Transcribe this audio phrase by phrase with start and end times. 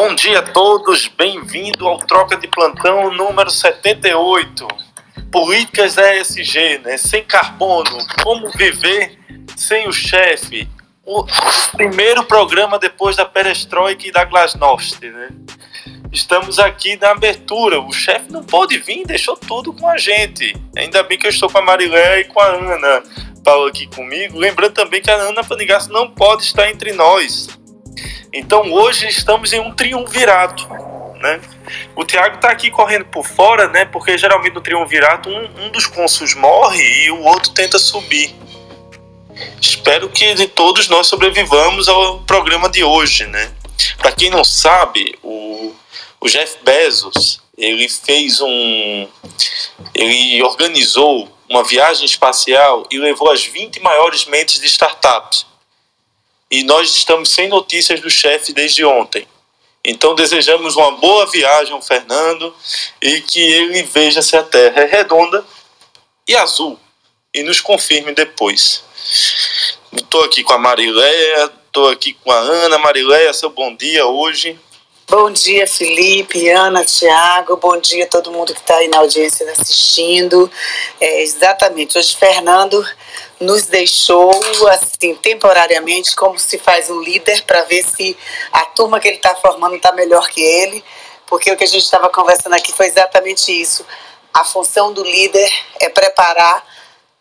[0.00, 4.68] Bom dia a todos, bem-vindo ao Troca de Plantão número 78.
[5.28, 6.96] Políticas ESG, né?
[6.96, 9.18] Sem carbono, como viver
[9.56, 10.68] sem o chefe.
[11.04, 11.26] O
[11.72, 15.30] primeiro programa depois da perestroika e da glasnost, né?
[16.12, 17.80] Estamos aqui na abertura.
[17.80, 20.54] O chefe não pôde vir, deixou tudo com a gente.
[20.76, 23.02] Ainda bem que eu estou com a Marilé e com a Ana
[23.42, 24.38] Paula aqui comigo.
[24.38, 27.57] Lembrando também que a Ana Panigasso não pode estar entre nós.
[28.32, 30.68] Então hoje estamos em um triunvirato,
[31.20, 31.40] né?
[31.96, 33.84] O Tiago está aqui correndo por fora, né?
[33.86, 38.34] Porque geralmente no triunvirato um, um dos cônsules morre e o outro tenta subir.
[39.60, 43.50] Espero que de todos nós sobrevivamos ao programa de hoje, né?
[43.96, 45.74] Para quem não sabe, o,
[46.20, 49.08] o Jeff Bezos ele fez um,
[49.94, 55.47] ele organizou uma viagem espacial e levou as 20 maiores mentes de startups
[56.50, 59.26] e nós estamos sem notícias do chefe desde ontem.
[59.84, 62.54] Então desejamos uma boa viagem ao Fernando
[63.00, 65.44] e que ele veja se a Terra é redonda
[66.26, 66.78] e azul
[67.32, 68.82] e nos confirme depois.
[69.92, 72.78] Estou aqui com a Marileia, estou aqui com a Ana.
[72.78, 74.58] Marileia, seu bom dia hoje.
[75.08, 77.56] Bom dia, Felipe, Ana, Tiago.
[77.56, 80.50] Bom dia a todo mundo que está aí na audiência assistindo.
[81.00, 81.96] É, exatamente.
[81.96, 82.84] Hoje, Fernando
[83.40, 84.30] nos deixou,
[84.68, 88.16] assim, temporariamente, como se faz um líder para ver se
[88.52, 90.84] a turma que ele está formando está melhor que ele.
[91.26, 93.84] Porque o que a gente estava conversando aqui foi exatamente isso.
[94.32, 96.64] A função do líder é preparar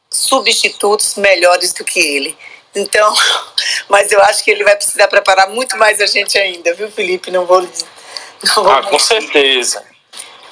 [0.09, 2.37] substitutos melhores do que ele.
[2.73, 3.13] Então,
[3.89, 7.29] mas eu acho que ele vai precisar preparar muito mais a gente ainda, viu, Felipe?
[7.29, 7.61] Não vou.
[7.61, 9.83] Não vou ah, com certeza.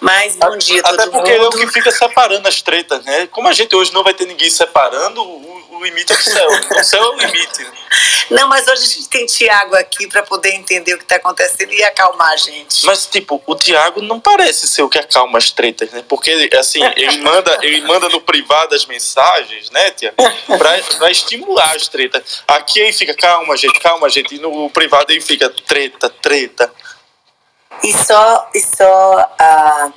[0.02, 1.46] Mas bom dia, Até todo porque mundo.
[1.46, 3.28] é o que fica separando as tretas, né?
[3.28, 6.50] Como a gente hoje não vai ter ninguém separando, o, o limite é o céu.
[6.50, 7.68] o céu é o limite.
[8.30, 11.72] Não, mas hoje a gente tem Tiago aqui para poder entender o que está acontecendo
[11.72, 12.86] e acalmar a gente.
[12.86, 16.04] Mas, tipo, o Tiago não parece ser o que acalma as tretas, né?
[16.08, 20.14] Porque, assim, ele manda, ele manda no privado as mensagens, né, Tia?
[20.98, 22.44] Para estimular as tretas.
[22.48, 24.36] Aqui ele fica, calma, gente, calma, gente.
[24.36, 26.72] E no privado ele fica, treta, treta.
[27.84, 29.94] E só, e só uh,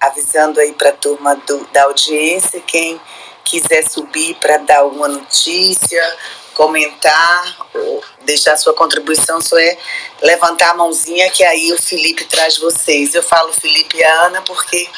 [0.00, 3.00] avisando aí para a turma do, da audiência, quem
[3.44, 6.16] quiser subir para dar alguma notícia,
[6.54, 9.76] comentar ou deixar sua contribuição, só é
[10.20, 13.14] levantar a mãozinha que aí o Felipe traz vocês.
[13.14, 14.88] Eu falo Felipe e a Ana porque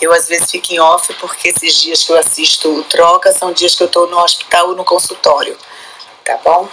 [0.00, 3.52] eu às vezes fico em off porque esses dias que eu assisto o Troca são
[3.52, 5.56] dias que eu estou no hospital ou no consultório.
[6.24, 6.68] Tá bom?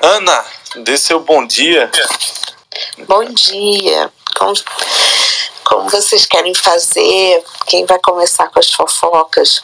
[0.00, 0.44] Ana,
[0.76, 1.90] dê seu bom dia.
[3.06, 4.12] Bom dia.
[4.36, 4.52] Como,
[5.64, 7.44] como vocês querem fazer?
[7.66, 9.62] Quem vai começar com as fofocas?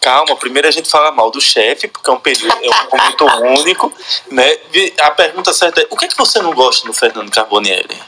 [0.00, 3.26] Calma, primeiro a gente fala mal do chefe, porque é um período, é um momento
[3.60, 3.92] único,
[4.30, 4.58] né?
[5.02, 8.00] A pergunta certa é: o que é que você não gosta do Fernando Carbonieri?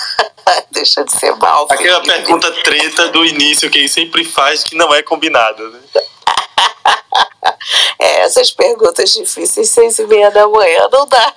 [0.72, 1.66] Deixa de ser mal.
[1.70, 5.80] Aquela pergunta treta do início que ele sempre faz que não é combinada, né?
[8.00, 11.34] é, essas perguntas difíceis, seis e meia da manhã, não dá.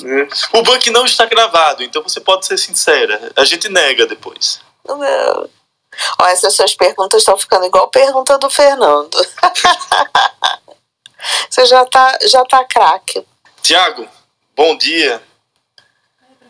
[0.00, 0.28] Né?
[0.52, 3.32] O banco não está gravado, então você pode ser sincera.
[3.36, 4.60] A gente nega depois.
[4.86, 5.48] Não.
[6.18, 9.10] Ó, essas suas perguntas estão ficando igual a pergunta do Fernando.
[11.50, 13.24] você já tá, já tá craque.
[13.62, 14.08] Tiago,
[14.56, 15.22] bom dia.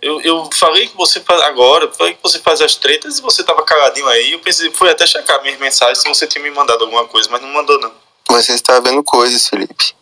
[0.03, 3.45] Eu, eu falei que você faz agora, falei que você faz as tretas e você
[3.45, 4.33] tava caladinho aí.
[4.33, 7.43] Eu pensei, fui até checar minhas mensagens se você tinha me mandado alguma coisa, mas
[7.43, 7.93] não mandou não.
[8.31, 9.95] Você está vendo coisas, Felipe.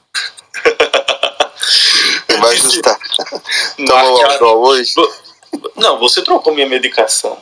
[2.40, 2.98] Vai ajustar.
[3.76, 4.94] Tomou Aldol hoje?
[5.76, 7.38] Não, você trocou minha medicação.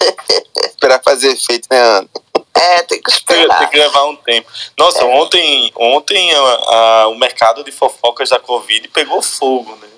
[0.68, 2.08] Esperar fazer efeito, né, Ana?
[2.54, 3.58] É, tem que esperar.
[3.58, 4.50] Tem que levar um tempo.
[4.78, 5.04] Nossa, é.
[5.04, 9.88] ontem, ontem a, a, o mercado de fofocas da Covid pegou fogo, né?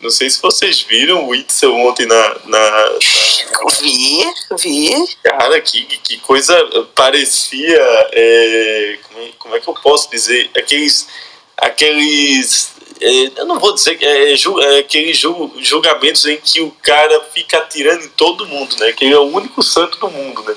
[0.00, 2.98] Não sei se vocês viram o Itzel ontem na, na, na,
[3.80, 4.24] Vi,
[4.58, 5.16] vi.
[5.22, 6.56] Cara, que, que coisa
[6.94, 8.08] parecia.
[8.12, 10.50] É, como, é, como é que eu posso dizer?
[10.56, 11.06] Aqueles
[11.60, 12.72] aqueles.
[13.00, 17.58] É, eu não vou dizer que é, é, aqueles julgamentos em que o cara fica
[17.58, 18.92] atirando em todo mundo, né?
[18.92, 20.56] Que ele é o único santo do mundo, né?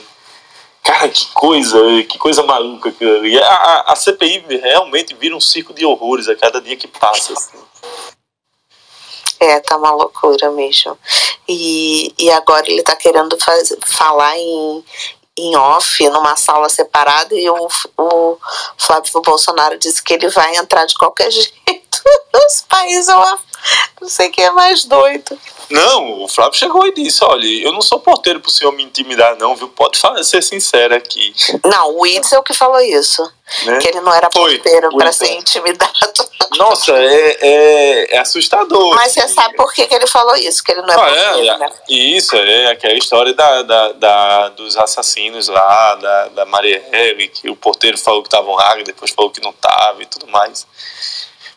[0.83, 1.79] Cara, que coisa,
[2.09, 3.39] que coisa maluca aquilo ali.
[3.39, 7.31] A, a, a, CPI realmente vira um circo de horrores a cada dia que passa.
[7.31, 7.57] Assim.
[9.39, 10.97] É, tá uma loucura mesmo.
[11.47, 14.83] E, e agora ele tá querendo faz, falar em,
[15.37, 18.37] em off, numa sala separada, e o, o
[18.77, 22.03] Flávio Bolsonaro disse que ele vai entrar de qualquer jeito.
[22.33, 23.07] Nos países
[24.01, 25.37] Não sei quem é mais doido.
[25.69, 29.35] Não, o Flávio chegou e disse: olha, eu não sou porteiro pro senhor me intimidar,
[29.37, 29.69] não, viu?
[29.69, 31.33] Pode ser sincero aqui.
[31.63, 33.23] Não, o Itzel que falou isso.
[33.65, 33.77] Né?
[33.79, 35.91] Que ele não era Foi, porteiro para ser intimidado.
[36.57, 38.95] Nossa, é, é, é, assustador.
[38.95, 40.63] Mas você sabe por que, que ele falou isso?
[40.63, 41.69] Que ele não é ah, porteiro, é, né?
[41.89, 47.55] Isso, é aquela história da, da, da, dos assassinos lá, da, da Marielle, que o
[47.55, 50.67] porteiro falou que estavam lá, depois falou que não estava e tudo mais.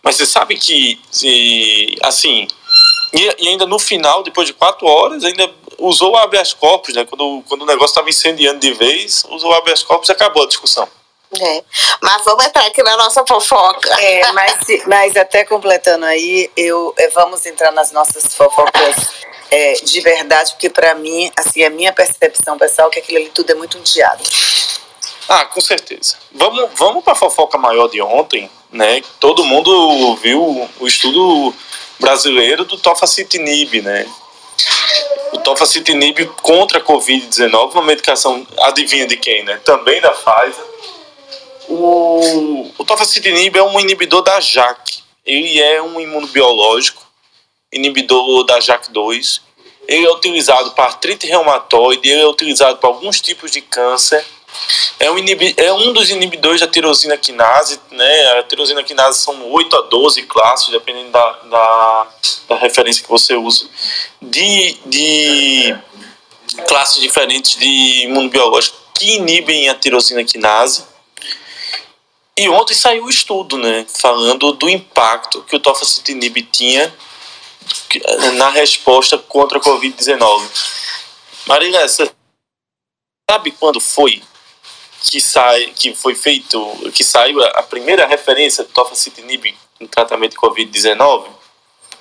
[0.06, 2.46] Mas você sabe que, se, assim,
[3.12, 7.04] e, e, ainda no final, depois de quatro horas, ainda usou o habeas corpus, né?
[7.04, 10.46] Quando, quando o negócio estava incendiando de vez, usou o habeas corpus e acabou a
[10.46, 10.88] discussão.
[11.40, 11.64] É.
[12.00, 14.00] Mas vamos entrar aqui na nossa fofoca.
[14.00, 14.54] É, mas,
[14.86, 19.10] mas até completando aí, eu, é, vamos entrar nas nossas fofocas
[19.50, 23.30] é, de verdade, porque para mim, assim, a minha percepção pessoal é que aquilo ali
[23.30, 24.24] tudo é muito um teatro.
[25.28, 26.16] Ah, com certeza.
[26.30, 29.02] Vamos, vamos para a fofoca maior de ontem, né?
[29.18, 31.54] Todo mundo viu o estudo
[31.98, 34.06] brasileiro do tofacitinib, né?
[35.32, 39.60] O tofacitinib contra a Covid-19, uma medicação, adivinha de quem, né?
[39.64, 40.64] Também da Pfizer.
[41.68, 45.02] O, o tofacitinib é um inibidor da JAK.
[45.24, 47.04] Ele é um imunobiológico,
[47.72, 49.40] inibidor da JAK2.
[49.88, 54.24] Ele é utilizado para artrite reumatoide, ele é utilizado para alguns tipos de câncer
[54.98, 55.16] é um,
[55.56, 58.38] é um dos inibidores da tirosina quinase, né?
[58.38, 62.06] A tirosina quinase são 8 a 12 classes, dependendo da, da,
[62.48, 63.68] da referência que você usa,
[64.20, 65.76] de, de
[66.66, 70.84] classes diferentes de imunobiológicos que inibem a tirosina quinase.
[72.38, 76.94] E ontem saiu o estudo, né, falando do impacto que o tofacitinib tinha
[78.34, 80.42] na resposta contra a Covid-19.
[81.46, 82.10] Marília, você
[83.30, 84.22] sabe quando foi
[85.02, 90.38] que sai, que foi feito, que saiu a primeira referência do tofacitinib no tratamento de
[90.38, 91.26] COVID-19?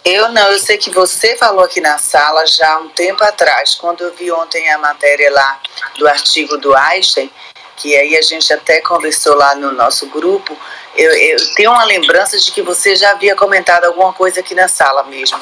[0.04, 3.76] Eu não, eu sei que você falou aqui na sala já há um tempo atrás,
[3.76, 5.60] quando eu vi ontem a matéria lá
[5.98, 7.30] do artigo do Einstein,
[7.78, 10.56] que aí a gente até conversou lá no nosso grupo,
[10.96, 14.68] eu, eu tenho uma lembrança de que você já havia comentado alguma coisa aqui na
[14.68, 15.40] sala mesmo.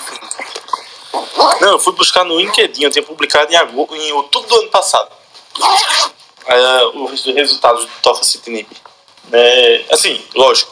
[1.60, 5.12] Não, eu fui buscar no LinkedIn, eu tinha publicado em, em outubro do ano passado
[6.48, 8.68] uh, os resultados do tofacitinib.
[9.32, 10.72] É, assim, lógico,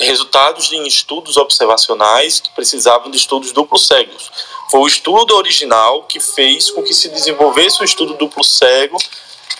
[0.00, 4.30] resultados em estudos observacionais que precisavam de estudos duplo cegos.
[4.70, 8.98] Foi o estudo original que fez com que se desenvolvesse um estudo duplo cego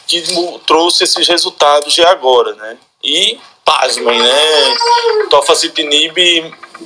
[0.07, 0.23] que
[0.67, 2.79] trouxe esses resultados de agora, né?
[3.03, 4.77] E, pasmem, né?
[5.31, 6.17] Tofacitinib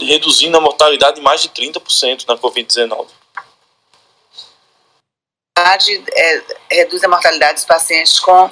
[0.01, 3.07] reduzindo a mortalidade em mais de 30% na Covid-19
[6.15, 8.51] é, reduz a mortalidade dos pacientes com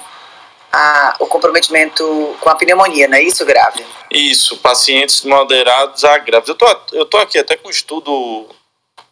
[0.71, 3.85] a, o comprometimento com a pneumonia, não é isso, grave?
[4.09, 6.49] Isso, pacientes moderados a graves.
[6.49, 8.47] Eu tô, eu tô aqui até com um estudo.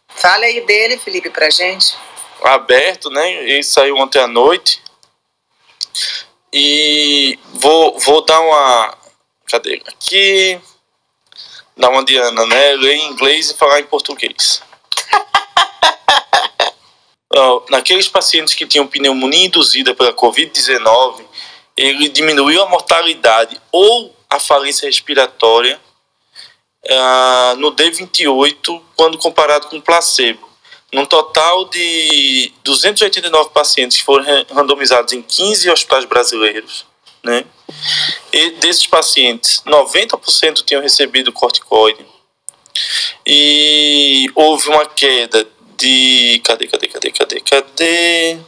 [0.08, 1.96] Fale aí dele, Felipe, pra gente.
[2.42, 3.32] Aberto, né?
[3.44, 4.82] Ele saiu ontem à noite.
[6.52, 8.98] E vou, vou dar uma.
[9.46, 9.82] Cadê?
[9.86, 10.60] Aqui.
[11.76, 12.72] Dar uma Diana, né?
[12.72, 14.62] Ler em inglês e falar em português.
[17.70, 21.24] Naqueles pacientes que tinham pneumonia induzida pela Covid-19,
[21.76, 25.80] ele diminuiu a mortalidade ou a falência respiratória
[26.84, 30.48] uh, no D28 quando comparado com placebo.
[30.92, 36.84] Num total de 289 pacientes que foram randomizados em 15 hospitais brasileiros,
[37.22, 37.44] né?
[38.32, 42.04] E desses pacientes, 90% tinham recebido corticoide.
[43.24, 45.46] E houve uma queda
[45.80, 46.40] de.
[46.44, 48.38] Cadê, cadê, cadê, cadê, cadê?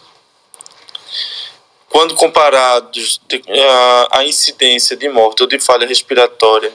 [1.89, 6.73] Quando comparados a, a incidência de morte ou de falha respiratória,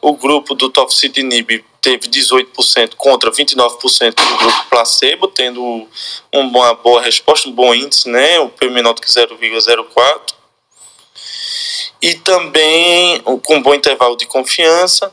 [0.00, 5.88] o grupo do tofacitinib teve 18% contra 29% do grupo placebo, tendo
[6.32, 8.40] uma boa resposta, um bom índice, né?
[8.40, 10.34] o P menor do que 0,04.
[12.02, 15.12] E também com um bom intervalo de confiança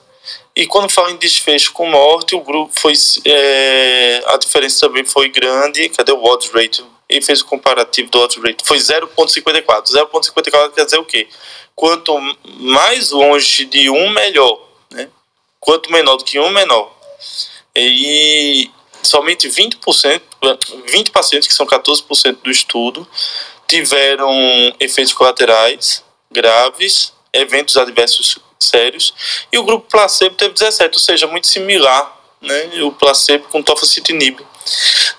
[0.55, 2.93] e quando fala em desfecho com morte, o grupo foi.
[3.25, 5.89] É, a diferença também foi grande.
[5.89, 6.85] Cadê o odds rate?
[7.09, 8.63] Ele fez o comparativo do odds rate.
[8.63, 9.85] Foi 0,54.
[9.85, 11.27] 0,54 quer dizer o quê?
[11.75, 12.15] Quanto
[12.59, 14.59] mais longe de um, melhor.
[14.91, 15.09] Né?
[15.59, 16.95] Quanto menor do que um, menor.
[17.75, 18.69] E
[19.01, 20.21] somente 20%,
[20.87, 23.07] 20 pacientes, que são 14% do estudo,
[23.67, 24.31] tiveram
[24.79, 28.37] efeitos colaterais graves, eventos adversos
[28.69, 29.13] sérios,
[29.51, 34.39] e o grupo placebo teve 17, ou seja, muito similar, né, o placebo com tofacitinib.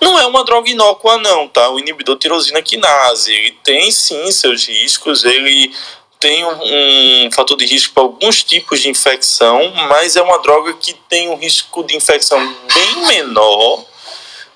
[0.01, 1.69] Não é uma droga inócua não, tá?
[1.69, 5.71] O inibidor tirosina quinase, ele tem sim seus riscos, ele
[6.19, 10.73] tem um, um fator de risco para alguns tipos de infecção, mas é uma droga
[10.73, 12.39] que tem um risco de infecção
[12.73, 13.85] bem menor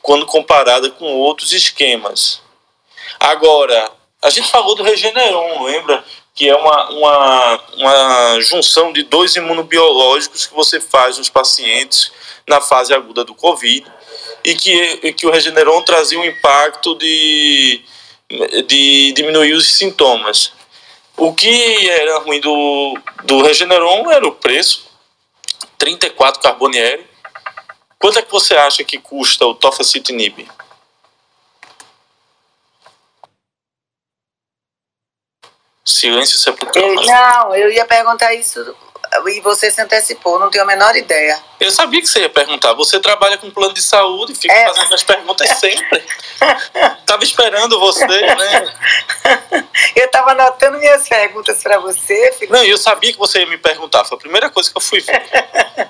[0.01, 2.41] quando comparada com outros esquemas.
[3.19, 3.91] Agora,
[4.21, 6.03] a gente falou do Regeneron, lembra?
[6.33, 12.11] Que é uma, uma, uma junção de dois imunobiológicos que você faz nos pacientes
[12.47, 13.85] na fase aguda do Covid
[14.43, 17.81] e que, que o Regeneron trazia um impacto de,
[18.67, 20.51] de diminuir os sintomas.
[21.17, 24.87] O que era ruim do, do Regeneron era o preço,
[25.77, 27.05] 34 Carbonieri.
[27.97, 30.47] Quanto é que você acha que custa o Tofacitinib?
[35.89, 36.93] Silêncio sepulcral.
[36.93, 38.75] Não, eu ia perguntar isso
[39.27, 41.41] e você se antecipou, não tenho a menor ideia.
[41.59, 42.73] Eu sabia que você ia perguntar.
[42.73, 44.67] Você trabalha com plano de saúde e fica é.
[44.67, 46.05] fazendo as perguntas sempre.
[47.05, 48.75] tava esperando você, né?
[49.95, 52.31] Eu tava anotando minhas perguntas para você.
[52.33, 52.53] Felipe.
[52.53, 54.05] Não, eu sabia que você ia me perguntar.
[54.05, 55.27] Foi a primeira coisa que eu fui ver.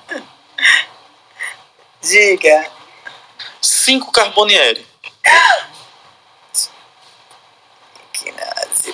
[2.00, 2.66] Diga.
[3.60, 4.88] Cinco Carbonieri.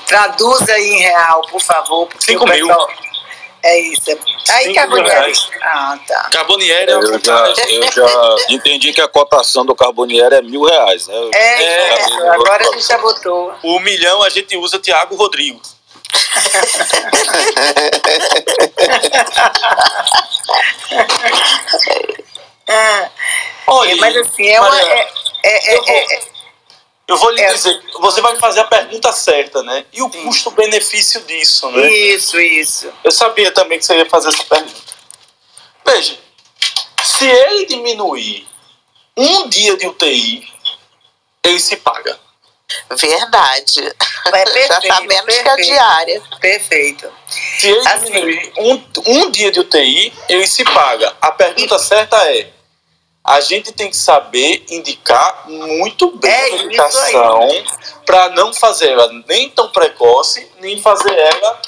[0.07, 2.09] Traduza aí em real, por favor.
[2.19, 2.67] Cinco mil.
[2.67, 2.89] Pessoal...
[3.63, 4.03] É isso.
[4.51, 5.33] Aí Carbonieri.
[5.61, 6.29] Ah, tá.
[6.31, 11.09] Carbonieri é eu, já, eu já entendi que a cotação do Carbonieri é mil reais,
[11.09, 11.17] né?
[11.35, 13.53] É, é, é agora a gente já botou.
[13.65, 15.61] O milhão a gente usa Tiago Rodrigo.
[23.67, 24.81] Olha, mas assim, é uma.
[24.81, 25.11] É,
[25.43, 26.36] é, é, é
[27.09, 27.53] eu vou lhe é.
[27.53, 29.85] dizer, você vai fazer a pergunta certa, né?
[29.93, 31.89] E o custo-benefício disso, né?
[31.89, 32.93] Isso, isso.
[33.05, 34.75] Eu sabia também que você ia fazer essa pergunta.
[35.85, 36.19] Veja,
[37.05, 38.47] se ele diminuir
[39.17, 40.53] um dia de UTI,
[41.45, 42.19] ele se paga.
[42.91, 43.95] Verdade.
[44.27, 46.23] É perfeito, Já tá menos perfeito, que a diária.
[46.41, 47.13] Perfeito.
[47.29, 51.17] Se ele assim, diminuir um, um dia de UTI, ele se paga.
[51.21, 51.79] A pergunta e...
[51.79, 52.51] certa é:
[53.27, 57.49] a gente tem que saber indicar muito bem é a medicação
[58.05, 61.61] para não fazer ela nem tão precoce, nem fazer ela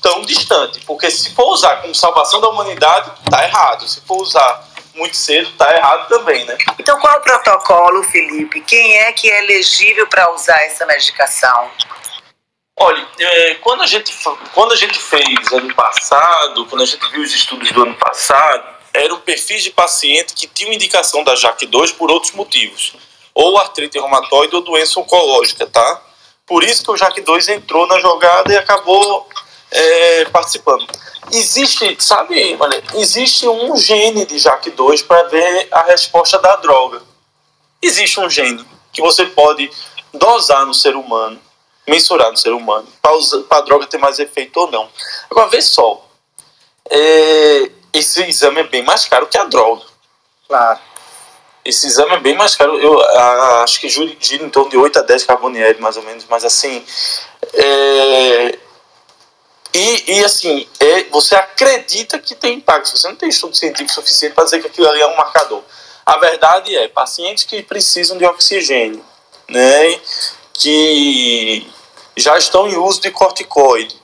[0.00, 0.80] tão distante.
[0.86, 3.88] Porque se for usar como salvação da humanidade, tá errado.
[3.88, 6.56] Se for usar muito cedo, tá errado também, né?
[6.78, 8.60] Então qual é o protocolo, Felipe?
[8.60, 11.68] Quem é que é elegível para usar essa medicação?
[12.78, 14.14] Olha, é, quando, a gente,
[14.54, 18.71] quando a gente fez ano passado, quando a gente viu os estudos do ano passado,
[18.94, 22.94] eram perfis de paciente que tinham indicação da JAK2 por outros motivos,
[23.34, 26.02] ou artrite reumatoide ou doença oncológica, tá?
[26.46, 29.26] Por isso que o JAK2 entrou na jogada e acabou
[29.70, 30.86] é, participando.
[31.32, 37.02] Existe, sabe, olha, existe um gene de JAK2 para ver a resposta da droga.
[37.80, 39.70] Existe um gene que você pode
[40.12, 41.40] dosar no ser humano,
[41.86, 44.88] mensurar no ser humano, para a droga ter mais efeito ou não.
[45.30, 46.06] Agora, vê só.
[46.90, 49.82] É, esse exame é bem mais caro que a droga.
[50.48, 50.80] Claro.
[51.64, 52.78] Esse exame é bem mais caro.
[52.78, 56.24] Eu a, acho que gira em torno de 8 a 10 carbonieri, mais ou menos.
[56.28, 56.84] Mas assim.
[57.52, 58.58] É,
[59.74, 62.96] e, e assim, é, você acredita que tem impacto.
[62.96, 65.62] Você não tem estudo científico suficiente para dizer que aquilo ali é um marcador.
[66.04, 69.04] A verdade é, pacientes que precisam de oxigênio,
[69.48, 70.00] né,
[70.54, 71.64] que
[72.16, 74.01] já estão em uso de corticoide,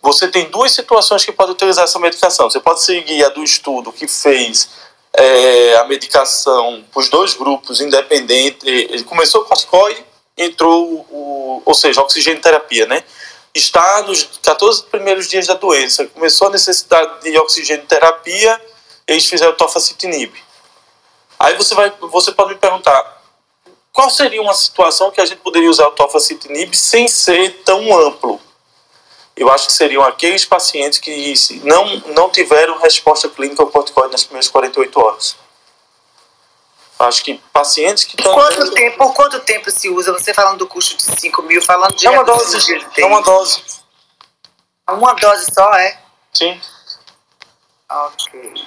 [0.00, 2.48] você tem duas situações que pode utilizar essa medicação.
[2.48, 4.68] Você pode seguir a do estudo que fez
[5.12, 8.64] é, a medicação para os dois grupos independentes.
[8.64, 10.04] Ele começou com corticoide,
[10.36, 13.02] entrou o, ou seja, oxigênio terapia, né?
[13.52, 18.60] Está nos 14 primeiros dias da doença, começou a necessidade de oxigênio terapia,
[19.06, 20.32] eles fizeram tofacitinib.
[21.40, 23.22] Aí você vai, você pode me perguntar,
[23.92, 28.40] qual seria uma situação que a gente poderia usar o tofacitinib sem ser tão amplo?
[29.38, 34.24] Eu acho que seriam aqueles pacientes que não, não tiveram resposta clínica ao corticoide nas
[34.24, 35.36] primeiras 48 horas.
[36.98, 38.34] Acho que pacientes que estão.
[38.34, 40.12] Quanto tempo, por quanto tempo se usa?
[40.12, 42.04] Você falando do custo de 5 mil, falando de.
[42.04, 42.58] É uma dose.
[42.58, 43.62] De é uma dose.
[44.88, 46.00] Uma dose só, é?
[46.32, 46.60] Sim.
[47.88, 48.66] Ok.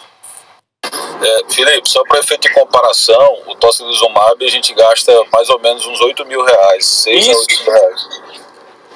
[1.22, 5.86] É, Felipe, só para efeito de comparação, o tocilizumab a gente gasta mais ou menos
[5.86, 8.10] uns 8 mil reais, 6 a 8 mil reais.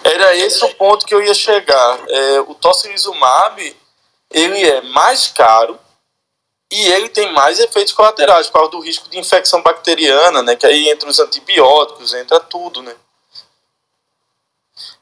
[0.06, 2.00] Era esse o ponto que eu ia chegar.
[2.08, 3.76] É, o tocilizumab,
[4.30, 5.80] ele é mais caro
[6.72, 10.56] e ele tem mais efeitos colaterais por causa do risco de infecção bacteriana, né?
[10.56, 12.96] Que aí entra os antibióticos, entra tudo, né?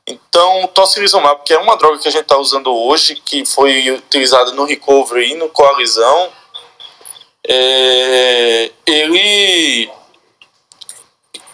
[0.07, 3.91] Então, o tocilizumab, que é uma droga que a gente está usando hoje, que foi
[3.91, 6.31] utilizada no Recovery e no Coalizão,
[7.45, 9.91] é, ele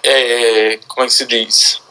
[0.03, 1.81] é, como é que se diz?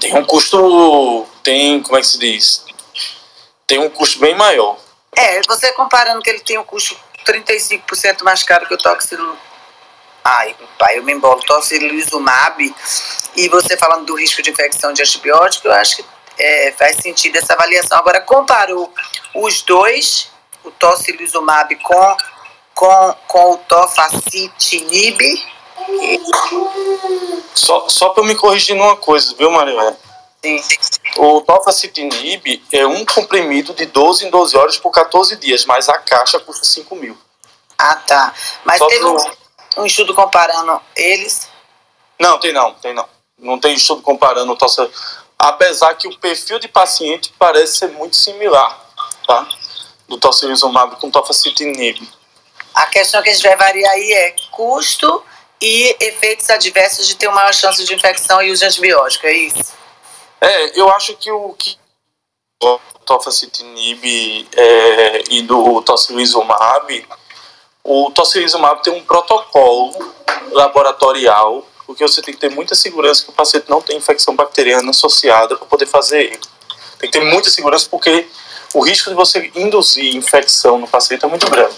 [0.00, 2.64] Tem um custo, tem, como é que se diz?
[3.66, 4.76] Tem um custo bem maior.
[5.14, 9.36] É, você comparando que ele tem um custo 35% mais caro que o toxilo...
[10.22, 12.74] Ai, pai, eu me embolo, tocilizumab,
[13.36, 16.04] e você falando do risco de infecção de antibiótico, eu acho que
[16.38, 17.96] é, faz sentido essa avaliação.
[17.98, 18.92] Agora, comparou
[19.34, 20.28] os dois,
[20.64, 22.16] o tocilizumab com,
[22.74, 25.20] com, com o tofacitinib.
[27.54, 29.96] Só, só para eu me corrigir numa coisa, viu, Maria?
[30.44, 30.62] Sim.
[31.18, 35.98] O tofacitinib é um comprimido de 12 em 12 horas por 14 dias, mas a
[35.98, 37.16] caixa custa 5 mil.
[37.78, 38.34] Ah, tá.
[38.64, 39.16] Mas Só teve pro-
[39.78, 41.48] um, um estudo comparando eles.
[42.18, 43.08] Não, tem não, tem não.
[43.38, 44.88] Não tem estudo comparando o toxa.
[45.38, 48.78] Apesar que o perfil de paciente parece ser muito similar,
[49.26, 49.46] tá?
[50.08, 52.00] Do tocilizumab com tofacitinib.
[52.74, 55.22] A questão que a gente vai variar aí é custo
[55.60, 59.32] e efeitos adversos de ter uma maior chance de infecção e uso de antibiótico, é
[59.32, 59.72] isso?
[60.40, 61.76] É, eu acho que o que
[62.62, 67.06] o tofacitinib é, e do tocilizumab,
[67.84, 69.94] o tocilizumab tem um protocolo
[70.52, 74.90] laboratorial, porque você tem que ter muita segurança que o paciente não tem infecção bacteriana
[74.90, 76.40] associada para poder fazer ele.
[76.98, 78.26] Tem que ter muita segurança porque
[78.74, 81.74] o risco de você induzir infecção no paciente é muito grande.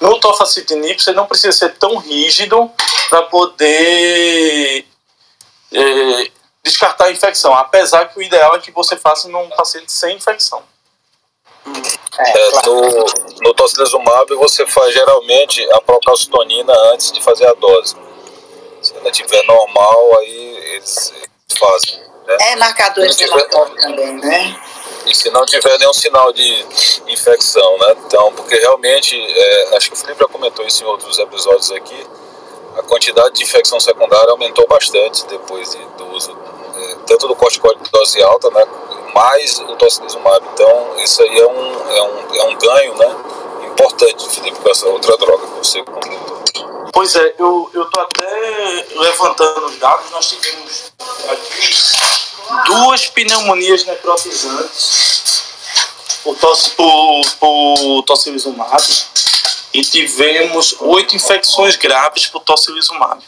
[0.00, 2.70] No tofacitinib, você não precisa ser tão rígido
[3.08, 4.86] para poder
[5.72, 6.30] é,
[6.62, 10.62] descartar a infecção, apesar que o ideal é que você faça num paciente sem infecção.
[12.18, 13.06] É, no,
[13.40, 17.96] no tocilizumab você faz geralmente a procalcitonina antes de fazer a dose.
[18.82, 21.12] Se ela estiver normal, aí eles
[21.56, 22.00] fazem.
[22.26, 22.36] Né?
[22.40, 24.60] É marcador inflamatório também, né?
[25.06, 26.66] E se não tiver nenhum sinal de
[27.08, 27.96] infecção, né?
[28.06, 32.06] Então, porque realmente, é, acho que o Felipe já comentou isso em outros episódios aqui,
[32.76, 36.36] a quantidade de infecção secundária aumentou bastante depois de, do uso
[36.74, 38.64] é, tanto do corticoide de dose alta, né?
[39.14, 40.44] Mais o tocilizumab.
[40.54, 43.16] Então, isso aí é um, é um, é um ganho, né?
[43.70, 46.42] Importante, Felipe, com essa outra droga que você comentou.
[46.92, 50.92] Pois é, eu, tô até levantando os dados, nós tivemos
[51.28, 55.44] aqui duas pneumonias necrotizantes
[56.22, 58.82] por, tos, por, por tocilizumab
[59.72, 63.22] e tivemos oito infecções graves por tocilizumab.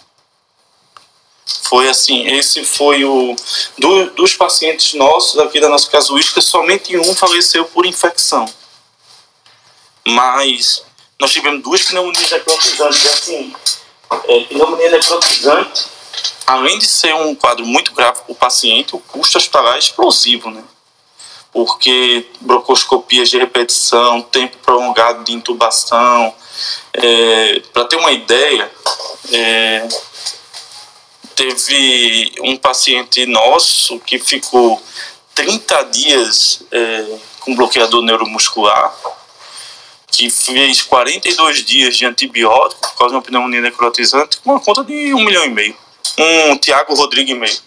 [1.62, 3.34] Foi assim, esse foi o
[3.78, 8.46] do, dos pacientes nossos aqui da nossa casuística, somente um faleceu por infecção.
[10.06, 10.82] Mas
[11.18, 13.06] nós tivemos duas pneumonias necrotizantes.
[13.06, 13.54] Assim,
[14.28, 15.86] é, pneumonia necrotizante,
[16.46, 20.50] além de ser um quadro muito grave para o paciente, o custo hospitalar é explosivo,
[20.50, 20.62] né?
[21.54, 26.34] Porque broncoscopias de repetição, tempo prolongado de intubação.
[26.92, 28.70] É, para ter uma ideia,
[29.32, 29.88] é,
[31.34, 34.82] teve um paciente nosso que ficou
[35.34, 37.06] 30 dias é,
[37.40, 38.92] com bloqueador neuromuscular
[40.16, 44.84] que fez 42 dias de antibiótico por causa de uma pneumonia necrotizante, com uma conta
[44.84, 45.76] de um milhão e meio.
[46.16, 47.58] Um Tiago Rodrigues e meio.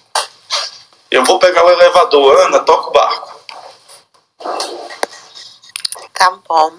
[1.12, 3.27] Eu vou pegar o elevador, Ana, toca o barco.
[6.14, 6.74] Tá bom.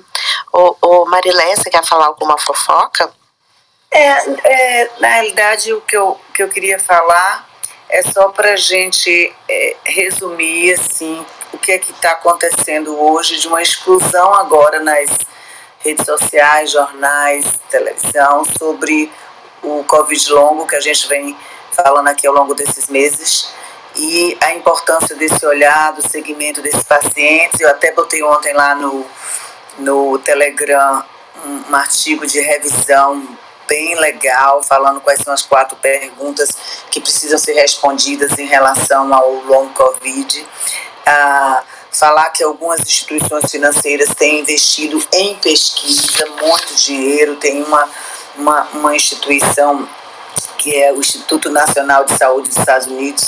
[0.52, 3.12] Ô, ô Marilé, você quer falar alguma fofoca?
[3.90, 7.48] É, é, na realidade, o que eu, o que eu queria falar
[7.88, 13.38] é só para a gente é, resumir assim, o que é que está acontecendo hoje
[13.38, 15.10] de uma explosão agora nas
[15.80, 19.10] redes sociais, jornais, televisão, sobre
[19.62, 21.36] o Covid longo que a gente vem
[21.72, 23.52] falando aqui ao longo desses meses
[23.98, 27.60] e a importância desse olhar, do segmento desses pacientes.
[27.60, 29.04] Eu até botei ontem lá no,
[29.78, 31.04] no Telegram
[31.44, 33.26] um, um artigo de revisão
[33.66, 36.56] bem legal, falando quais são as quatro perguntas
[36.90, 40.46] que precisam ser respondidas em relação ao long Covid.
[41.04, 47.88] Ah, falar que algumas instituições financeiras têm investido em pesquisa muito dinheiro, tem uma,
[48.36, 49.88] uma, uma instituição
[50.56, 53.24] que é o Instituto Nacional de Saúde dos Estados Unidos,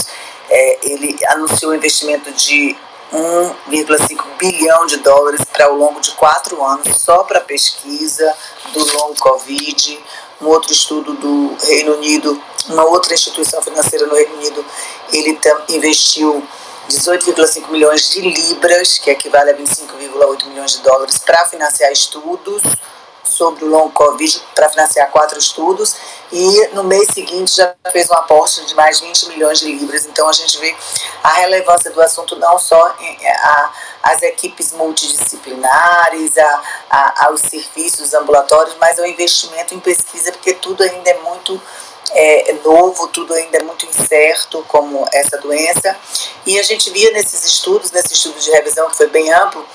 [0.50, 2.76] é, ele anunciou um investimento de
[3.12, 8.34] 1,5 bilhão de dólares para ao longo de quatro anos só para pesquisa
[8.72, 9.98] do long Covid.
[10.40, 14.64] Um outro estudo do Reino Unido, uma outra instituição financeira no Reino Unido,
[15.12, 16.42] ele investiu
[16.88, 22.62] 18,5 milhões de libras, que equivale a 25,8 milhões de dólares, para financiar estudos
[23.40, 25.96] sobre o long Covid, para financiar quatro estudos,
[26.30, 30.04] e no mês seguinte já fez um aporte de mais 20 milhões de libras.
[30.04, 30.76] Então a gente vê
[31.24, 33.72] a relevância do assunto não só em, a,
[34.02, 40.82] as equipes multidisciplinares, a, a, aos serviços ambulatórios, mas ao investimento em pesquisa, porque tudo
[40.82, 41.58] ainda é muito
[42.10, 45.96] é, novo, tudo ainda é muito incerto como essa doença.
[46.44, 49.66] E a gente via nesses estudos, nesse estudo de revisão que foi bem amplo,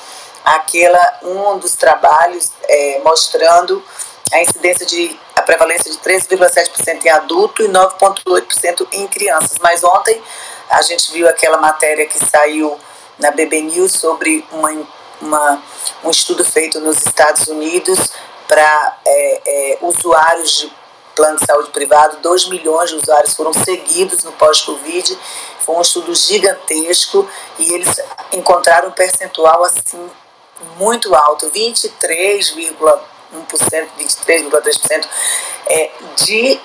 [0.46, 3.84] aquela um dos trabalhos é, mostrando
[4.32, 9.58] a incidência de a prevalência de 13,7% em adulto e 9,8% em crianças.
[9.60, 10.22] Mas ontem
[10.70, 12.80] a gente viu aquela matéria que saiu
[13.20, 14.72] na BB News sobre uma,
[15.22, 15.62] uma
[16.04, 18.00] um estudo feito nos Estados Unidos
[18.48, 20.74] para é, é, usuários de
[21.16, 25.18] plano de saúde privado, 2 milhões de usuários foram seguidos no pós-Covid.
[25.62, 27.28] Foi um estudo gigantesco
[27.58, 27.90] e eles
[28.34, 30.10] encontraram um percentual assim
[30.78, 32.76] muito alto, 23,1%,
[34.00, 35.08] 23,3%
[35.68, 36.60] é, de,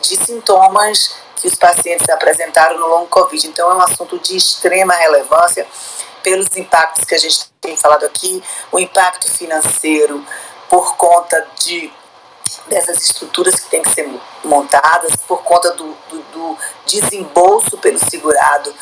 [0.00, 3.46] de sintomas que os pacientes apresentaram no longo Covid.
[3.48, 5.66] Então é um assunto de extrema relevância
[6.22, 10.24] pelos impactos que a gente tem falado aqui, o impacto financeiro
[10.68, 11.92] por conta de
[12.68, 14.08] dessas estruturas que têm que ser
[14.44, 18.74] montadas por conta do, do, do desembolso pelo segurado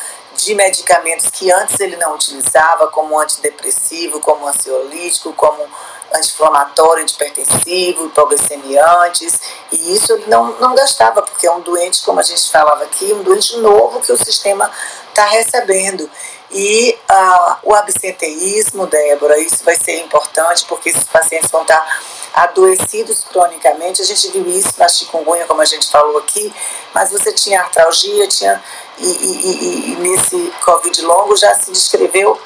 [0.44, 5.66] de medicamentos que antes ele não utilizava, como antidepressivo, como ansiolítico, como
[6.12, 12.22] anti-inflamatório, antipertensivo, hipoglicemiantes, e isso ele não, não gastava, porque é um doente, como a
[12.22, 14.70] gente falava aqui, um doente novo que o sistema
[15.08, 16.10] está recebendo.
[16.52, 21.86] E uh, o absenteísmo, Débora, isso vai ser importante, porque esses pacientes vão estar
[22.34, 24.02] adoecidos cronicamente.
[24.02, 26.52] A gente viu isso na chikungunya, como a gente falou aqui,
[26.92, 28.62] mas você tinha artralgia, tinha
[28.98, 32.38] e, e, e, nesse Covid longo já se descreveu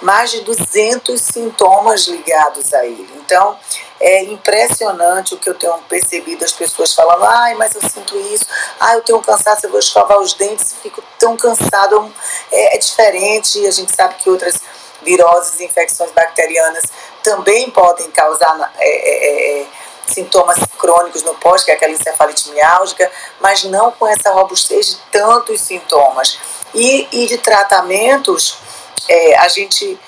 [0.00, 3.08] mais de 200 sintomas ligados a ele.
[3.16, 3.58] Então,
[4.00, 8.46] é impressionante o que eu tenho percebido as pessoas falando: ai, mas eu sinto isso,
[8.80, 12.12] ai, eu tenho cansaço, eu vou escovar os dentes, fico tão cansado.
[12.50, 14.60] É, é diferente, a gente sabe que outras
[15.02, 16.84] viroses e infecções bacterianas
[17.22, 19.66] também podem causar é, é, é,
[20.06, 24.96] sintomas crônicos no pós, que é aquela encefalite miálgica, mas não com essa robustez de
[25.12, 26.38] tantos sintomas.
[26.72, 28.56] E, e de tratamentos,
[29.08, 29.98] é, a gente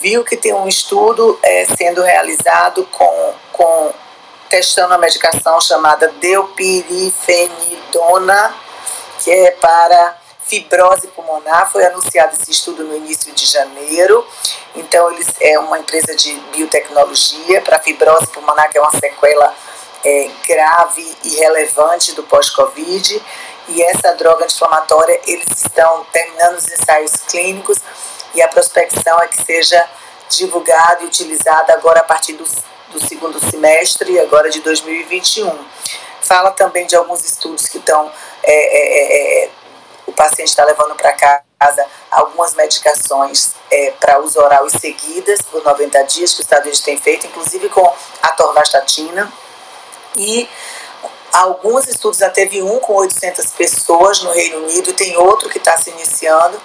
[0.00, 3.92] viu que tem um estudo é, sendo realizado com, com
[4.48, 8.54] testando a medicação chamada deupirifenidona,
[9.20, 11.70] que é para fibrose pulmonar.
[11.70, 14.26] Foi anunciado esse estudo no início de janeiro.
[14.74, 19.54] Então, eles é uma empresa de biotecnologia para fibrose pulmonar, que é uma sequela
[20.04, 23.22] é, grave e relevante do pós-Covid.
[23.68, 27.76] E essa droga anti-inflamatória, eles estão terminando os ensaios clínicos
[28.34, 29.88] e a prospecção é que seja
[30.28, 32.44] divulgada e utilizada agora a partir do,
[32.92, 35.58] do segundo semestre, agora de 2021.
[36.20, 38.10] Fala também de alguns estudos que estão
[38.42, 39.50] é, é, é
[40.08, 45.62] o paciente está levando para casa algumas medicações é, para uso oral e seguidas por
[45.62, 49.30] 90 dias, que o Estado tem feito, inclusive com a torvastatina.
[50.16, 50.48] E
[51.32, 55.58] alguns estudos, já teve um com 800 pessoas no Reino Unido, e tem outro que
[55.58, 56.58] está se iniciando,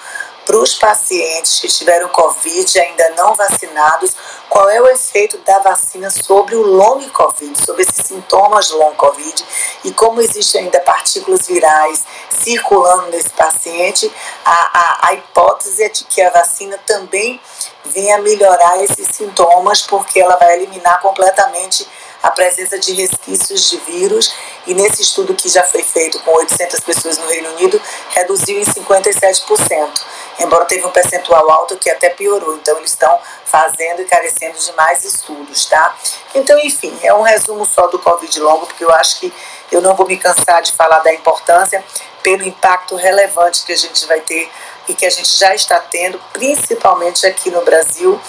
[0.46, 4.14] para os pacientes que tiveram Covid ainda não vacinados,
[4.50, 8.94] qual é o efeito da vacina sobre o long Covid, sobre esses sintomas do long
[8.96, 9.46] Covid
[9.84, 14.12] e como existem ainda partículas virais circulando nesse paciente,
[14.44, 17.40] a, a, a hipótese é de que a vacina também
[17.86, 21.88] venha melhorar esses sintomas, porque ela vai eliminar completamente
[22.22, 24.34] a presença de resquícios de vírus.
[24.66, 28.64] E nesse estudo que já foi feito com 800 pessoas no Reino Unido, reduziu em
[28.64, 30.02] 57%,
[30.40, 34.72] embora teve um percentual alto que até piorou, então eles estão fazendo e carecendo de
[34.74, 35.96] mais estudos, tá?
[36.34, 39.34] Então, enfim, é um resumo só do Covid longo, porque eu acho que
[39.72, 41.84] eu não vou me cansar de falar da importância
[42.22, 44.50] pelo impacto relevante que a gente vai ter
[44.88, 48.20] e que a gente já está tendo, principalmente aqui no Brasil,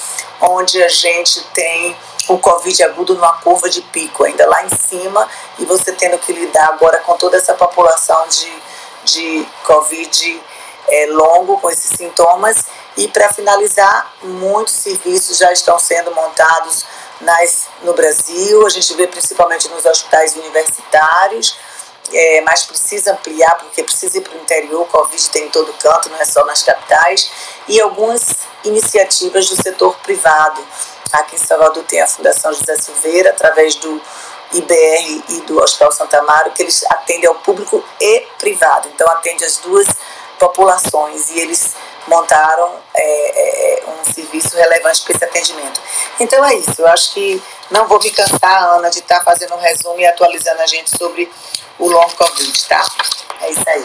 [0.40, 1.97] onde a gente tem
[2.29, 6.33] o Covid agudo numa curva de pico, ainda lá em cima, e você tendo que
[6.33, 8.62] lidar agora com toda essa população de,
[9.05, 10.43] de Covid
[10.88, 12.64] é, longo, com esses sintomas.
[12.97, 16.85] E para finalizar, muitos serviços já estão sendo montados
[17.20, 21.57] nas, no Brasil, a gente vê principalmente nos hospitais universitários,
[22.12, 25.73] é, mas precisa ampliar, porque precisa ir para o interior, o Covid tem em todo
[25.75, 27.31] canto, não é só nas capitais,
[27.66, 28.23] e algumas
[28.62, 30.62] iniciativas do setor privado.
[31.12, 34.01] Aqui em Salvador tem a Fundação José Silveira, através do
[34.53, 39.44] IBR e do Hospital Santa Amaro, que eles atendem ao público e privado, então atende
[39.44, 39.87] as duas
[40.38, 41.75] populações, e eles
[42.07, 45.81] montaram é, é, um serviço relevante para esse atendimento.
[46.20, 49.61] Então é isso, eu acho que não vou me cansar, Ana, de estar fazendo um
[49.61, 51.31] resumo e atualizando a gente sobre
[51.79, 52.85] o long Covid, tá?
[53.40, 53.83] É isso aí.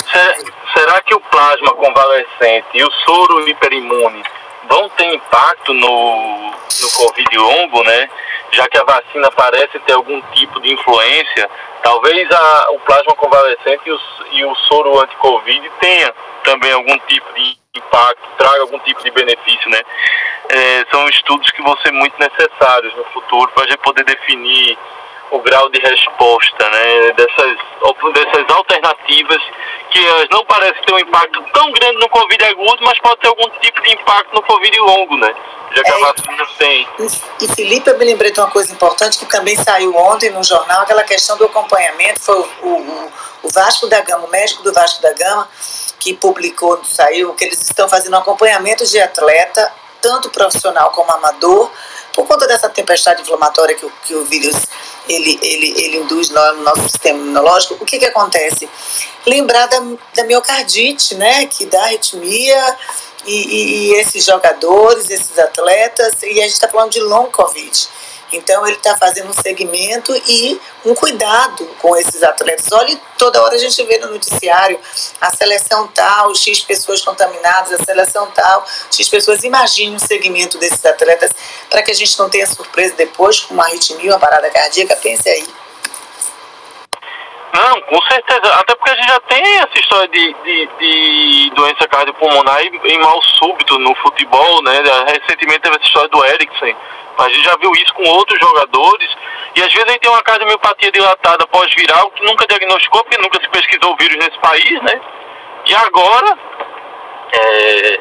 [0.73, 4.23] Será que o plasma convalescente e o soro hiperimune
[4.69, 8.09] vão ter impacto no, no Covid longo, né?
[8.51, 11.49] já que a vacina parece ter algum tipo de influência,
[11.83, 13.99] talvez a, o plasma convalescente e o,
[14.31, 19.69] e o soro anti-Covid tenha também algum tipo de impacto, traga algum tipo de benefício,
[19.69, 19.79] né?
[20.49, 24.77] É, são estudos que vão ser muito necessários no futuro para a gente poder definir
[25.31, 27.11] o grau de resposta, né?
[27.13, 27.57] Dessas,
[28.13, 29.41] dessas alternativas
[29.91, 29.99] que
[30.31, 33.81] não parecem ter um impacto tão grande no Covid agudo, mas pode ter algum tipo
[33.81, 35.33] de impacto no Covid longo, né?
[35.75, 36.87] Já que é, a vacina tem.
[36.99, 40.43] E, e Felipe, eu me lembrei de uma coisa importante que também saiu ontem no
[40.43, 43.11] jornal, aquela questão do acompanhamento, foi o, o,
[43.43, 45.47] o Vasco da Gama, o médico do Vasco da Gama,
[45.99, 51.71] que publicou, saiu, que eles estão fazendo acompanhamento de atleta, tanto profissional como amador,
[52.13, 54.55] por conta dessa tempestade inflamatória que, que o vírus
[55.07, 58.69] ele, ele, ele induz no nosso sistema imunológico, o que, que acontece?
[59.25, 59.81] Lembrar da,
[60.15, 62.77] da miocardite, né, que dá arritmia,
[63.25, 67.89] e, e, e esses jogadores, esses atletas, e a gente está falando de long Covid.
[68.31, 72.67] Então ele está fazendo um segmento e um cuidado com esses atletas.
[72.71, 74.79] Olha, toda hora a gente vê no noticiário
[75.19, 79.43] a seleção tal, X pessoas contaminadas, a seleção tal, X pessoas.
[79.43, 81.31] Imagine um segmento desses atletas
[81.69, 84.95] para que a gente não tenha surpresa depois com uma arritmia, uma parada cardíaca.
[84.95, 85.58] Pense aí.
[87.51, 88.53] Não, com certeza.
[88.55, 93.21] Até porque a gente já tem essa história de, de, de doença cardiopulmonar em mal
[93.23, 94.81] súbito no futebol, né?
[95.07, 96.75] Recentemente teve essa história do Eriksen
[97.23, 99.09] a gente já viu isso com outros jogadores.
[99.55, 103.49] E às vezes aí tem uma cardiomiopatia dilatada pós-viral que nunca diagnosticou, porque nunca se
[103.49, 105.01] pesquisou o vírus nesse país, né?
[105.65, 106.37] E agora
[107.33, 107.99] é,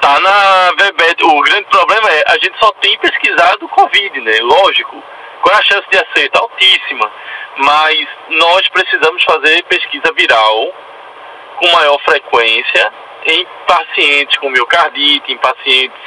[0.00, 1.24] tá na VEBED.
[1.24, 4.38] O grande problema é a gente só tem pesquisado o Covid, né?
[4.40, 5.02] Lógico.
[5.42, 6.40] Qual é a chance de acerto?
[6.40, 7.10] Altíssima.
[7.58, 10.72] Mas nós precisamos fazer pesquisa viral
[11.58, 12.92] com maior frequência
[13.26, 16.00] em pacientes com miocardite, em pacientes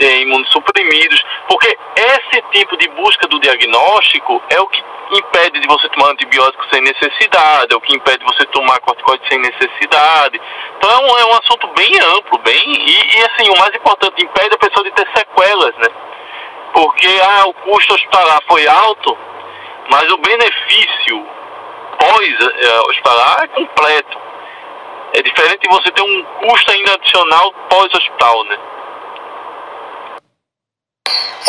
[0.00, 5.88] é, imunossuprimidos, porque esse tipo de busca do diagnóstico é o que impede de você
[5.90, 10.40] tomar antibiótico sem necessidade, é o que impede de você tomar corticoide sem necessidade.
[10.76, 14.58] Então é um assunto bem amplo, bem e, e assim o mais importante impede a
[14.58, 15.88] pessoa de ter sequelas, né?
[16.72, 19.16] Porque ah, o custo hospitalar foi alto,
[19.90, 21.26] mas o benefício
[21.98, 24.18] pós-hospitalar é completo.
[25.12, 28.58] É diferente de você ter um custo ainda adicional pós-hospital, né?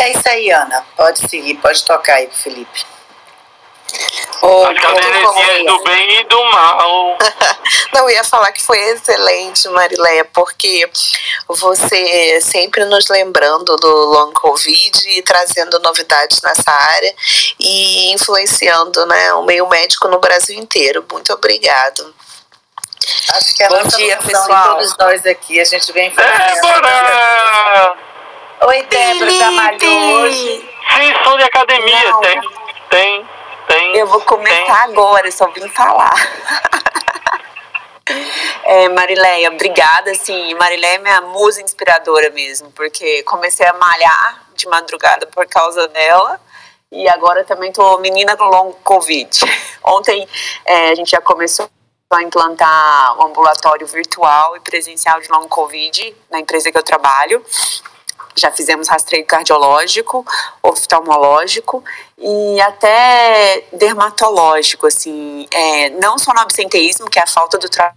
[0.00, 0.84] É isso aí, Ana.
[0.96, 2.84] Pode seguir, pode tocar aí, Felipe.
[4.44, 7.16] Oh, As cadeirinhas do bem e do mal.
[7.94, 10.90] Não, eu ia falar que foi excelente, Marileia, porque
[11.46, 17.14] você sempre nos lembrando do long covid e trazendo novidades nessa área
[17.60, 21.04] e influenciando né, o meio médico no Brasil inteiro.
[21.10, 22.12] Muito obrigado.
[23.36, 24.76] Acho que é a Bom dia, pessoal.
[24.76, 26.54] todos nós aqui, a gente vem fazendo.
[26.54, 27.96] Débora!
[28.66, 30.68] Oi, Débora, já malhou hoje?
[30.96, 32.20] Sim, sou de academia, Não.
[32.20, 32.40] tem,
[32.90, 33.28] tem,
[33.66, 33.96] tem.
[33.96, 34.92] Eu vou começar tem.
[34.92, 36.12] agora, só vim falar.
[38.64, 44.66] É, Marileia, obrigada, assim, Marileia é minha musa inspiradora mesmo, porque comecei a malhar de
[44.68, 46.40] madrugada por causa dela,
[46.90, 49.40] e agora também tô menina com long covid.
[49.84, 50.28] Ontem
[50.64, 51.68] é, a gente já começou
[52.12, 56.82] a implantar o um ambulatório virtual e presencial de long covid na empresa que eu
[56.82, 57.44] trabalho,
[58.34, 60.24] já fizemos rastreio cardiológico,
[60.62, 61.84] oftalmológico
[62.18, 67.94] e até dermatológico, assim, é, não só no absenteísmo, que é a falta do tra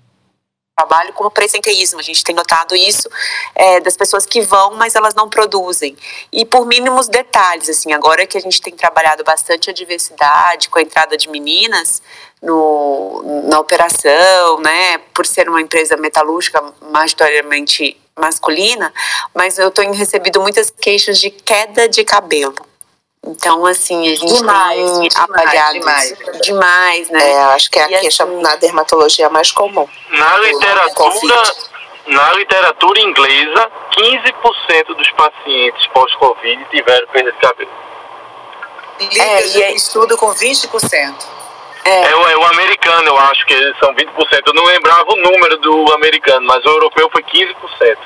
[0.78, 2.00] trabalho, como presenteísmo.
[2.02, 3.10] A gente tem notado isso
[3.56, 5.95] é, das pessoas que vão, mas elas não produzem.
[6.32, 10.78] E por mínimos detalhes, assim, agora que a gente tem trabalhado bastante a diversidade com
[10.78, 12.02] a entrada de meninas
[12.41, 18.93] no, na operação, né, por ser uma empresa metalúrgica majoritariamente masculina,
[19.34, 22.56] mas eu tenho recebido muitas queixas de queda de cabelo.
[23.28, 27.32] Então, assim, a gente demais, tem demais, avaliado demais, demais, né?
[27.32, 29.88] É, acho que é a e queixa assim, na dermatologia mais comum.
[30.12, 31.43] Na literatura,
[32.06, 37.71] na literatura inglesa, 15% dos pacientes pós-Covid tiveram perda de cabelo.
[38.99, 41.15] É, e é estudo com 20%.
[41.86, 42.12] É.
[42.12, 44.08] É, o, é o americano, eu acho que eles são 20%.
[44.48, 47.98] Eu não lembrava o número do americano, mas o europeu foi 15%.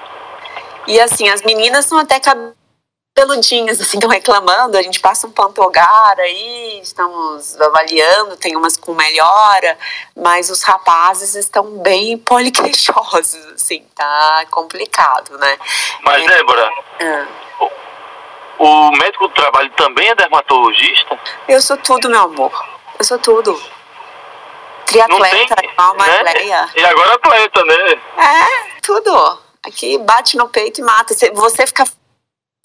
[0.86, 4.78] E assim, as meninas são até cabeludinhas, assim, estão reclamando.
[4.78, 9.78] A gente passa um pantogar aí, estamos avaliando, tem umas com melhora,
[10.13, 15.58] mas os rapazes estão bem poliqueixosos, assim, tá complicado, né?
[16.02, 17.26] Mas, é, Débora, é.
[18.58, 21.18] o, o médico do trabalho também é dermatologista?
[21.48, 22.79] Eu sou tudo, meu amor.
[23.00, 23.60] Eu sou tudo.
[24.86, 26.24] Triatleta, tem, alma né?
[26.76, 28.02] E agora atleta, né?
[28.18, 29.40] É, tudo.
[29.64, 31.14] Aqui bate no peito e mata.
[31.34, 31.86] Você fica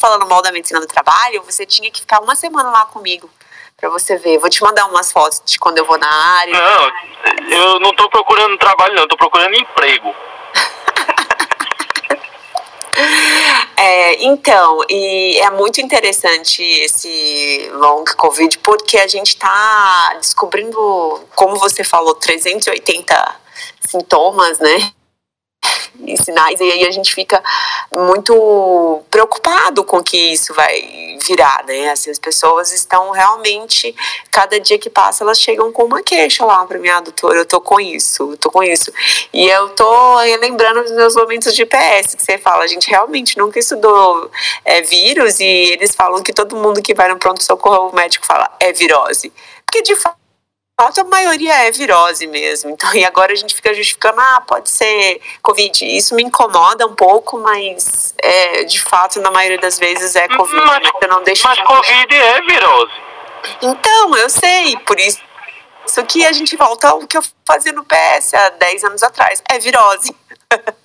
[0.01, 3.31] falando mal da medicina do trabalho, você tinha que ficar uma semana lá comigo
[3.77, 4.39] para você ver.
[4.39, 6.53] Vou te mandar umas fotos de quando eu vou na área.
[6.53, 6.91] Não,
[7.51, 10.15] eu não tô procurando trabalho, não, tô procurando emprego.
[13.77, 21.57] É, então, e é muito interessante esse long COVID porque a gente está descobrindo, como
[21.57, 23.37] você falou, 380
[23.87, 24.93] sintomas, né?
[26.07, 27.43] E sinais, e aí a gente fica
[27.97, 31.91] muito preocupado com que isso vai virar, né?
[31.91, 33.95] Assim, as pessoas estão realmente,
[34.31, 37.47] cada dia que passa, elas chegam com uma queixa lá para mim, ah, doutor, eu
[37.47, 38.93] tô com isso, eu tô com isso.
[39.33, 43.39] E eu tô lembrando dos meus momentos de PS, que você fala, a gente realmente
[43.39, 44.31] nunca estudou
[44.65, 48.51] é, vírus, e eles falam que todo mundo que vai no pronto-socorro, o médico fala,
[48.61, 49.33] é virose.
[49.65, 50.24] Porque de fato,
[50.77, 52.71] a maioria é virose mesmo.
[52.71, 55.85] Então, e agora a gente fica justificando, ah, pode ser Covid.
[55.97, 60.65] Isso me incomoda um pouco, mas é, de fato, na maioria das vezes é Covid.
[60.67, 60.91] Mas, né?
[61.01, 61.65] eu não deixo mas de...
[61.65, 62.93] Covid é virose.
[63.63, 65.21] Então, eu sei, por isso.
[65.87, 69.43] Isso que a gente volta ao que eu fazia no PS há 10 anos atrás.
[69.49, 70.15] É virose.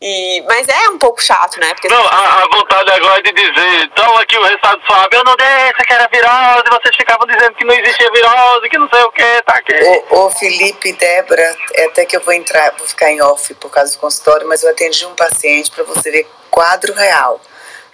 [0.00, 1.72] E, mas é um pouco chato, né?
[1.74, 5.24] Porque não, a, a, vontade agora é de dizer, então aqui o resultado suave, eu
[5.24, 9.02] não disse que era virose, vocês ficavam dizendo que não existia virose, que não sei
[9.02, 9.72] o que, tá aqui.
[10.10, 13.70] Ô, ô Felipe, Débora, é até que eu vou entrar, vou ficar em off por
[13.70, 17.40] causa do consultório, mas eu atendi um paciente para você ver quadro real.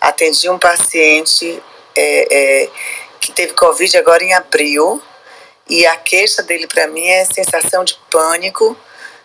[0.01, 1.62] Atendi um paciente
[1.94, 2.70] é, é,
[3.20, 5.03] que teve Covid agora em abril,
[5.68, 8.77] e a queixa dele para mim é sensação de pânico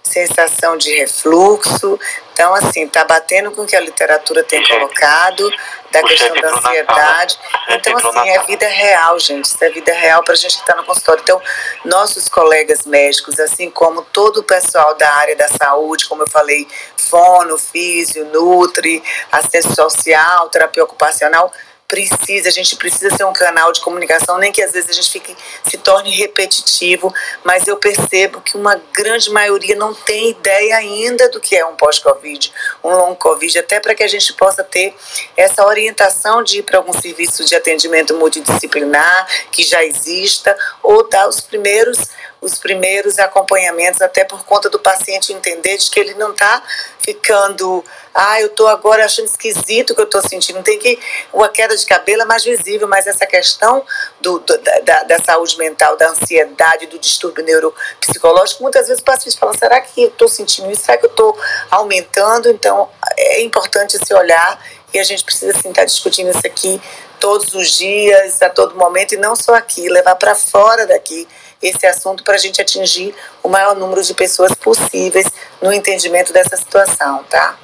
[0.05, 1.99] sensação de refluxo.
[2.31, 5.49] Então, assim, está batendo com o que a literatura tem colocado,
[5.91, 7.39] da questão da ansiedade.
[7.69, 9.45] Então, assim, é vida real, gente.
[9.45, 11.21] Isso é vida real para a gente que está no consultório.
[11.21, 11.41] Então,
[11.85, 16.67] nossos colegas médicos, assim como todo o pessoal da área da saúde, como eu falei,
[16.97, 21.51] fono, físio, nutri, assistência social, terapia ocupacional,
[21.88, 25.12] precisa, a gente precisa ser um canal de comunicação, nem que às vezes a gente
[25.12, 25.36] fique,
[25.67, 31.39] se torne repetitivo, mas eu percebo que uma grande maioria não tem ideia ainda do
[31.39, 32.52] que é um pós-Covid,
[32.84, 34.95] um long Covid, até para que a gente possa ter
[35.38, 41.28] essa orientação de ir para algum serviço de atendimento multidisciplinar que já exista, ou dar
[41.28, 42.00] os primeiros
[42.45, 46.62] os primeiros acompanhamentos, até por conta do paciente entender de que ele não está
[46.99, 50.62] ficando, ah, eu estou agora achando esquisito o que eu estou sentindo.
[50.62, 50.99] Tem que.
[51.34, 53.84] Uma queda de cabelo é mais visível, mas essa questão
[54.21, 59.39] do, do da, da, saúde mental, da ansiedade, do distúrbio neuropsicológico, muitas vezes o paciente
[59.39, 60.84] fala: será que eu estou sentindo isso?
[60.84, 61.36] Será que eu estou
[61.71, 62.47] aumentando?
[62.49, 66.79] Então, é importante esse olhar e a gente precisa sim estar tá discutindo isso aqui
[67.19, 71.27] todos os dias, a todo momento, e não só aqui, levar para fora daqui
[71.67, 75.28] esse assunto para a gente atingir o maior número de pessoas possíveis
[75.62, 77.56] no entendimento dessa situação, tá?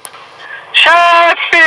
[0.74, 1.58] Chefe!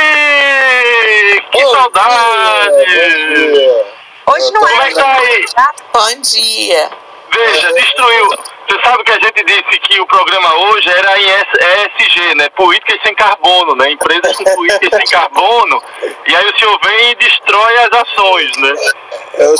[1.51, 2.85] Que bom saudade!
[2.85, 3.85] Dia,
[4.27, 5.45] Hoje não é, é que tá aí?
[5.93, 6.89] Bom dia.
[7.31, 8.29] Veja, destruiu.
[8.67, 12.49] Você sabe que a gente disse que o programa hoje era em ESG, né?
[12.49, 13.91] Políticas sem carbono, né?
[13.91, 15.83] Empresas com políticas sem carbono.
[16.27, 18.73] E aí o senhor vem e destrói as ações, né?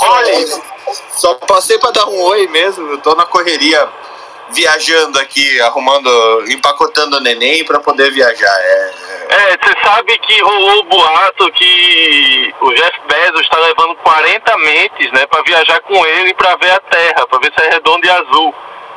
[0.00, 0.32] Olha,
[1.16, 2.92] só passei para dar um oi mesmo.
[2.92, 3.88] Eu tô na correria
[4.50, 8.60] viajando aqui, arrumando, empacotando o neném para poder viajar.
[8.60, 8.92] É,
[9.28, 15.12] é, você sabe que rolou o boato que o Jeff Bezos está levando 40 mentes,
[15.12, 18.10] né, para viajar com ele para ver a Terra, para ver se é redonda e
[18.10, 18.54] azul.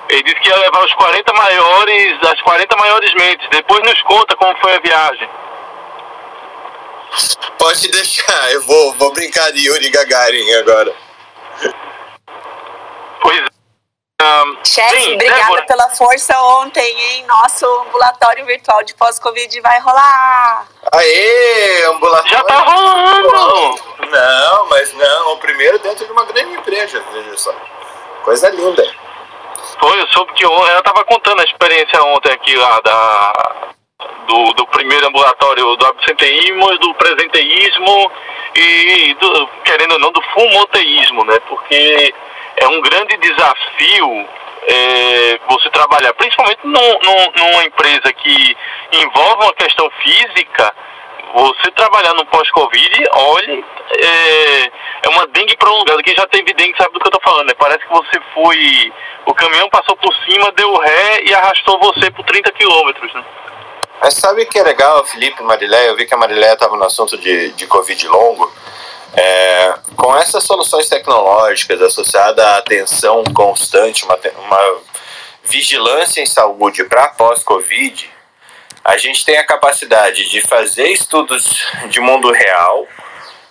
[0.10, 3.48] Ele disse que ia levar os 40 maiores, as 40 maiores mentes.
[3.52, 5.30] Depois nos conta como foi a viagem.
[7.58, 10.96] Pode deixar, eu vou, vou brincar de Yuri Gagarin agora.
[13.22, 13.50] Pois é.
[14.22, 15.64] Um, Chefe, obrigada Débora.
[15.64, 17.26] pela força ontem, hein?
[17.26, 20.68] Nosso ambulatório virtual de pós-Covid vai rolar.
[20.92, 22.30] Aê, ambulatório.
[22.30, 23.82] Já tá rolando.
[24.12, 27.54] Não, mas não, o primeiro dentro de uma grande empresa, veja só.
[28.24, 28.84] Coisa linda.
[29.80, 33.34] Foi, eu soube que ontem, eu tava contando a experiência ontem aqui lá da,
[34.28, 38.12] do, do primeiro ambulatório do absenteísmo, do presenteísmo
[38.54, 41.40] e, do, querendo ou não, do fumoteísmo, né?
[41.48, 42.14] Porque
[42.60, 44.28] é um grande desafio
[44.68, 48.58] é, você trabalhar, principalmente num, num, numa empresa que
[48.92, 50.74] envolve uma questão física,
[51.34, 53.66] você trabalhar no pós-Covid, olhe,
[54.02, 54.72] é,
[55.04, 56.02] é, uma dengue prolongada.
[56.02, 57.54] Quem já teve dengue sabe do que eu tô falando, né?
[57.58, 58.94] Parece que você foi.
[59.26, 63.24] O caminhão passou por cima, deu ré e arrastou você por 30 quilômetros, né?
[64.02, 65.90] Mas sabe que é legal, Felipe Mariléia?
[65.90, 68.52] Eu vi que a Mariléia estava no assunto de, de Covid longo.
[69.14, 74.82] É, com essas soluções tecnológicas associadas à atenção constante, uma, uma
[75.46, 78.10] vigilância em saúde para pós-Covid,
[78.84, 82.88] a gente tem a capacidade de fazer estudos de mundo real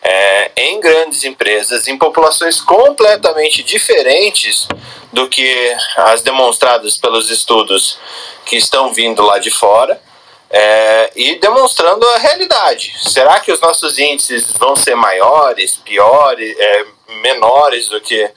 [0.02, 4.68] é, em grandes empresas, em populações completamente diferentes
[5.12, 7.98] do que as demonstradas pelos estudos
[8.46, 10.00] que estão vindo lá de fora.
[10.50, 12.94] É, e demonstrando a realidade.
[12.98, 16.86] Será que os nossos índices vão ser maiores, piores, é,
[17.22, 18.30] menores do que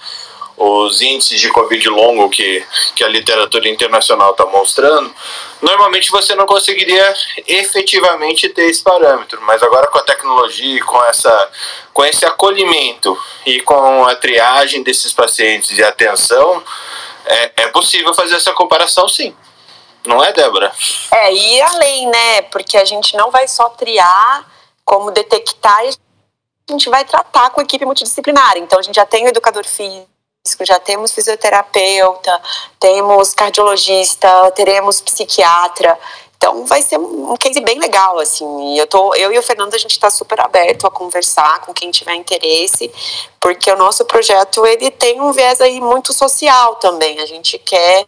[0.61, 2.63] os índices de Covid longo que,
[2.95, 5.13] que a literatura internacional está mostrando,
[5.59, 7.15] normalmente você não conseguiria
[7.47, 9.41] efetivamente ter esse parâmetro.
[9.41, 11.51] Mas agora com a tecnologia, com, essa,
[11.91, 16.63] com esse acolhimento e com a triagem desses pacientes e atenção,
[17.25, 19.35] é, é possível fazer essa comparação sim.
[20.05, 20.71] Não é, Débora?
[21.11, 22.41] É, e além, né?
[22.43, 24.45] Porque a gente não vai só triar,
[24.83, 28.57] como detectar, a gente vai tratar com equipe multidisciplinar.
[28.57, 30.07] Então, a gente já tem o educador físico,
[30.61, 32.41] já temos fisioterapeuta,
[32.79, 35.97] temos cardiologista, teremos psiquiatra.
[36.41, 38.75] Então vai ser um case bem legal, assim.
[38.75, 41.91] Eu, tô, eu e o Fernando, a gente está super aberto a conversar com quem
[41.91, 42.91] tiver interesse,
[43.39, 47.19] porque o nosso projeto ele tem um viés aí muito social também.
[47.19, 48.07] A gente quer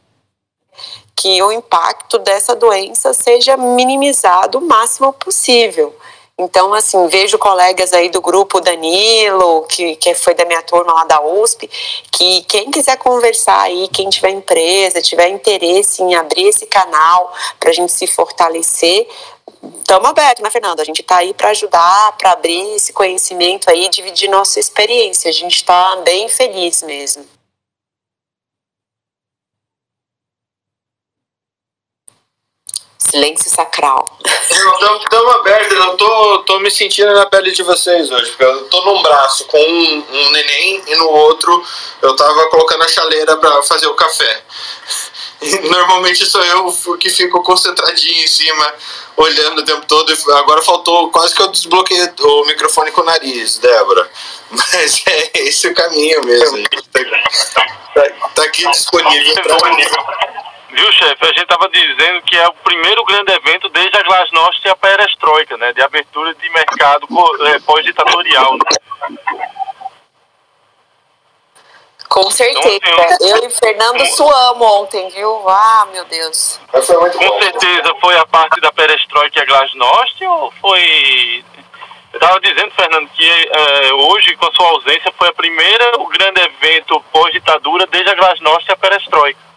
[1.24, 5.95] que o impacto dessa doença seja minimizado o máximo possível.
[6.38, 11.05] Então, assim, vejo colegas aí do grupo Danilo, que, que foi da minha turma lá
[11.05, 11.69] da USP,
[12.11, 17.69] que quem quiser conversar aí, quem tiver empresa, tiver interesse em abrir esse canal para
[17.69, 19.07] a gente se fortalecer,
[19.78, 20.82] estamos abertos, né, Fernanda?
[20.82, 25.30] A gente está aí para ajudar, para abrir esse conhecimento aí, dividir nossa experiência.
[25.30, 27.32] A gente está bem feliz mesmo.
[33.14, 34.03] Silêncio sacral.
[34.26, 38.84] Estamos abertos, eu tô, tô me sentindo na pele de vocês hoje, porque eu tô
[38.86, 41.64] num braço com um, um neném e no outro
[42.01, 44.41] eu tava colocando a chaleira para fazer o café.
[45.43, 48.74] E normalmente sou eu que fico concentradinho em cima,
[49.16, 50.11] olhando o tempo todo.
[50.38, 54.09] Agora faltou, quase que eu desbloqueei o microfone com o nariz, Débora.
[54.49, 56.64] Mas é esse o caminho mesmo.
[56.64, 60.32] Tá, tá, tá aqui disponível para
[60.74, 61.24] Viu, chefe?
[61.24, 64.76] A gente estava dizendo que é o primeiro grande evento desde a Glasnost e a
[64.76, 65.71] Perestroika, né?
[65.74, 67.07] De abertura de mercado
[67.47, 68.53] é, pós-ditatorial.
[68.53, 69.47] Né?
[72.09, 72.69] Com certeza.
[72.76, 75.47] Então, eu e Fernando suamos ontem, viu?
[75.47, 76.59] Ah, meu Deus.
[76.71, 77.41] Com bom.
[77.41, 81.43] certeza foi a parte da Perestroika e a Glasnost ou foi
[82.13, 86.07] eu estava dizendo, Fernando, que é, hoje, com a sua ausência, foi a primeira, o
[86.07, 89.53] grande evento pós-ditadura desde a Glasnost e a Perestroika.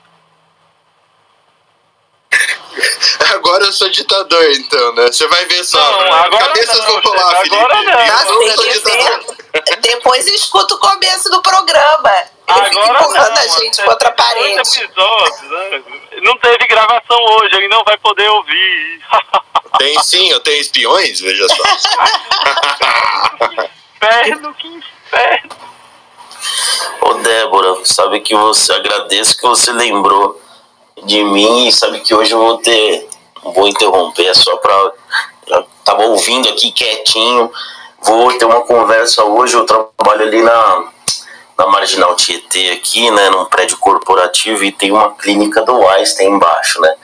[3.34, 5.06] Agora eu sou ditador, então, né?
[5.06, 5.78] Você vai ver só.
[5.78, 7.56] Não, agora Cabeças não, vão rolar, Felipe.
[7.56, 8.42] Agora não.
[8.42, 9.36] Eu sou ditador.
[9.80, 12.10] Depois escuta o começo do programa.
[12.48, 14.80] Ele agora fica empurrando não, a gente contra a parede.
[14.80, 15.82] Episódios, né?
[16.22, 19.02] Não teve gravação hoje, ele não vai poder ouvir.
[19.78, 21.62] Tem sim, eu tenho espiões, veja só.
[23.96, 25.56] inferno, que inferno.
[27.02, 30.40] Ô Débora, sabe que você agradeço que você lembrou
[31.04, 33.08] de mim e sabe que hoje eu vou ter.
[33.42, 34.92] Vou interromper, é só para.
[35.84, 37.50] Tava ouvindo aqui quietinho.
[38.02, 39.54] Vou ter uma conversa hoje.
[39.54, 40.84] Eu trabalho ali na,
[41.58, 46.80] na Marginal Tietê, aqui, né, num prédio corporativo, e tem uma clínica do Einstein embaixo,
[46.80, 46.94] né?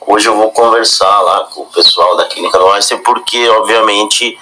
[0.00, 4.38] Hoje eu vou conversar lá com o pessoal da clínica do Einstein, porque, obviamente,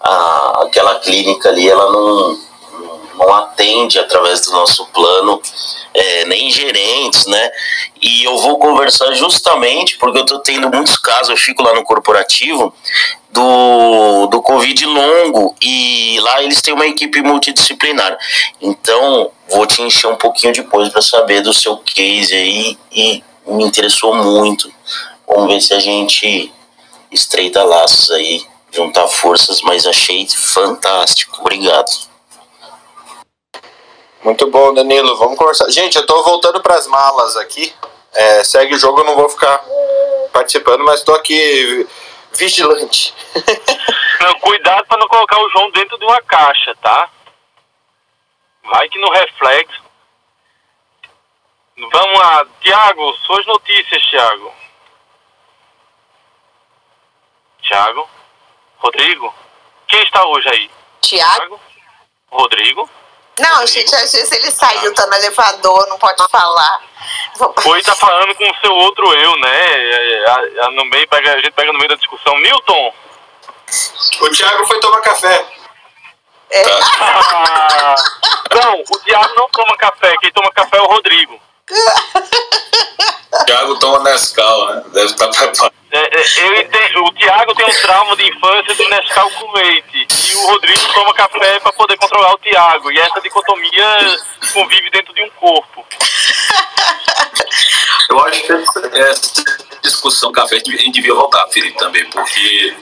[0.00, 2.47] a, aquela clínica ali, ela não
[3.18, 5.42] não atende através do nosso plano,
[5.92, 7.50] é, nem gerentes, né?
[8.00, 11.84] E eu vou conversar justamente porque eu tô tendo muitos casos, eu fico lá no
[11.84, 12.72] corporativo,
[13.30, 18.16] do, do Covid longo e lá eles têm uma equipe multidisciplinar.
[18.60, 23.64] Então, vou te encher um pouquinho depois para saber do seu case aí e me
[23.64, 24.72] interessou muito.
[25.26, 26.52] Vamos ver se a gente
[27.10, 28.42] estreita laços aí,
[28.72, 31.40] juntar forças, mas achei fantástico.
[31.40, 31.90] Obrigado.
[34.22, 35.16] Muito bom, Danilo.
[35.16, 35.70] Vamos conversar.
[35.70, 37.72] Gente, eu tô voltando para as malas aqui.
[38.12, 39.62] É, segue o jogo, eu não vou ficar
[40.32, 41.86] participando, mas tô aqui
[42.32, 43.14] vigilante.
[44.20, 47.08] não, cuidado para não colocar o João dentro de uma caixa, tá?
[48.64, 49.82] Vai que no reflexo.
[51.76, 54.52] Vamos lá, Tiago, suas notícias, Tiago.
[57.62, 58.08] Tiago?
[58.78, 59.34] Rodrigo?
[59.86, 60.70] Quem está hoje aí?
[61.00, 61.60] Tiago?
[62.30, 62.90] Rodrigo?
[63.38, 66.82] Não, gente, às vezes ele saiu, tá no elevador, não pode falar.
[67.62, 70.70] Foi tá falando com o seu outro eu, né?
[70.72, 72.36] No meio, pega, a gente pega no meio da discussão.
[72.36, 72.94] Milton!
[74.20, 75.46] O Thiago foi tomar café.
[76.50, 76.62] É.
[77.00, 77.94] Ah,
[78.64, 81.40] não, o Thiago não toma café, quem toma café é o Rodrigo.
[83.46, 84.82] Thiago toma Nescau, né?
[84.92, 85.78] Deve estar tá preparado.
[85.90, 90.06] É, é, o Tiago tem um trauma de infância do Nescau com leite.
[90.30, 92.92] E o Rodrigo toma café para poder controlar o Tiago.
[92.92, 94.18] E essa dicotomia
[94.52, 95.86] convive dentro de um corpo.
[98.10, 99.44] Eu acho que essa
[99.82, 102.74] discussão café a gente devia voltar, Felipe, também, porque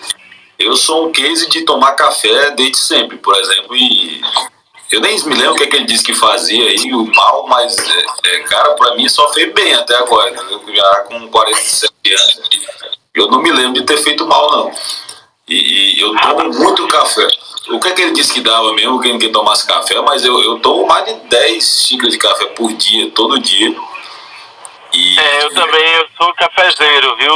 [0.59, 4.23] eu sou um case de tomar café desde sempre, por exemplo, e
[4.91, 7.47] eu nem me lembro o que, é que ele disse que fazia aí, o mal,
[7.49, 10.39] mas, é, é, cara, pra mim só fez bem até agora, né?
[10.75, 12.41] já com 47 anos,
[13.15, 14.73] eu não me lembro de ter feito mal, não.
[15.49, 17.27] E, e eu tomo muito café.
[17.71, 20.59] O que é que ele disse que dava mesmo, que tomasse café, mas eu, eu
[20.61, 23.75] tomo mais de 10 xícaras de café por dia, todo dia.
[24.93, 25.19] E...
[25.19, 27.35] É, eu também eu sou cafezeiro, viu?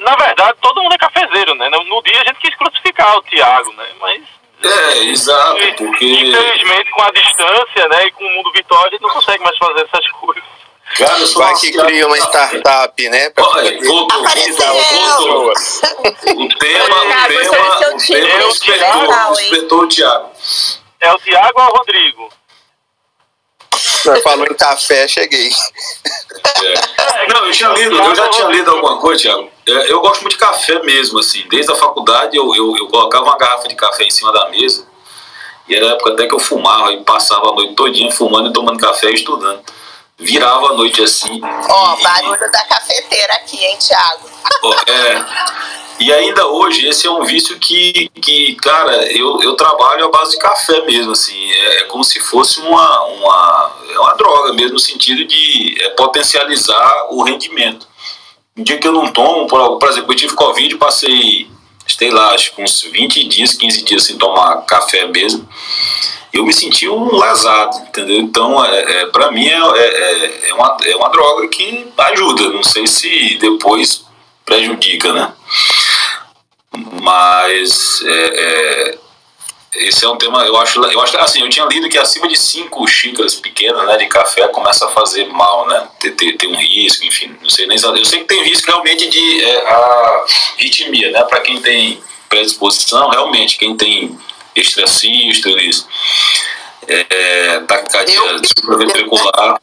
[0.00, 1.70] Na verdade, todo mundo é cafezeiro, né?
[1.70, 3.86] No dia a gente quis crucificar o Tiago, né?
[4.00, 4.22] Mas
[4.64, 6.04] é, exato, porque...
[6.04, 9.56] Infelizmente, com a distância, né, e com o mundo virtual, a gente não consegue mais
[9.58, 10.42] fazer essas coisas.
[10.96, 13.30] Cara, Vai que cria uma startup, né?
[13.30, 15.52] Pra Olha, voltou, voltou, voltou.
[15.52, 17.54] O tema, o tema,
[17.94, 20.30] o tema despertou, despertou o Thiago.
[21.00, 22.28] É o Thiago ou o Rodrigo?
[24.22, 25.50] falou em café, cheguei.
[26.62, 27.32] É.
[27.32, 29.51] Não, eu tinha lido, eu já tinha lido alguma coisa, Thiago.
[29.66, 31.44] Eu gosto muito de café mesmo, assim.
[31.48, 34.86] Desde a faculdade eu, eu, eu colocava uma garrafa de café em cima da mesa.
[35.68, 38.52] E era a época até que eu fumava e passava a noite todinha fumando e
[38.52, 39.62] tomando café e estudando.
[40.18, 41.40] Virava a noite assim.
[41.42, 42.02] Ó, oh, e...
[42.02, 44.28] barulho da cafeteira aqui, hein, Thiago?
[44.62, 45.26] Oh, é.
[46.00, 50.32] E ainda hoje, esse é um vício que, que cara, eu, eu trabalho à base
[50.32, 51.50] de café mesmo, assim.
[51.52, 55.90] É, é como se fosse uma, uma, é uma droga mesmo, no sentido de é,
[55.90, 57.86] potencializar o rendimento.
[58.56, 61.48] Um dia que eu não tomo, por, por exemplo, eu tive Covid, passei,
[61.86, 65.48] sei lá, acho que uns 20 dias, 15 dias sem tomar café mesmo.
[66.32, 68.18] Eu me senti um lesado, entendeu?
[68.18, 72.50] Então, é, é, para mim, é, é, é, uma, é uma droga que ajuda.
[72.50, 74.04] Não sei se depois
[74.44, 75.32] prejudica, né?
[77.02, 78.98] Mas é, é,
[79.74, 82.36] esse é um tema, eu acho, eu acho, assim, eu tinha lido que acima de
[82.36, 86.56] cinco xícaras pequenas, né, de café começa a fazer mal, né, ter, ter, ter um
[86.56, 90.24] risco, enfim, não sei nem, eu sei que tem risco realmente de é, a
[90.58, 94.18] ritmia, né, para quem tem predisposição, realmente, quem tem
[94.54, 95.86] extracístoles,
[96.86, 98.20] é, taquicardia
[98.58, 99.58] supraventricular,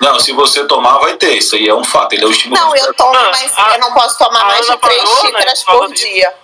[0.00, 1.38] não, se você tomar, vai ter.
[1.38, 2.12] Isso aí é um fato.
[2.12, 2.66] Ele é o estimulante.
[2.66, 5.58] Não, eu tomo, mas a, eu não posso tomar mais de três parou, né, xícaras
[5.58, 5.64] né?
[5.66, 6.34] por dia.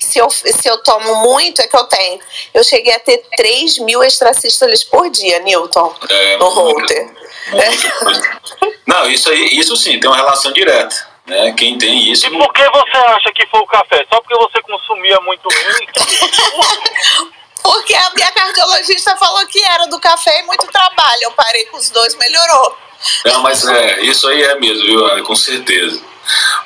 [0.00, 2.20] Se eu, se eu tomo muito, é que eu tenho.
[2.52, 7.10] Eu cheguei a ter 3 mil extracístoles por dia, Newton, é, no Holter.
[7.52, 8.72] É.
[8.86, 11.10] Não, isso aí, isso sim, tem uma relação direta.
[11.26, 11.52] Né?
[11.56, 12.26] Quem tem isso.
[12.26, 14.04] E por que você acha que foi o café?
[14.12, 17.32] Só porque você consumia muito muito?
[17.62, 21.22] Porque a minha cardiologista falou que era do café e muito trabalho.
[21.22, 22.76] Eu parei com os dois, melhorou.
[23.24, 25.22] Não, mas é, isso aí é mesmo, viu, Ana?
[25.22, 26.02] Com certeza.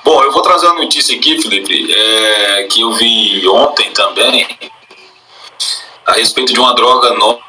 [0.04, 4.46] Bom, eu vou trazer uma notícia aqui, Felipe, é, que eu vi ontem também,
[6.04, 7.46] a respeito de uma droga nova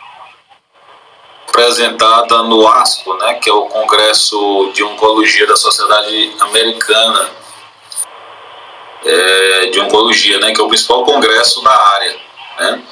[1.57, 7.32] apresentada no ASCO, né, que é o Congresso de Oncologia da Sociedade Americana
[9.03, 12.15] é, de Oncologia, né, que é o principal congresso da área.
[12.59, 12.84] Né?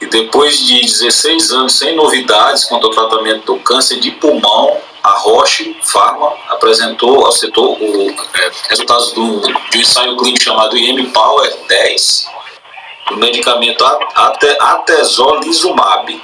[0.00, 5.10] E depois de 16 anos sem novidades quanto ao tratamento do câncer de pulmão, a
[5.10, 9.40] Roche Pharma apresentou ao setor o, é, resultados do,
[9.70, 12.26] de um ensaio clínico chamado IM-Power 10,
[13.10, 13.84] do medicamento
[14.60, 16.22] atezolizumab.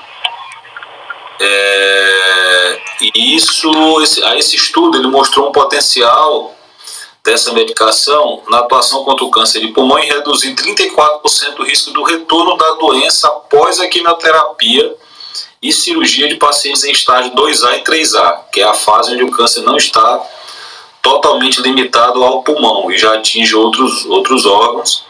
[1.42, 3.70] É, e isso,
[4.02, 6.54] esse, a esse estudo ele mostrou um potencial
[7.22, 12.02] dessa medicação na atuação contra o câncer de pulmão e reduzir 34% o risco do
[12.02, 14.96] retorno da doença após a quimioterapia
[15.62, 19.30] e cirurgia de pacientes em estágio 2A e 3A, que é a fase onde o
[19.30, 20.26] câncer não está
[21.02, 25.04] totalmente limitado ao pulmão e já atinge outros, outros órgãos,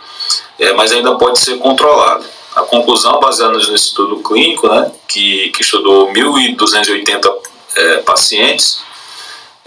[0.58, 2.24] é, mas ainda pode ser controlado.
[2.54, 7.32] A conclusão, baseada nesse estudo clínico, né, que, que estudou 1.280
[7.76, 8.82] é, pacientes,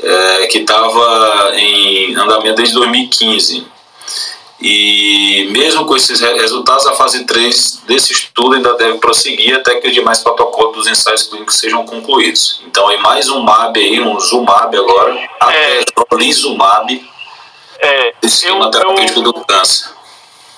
[0.01, 3.65] é, que estava em andamento desde 2015.
[4.65, 9.89] E mesmo com esses resultados, a fase 3 desse estudo ainda deve prosseguir até que
[9.89, 12.63] os demais protocolos dos ensaios clínicos sejam concluídos.
[12.65, 15.29] Então, é mais um MAB aí, um ZUMAB agora, é.
[15.37, 15.83] até
[16.15, 17.11] Lizumab,
[17.79, 19.91] é, sistema terapêutico do câncer.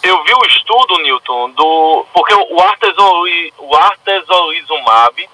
[0.04, 5.30] Eu vi o estudo, Newton, do, porque o, artesoli, o artesolizumab,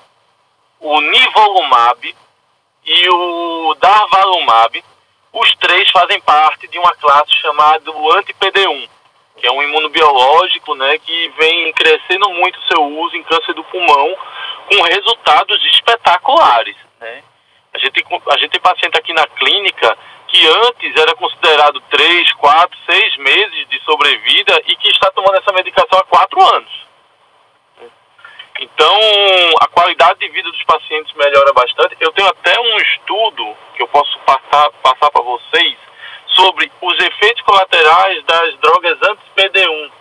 [0.79, 2.15] o nivolumab
[2.85, 4.81] e o Darvalumab,
[5.33, 8.89] os três fazem parte de uma classe chamada anti-PD1,
[9.37, 14.15] que é um imunobiológico né, que vem crescendo muito seu uso em câncer do pulmão,
[14.67, 16.75] com resultados espetaculares.
[16.99, 17.23] Né?
[17.73, 22.79] A gente a gente tem paciente aqui na clínica que antes era considerado 3, 4,
[22.89, 26.90] 6 meses de sobrevida e que está tomando essa medicação há 4 anos.
[28.61, 28.99] Então,
[29.59, 31.97] a qualidade de vida dos pacientes melhora bastante.
[31.99, 35.75] Eu tenho até um estudo que eu posso passar, passar para vocês
[36.27, 39.91] sobre os efeitos colaterais das drogas anti-PD1.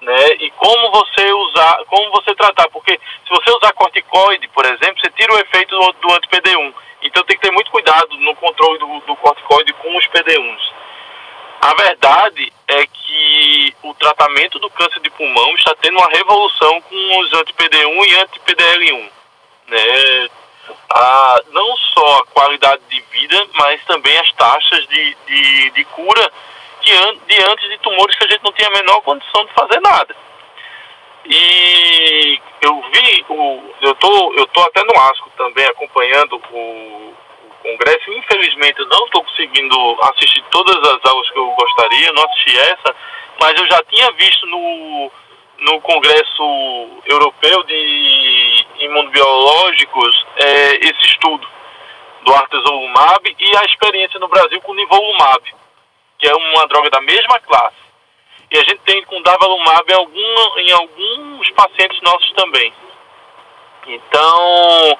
[0.00, 0.26] Né?
[0.40, 5.10] E como você usar, como você tratar, porque se você usar corticoide, por exemplo, você
[5.10, 6.74] tira o efeito do, do anti-PD1.
[7.02, 10.81] Então tem que ter muito cuidado no controle do, do corticoide com os PD1s.
[11.62, 17.20] A verdade é que o tratamento do câncer de pulmão está tendo uma revolução com
[17.20, 19.10] os anti-PD1 e anti-PDL1.
[19.68, 20.28] Né?
[21.52, 26.32] Não só a qualidade de vida, mas também as taxas de, de, de cura
[26.80, 26.90] de,
[27.28, 30.16] de antes de tumores que a gente não tinha a menor condição de fazer nada.
[31.26, 37.14] E eu vi, o, eu tô, eu tô até no ASCO também acompanhando o,
[37.62, 38.12] congresso.
[38.12, 42.94] Infelizmente, eu não estou conseguindo assistir todas as aulas que eu gostaria, não assisti essa,
[43.40, 45.10] mas eu já tinha visto no,
[45.60, 51.46] no Congresso Europeu de Imunobiológicos é, esse estudo
[52.24, 55.42] do artesolumab e a experiência no Brasil com o nivolumab,
[56.18, 57.82] que é uma droga da mesma classe.
[58.50, 62.72] E a gente tem com davalumab em, em alguns pacientes nossos também.
[63.86, 64.98] Então,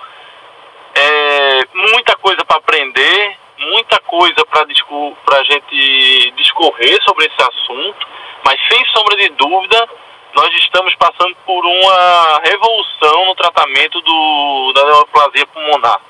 [0.95, 8.07] é, muita coisa para aprender, muita coisa para a gente discorrer sobre esse assunto,
[8.45, 9.89] mas sem sombra de dúvida,
[10.35, 16.01] nós estamos passando por uma revolução no tratamento do, da neoplasia pulmonar.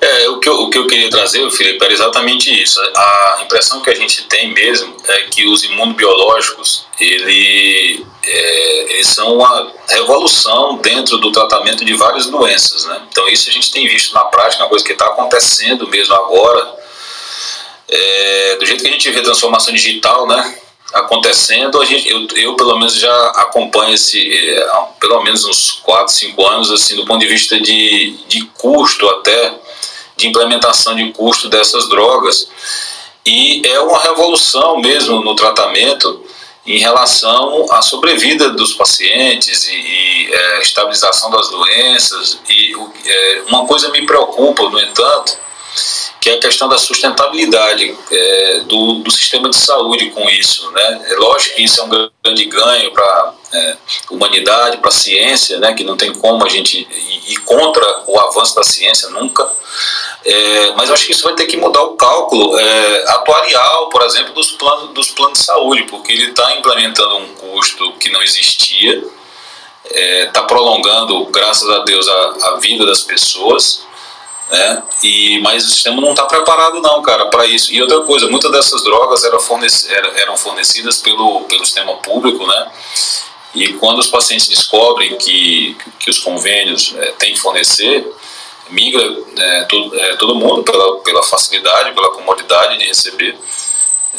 [0.00, 2.80] É, o que, eu, o que eu queria trazer, Felipe, era exatamente isso.
[2.80, 9.34] A impressão que a gente tem mesmo é que os imunobiológicos, ele, é, eles são
[9.34, 13.02] uma revolução dentro do tratamento de várias doenças, né?
[13.08, 16.74] Então isso a gente tem visto na prática, uma coisa que está acontecendo mesmo agora,
[17.88, 20.58] é, do jeito que a gente vê transformação digital, né?
[20.92, 26.12] Acontecendo, a gente, eu, eu pelo menos já acompanho esse há pelo menos uns 4,
[26.12, 29.54] 5 anos, assim, do ponto de vista de, de custo até,
[30.16, 32.48] de implementação de custo dessas drogas.
[33.24, 36.24] E é uma revolução mesmo no tratamento
[36.66, 42.38] em relação à sobrevida dos pacientes e, e é, estabilização das doenças.
[42.48, 42.72] E
[43.06, 45.36] é, uma coisa me preocupa, no entanto,
[46.22, 50.70] que é a questão da sustentabilidade é, do, do sistema de saúde com isso.
[50.70, 51.06] Né?
[51.10, 53.76] É lógico que isso é um grande ganho para a é,
[54.08, 55.74] humanidade, para a ciência, né?
[55.74, 56.86] que não tem como a gente
[57.26, 59.50] ir, contra o avanço da ciência nunca,
[60.24, 64.32] é, mas acho que isso vai ter que mudar o cálculo é, atuarial, por exemplo,
[64.32, 69.02] dos planos, dos planos de saúde, porque ele está implementando um custo que não existia,
[69.84, 73.82] está é, prolongando, graças a Deus, a, a vida das pessoas,
[74.52, 74.82] né?
[75.02, 77.72] E, mas o sistema não está preparado não, cara, para isso.
[77.72, 79.40] E outra coisa, muitas dessas drogas eram,
[80.16, 82.70] eram fornecidas pelo, pelo sistema público, né?
[83.54, 88.06] E quando os pacientes descobrem que, que os convênios é, têm que fornecer,
[88.68, 89.02] migra
[89.38, 93.38] é, todo, é, todo mundo pela, pela facilidade, pela comodidade de receber.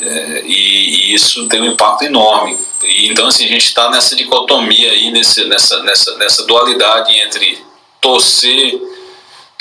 [0.02, 2.58] É, e, e, isso tem um impacto enorme.
[2.82, 7.64] E, então, assim, a gente está nessa dicotomia aí, nesse, nessa, nessa, nessa dualidade entre
[8.02, 8.93] torcer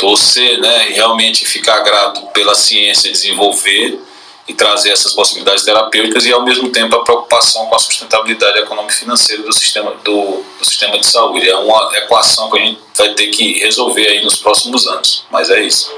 [0.03, 4.01] torcer né, e realmente ficar grato pela ciência desenvolver
[4.49, 8.93] e trazer essas possibilidades terapêuticas e ao mesmo tempo a preocupação com a sustentabilidade econômica
[8.93, 11.49] e financeira do sistema, do, do, sistema de saúde.
[11.49, 15.49] É uma equação que a gente vai ter que resolver aí nos próximos anos, mas
[15.51, 15.97] é isso.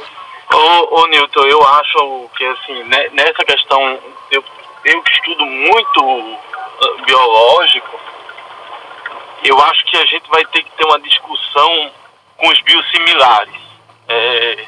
[0.52, 3.98] Ô, ô Newton, eu acho que assim, né, nessa questão,
[4.30, 4.44] eu,
[4.84, 7.98] eu estudo muito uh, biológico,
[9.44, 11.90] eu acho que a gente vai ter que ter uma discussão
[12.36, 13.63] com os biosimilares
[14.08, 14.66] é,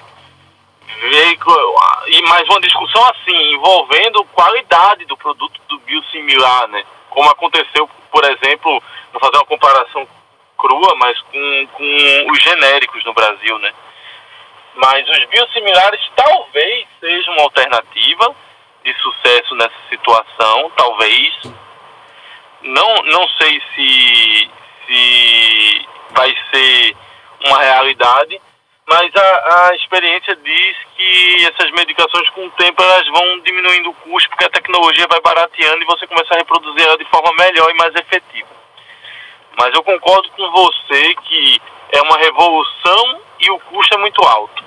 [2.07, 6.84] e mais uma discussão assim, envolvendo qualidade do produto do biosimilar, né?
[7.11, 8.82] Como aconteceu, por exemplo,
[9.12, 10.07] vou fazer uma comparação
[10.57, 13.72] crua, mas com, com os genéricos no Brasil, né?
[14.76, 18.34] Mas os biosimilares talvez sejam uma alternativa
[18.84, 21.34] de sucesso nessa situação, talvez.
[22.62, 24.51] Não, não sei se,
[24.87, 26.97] se vai ser
[27.47, 28.41] uma realidade,
[28.89, 33.95] mas a, a experiência diz que essas medicações com o tempo elas vão diminuindo o
[33.95, 37.68] custo porque a tecnologia vai barateando e você começa a reproduzir ela de forma melhor
[37.70, 38.49] e mais efetiva.
[39.59, 41.61] Mas eu concordo com você que
[41.93, 44.64] é uma revolução e o custo é muito alto.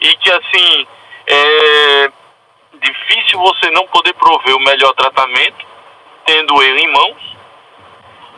[0.00, 0.86] E que assim
[1.26, 2.10] é
[2.74, 5.66] difícil você não poder prover o melhor tratamento
[6.24, 7.35] tendo ele em mãos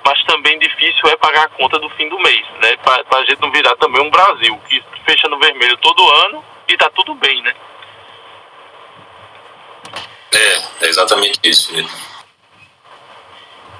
[0.05, 2.77] mas também difícil é pagar a conta do fim do mês, né?
[2.79, 6.77] Para a gente não virar também um Brasil que fecha no vermelho todo ano e
[6.77, 7.55] tá tudo bem, né?
[10.33, 11.89] É, é exatamente isso, filho.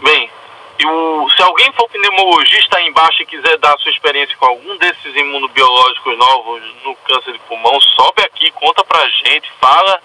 [0.01, 0.31] Bem,
[0.79, 4.47] e o, se alguém for pneumologista aí embaixo e quiser dar a sua experiência com
[4.47, 10.01] algum desses imunobiológicos novos no câncer de pulmão, sobe aqui, conta pra gente, fala,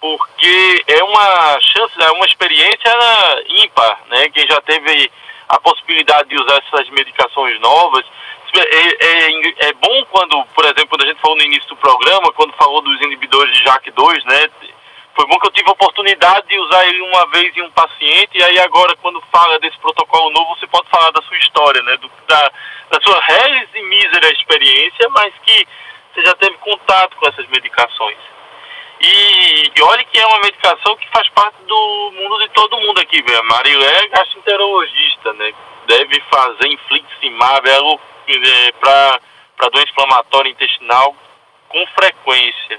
[0.00, 2.92] porque é uma chance, é uma experiência
[3.48, 4.28] ímpar, né?
[4.30, 5.10] Quem já teve
[5.50, 8.04] a possibilidade de usar essas medicações novas.
[8.56, 12.32] É, é, é bom quando, por exemplo, quando a gente falou no início do programa,
[12.32, 14.50] quando falou dos inibidores de JAK2, né?
[15.14, 18.38] Foi bom que eu tive a oportunidade de usar ele uma vez em um paciente,
[18.38, 21.96] e aí agora, quando fala desse protocolo novo, você pode falar da sua história, né?
[21.96, 22.52] Do, da,
[22.90, 25.66] da sua reles e mísera experiência, mas que
[26.14, 28.18] você já teve contato com essas medicações.
[29.00, 33.00] E, e olhe que é uma medicação que faz parte do mundo de todo mundo
[33.00, 33.44] aqui, velho.
[33.44, 35.54] Marilé é gastroenterologista, né?
[35.86, 41.16] Deve fazer infliximab é, para doença inflamatória intestinal
[41.68, 42.78] com frequência.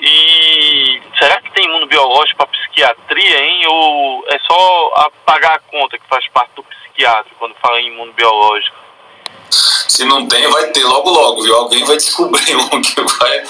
[0.00, 3.66] E será que tem imunobiológico para psiquiatria, hein?
[3.68, 8.76] Ou é só pagar a conta que faz parte do psiquiatra quando fala em imunobiológico?
[9.50, 11.56] Se não tem, vai ter logo logo, viu?
[11.56, 13.42] Alguém vai descobrir um que vai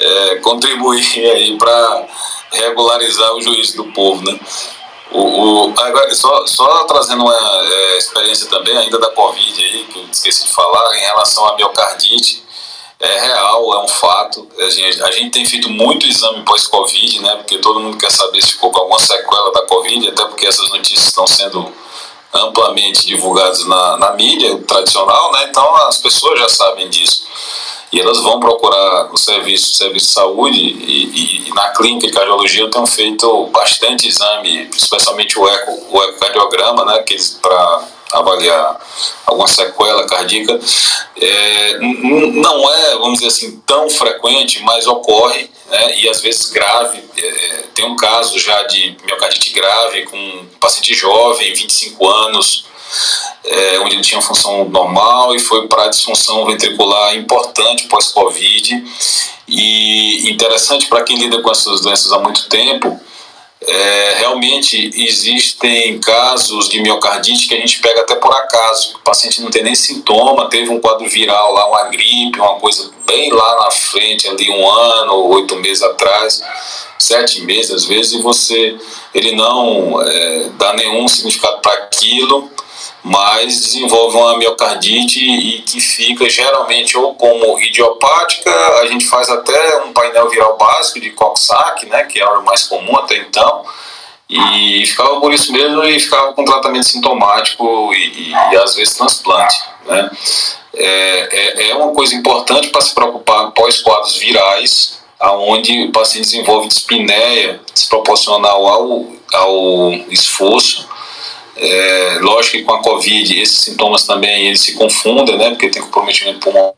[0.00, 2.06] é, contribuir aí para
[2.52, 4.38] regularizar o juízo do povo, né?
[5.12, 9.98] O, o, agora, só, só trazendo uma é, experiência também ainda da Covid aí, que
[9.98, 12.44] eu esqueci de falar, em relação à miocardite,
[13.00, 14.46] é real, é um fato.
[14.58, 17.36] A gente, a gente tem feito muito exame pós-Covid, né?
[17.36, 20.68] Porque todo mundo quer saber se ficou com alguma sequela da Covid, até porque essas
[20.70, 21.72] notícias estão sendo
[22.32, 25.46] amplamente divulgadas na, na mídia tradicional, né?
[25.48, 27.24] Então as pessoas já sabem disso
[27.92, 32.06] e elas vão procurar o serviço, o serviço de saúde e, e, e, na clínica
[32.06, 37.04] de cardiologia eu tenho feito bastante exame, especialmente o, eco, o ecocardiograma, né,
[37.42, 38.80] para avaliar
[39.26, 40.58] alguma sequela cardíaca.
[41.20, 47.02] É, não é, vamos dizer assim, tão frequente, mas ocorre, né, e às vezes grave.
[47.16, 52.64] É, tem um caso já de miocardite grave com um paciente jovem, 25 anos,
[53.44, 58.84] é, onde ele tinha função normal e foi para disfunção ventricular importante pós-Covid.
[59.48, 63.00] E interessante para quem lida com essas doenças há muito tempo,
[63.62, 68.96] é, realmente existem casos de miocardite que a gente pega até por acaso.
[68.96, 72.90] O paciente não tem nem sintoma, teve um quadro viral lá, uma gripe, uma coisa
[73.06, 76.42] bem lá na frente, ali um ano, oito meses atrás,
[76.98, 78.78] sete meses às vezes, e você,
[79.14, 82.50] ele não é, dá nenhum significado para aquilo
[83.02, 89.82] mas desenvolve uma miocardite e que fica geralmente ou como idiopática, a gente faz até
[89.84, 93.64] um painel viral básico de Coxsackie, né, que era o mais comum até então,
[94.28, 98.94] e ficava por isso mesmo e ficava com tratamento sintomático e, e, e às vezes
[98.94, 99.56] transplante.
[99.86, 100.10] Né.
[100.74, 106.26] É, é, é uma coisa importante para se preocupar pós quadros virais, aonde o paciente
[106.26, 110.88] desenvolve dispneia desproporcional ao, ao esforço,
[111.60, 115.50] é, lógico que com a Covid esses sintomas também eles se confundem, né?
[115.50, 116.72] Porque tem comprometimento pulmonar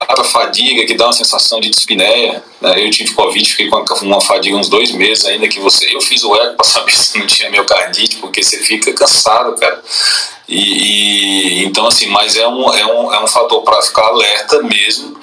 [0.00, 2.42] a fadiga que dá uma sensação de dispneia.
[2.60, 2.84] Né?
[2.84, 5.94] Eu tive Covid, fiquei com uma fadiga uns dois meses ainda que você.
[5.94, 9.82] Eu fiz o eco para saber se não tinha miocardite, porque você fica cansado, cara.
[10.48, 14.62] E, e então assim, mas é um, é um, é um fator para ficar alerta
[14.62, 15.20] mesmo.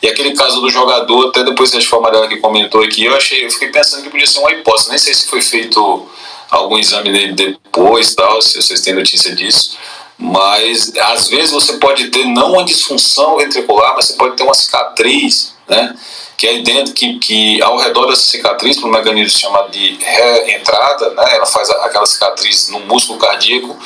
[0.00, 3.50] E aquele caso do jogador, até depois a Amarela que comentou aqui, eu achei, eu
[3.50, 4.90] fiquei pensando que podia ser uma hipótese.
[4.90, 6.08] Nem sei se foi feito
[6.50, 9.76] algum exame dele depois, tal, se vocês têm notícia disso.
[10.18, 14.54] Mas às vezes você pode ter não uma disfunção ventricular, mas você pode ter uma
[14.54, 15.94] cicatriz, né?
[16.36, 21.10] Que é dentro que, que ao redor dessa cicatriz, por um mecanismo chamado de reentrada,
[21.10, 21.36] né?
[21.36, 23.76] Ela faz aquela cicatriz no músculo cardíaco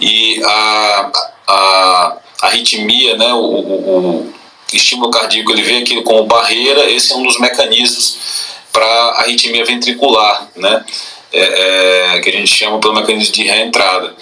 [0.00, 1.10] e a,
[1.46, 3.32] a, a arritmia, né?
[3.34, 4.34] O, o, o
[4.72, 6.90] estímulo cardíaco ele vem aqui como barreira.
[6.90, 8.18] Esse é um dos mecanismos
[8.72, 8.86] para
[9.18, 10.84] arritmia ventricular, né?
[11.32, 14.14] É, é, que a gente chama pelo mecanismo de reentrada.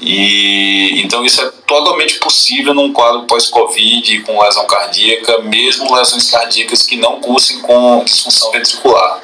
[0.00, 6.82] E então isso é totalmente possível num quadro pós-Covid com lesão cardíaca, mesmo lesões cardíacas
[6.82, 9.22] que não cursem com disfunção ventricular.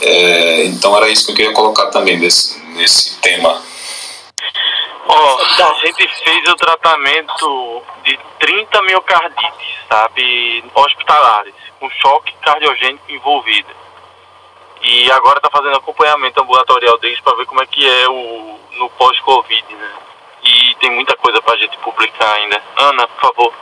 [0.00, 3.62] É, então era isso que eu queria colocar também desse, nesse tema.
[5.10, 13.77] Oh, a gente fez o tratamento de 30 miocardites, sabe, hospitalares, com choque cardiogênico envolvido.
[14.82, 18.88] E agora está fazendo acompanhamento ambulatorial deles para ver como é que é o no
[18.90, 19.92] pós-Covid, né?
[20.42, 22.62] E tem muita coisa para a gente publicar ainda.
[22.76, 23.54] Ana, por favor.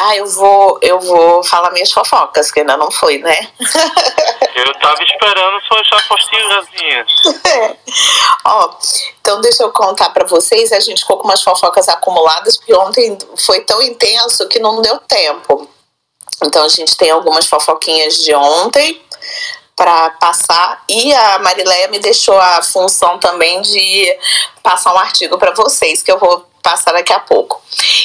[0.00, 3.50] Ah, eu vou, eu vou falar minhas fofocas, que ainda não foi, né?
[4.54, 7.10] eu tava esperando suas apostilhazinhas.
[8.44, 8.70] Ó,
[9.20, 13.18] então deixa eu contar para vocês, a gente ficou com umas fofocas acumuladas, porque ontem
[13.44, 15.68] foi tão intenso que não deu tempo.
[16.44, 19.02] Então a gente tem algumas fofoquinhas de ontem
[19.76, 24.18] para passar e a Marileia me deixou a função também de
[24.62, 27.62] passar um artigo para vocês que eu vou passar daqui a pouco.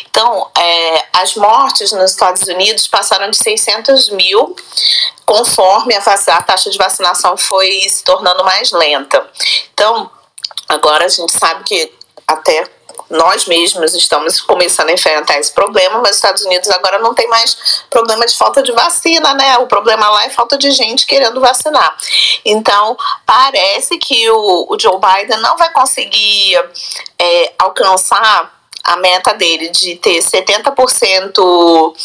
[0.08, 4.56] Então, é, as mortes nos Estados Unidos passaram de 600 mil,
[5.26, 9.28] conforme a, a taxa de vacinação foi se tornando mais lenta.
[9.74, 10.10] Então,
[10.70, 11.92] agora a gente sabe que
[12.28, 12.70] até
[13.14, 17.28] nós mesmos estamos começando a enfrentar esse problema, mas os Estados Unidos agora não tem
[17.28, 19.58] mais problema de falta de vacina, né?
[19.60, 21.96] O problema lá é falta de gente querendo vacinar.
[22.44, 26.60] Então, parece que o, o Joe Biden não vai conseguir
[27.20, 28.52] é, alcançar
[28.84, 31.96] a meta dele de ter 70%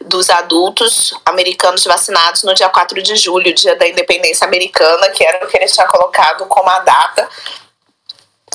[0.00, 5.44] dos adultos americanos vacinados no dia 4 de julho, dia da independência americana, que era
[5.44, 7.28] o que ele tinha colocado como a data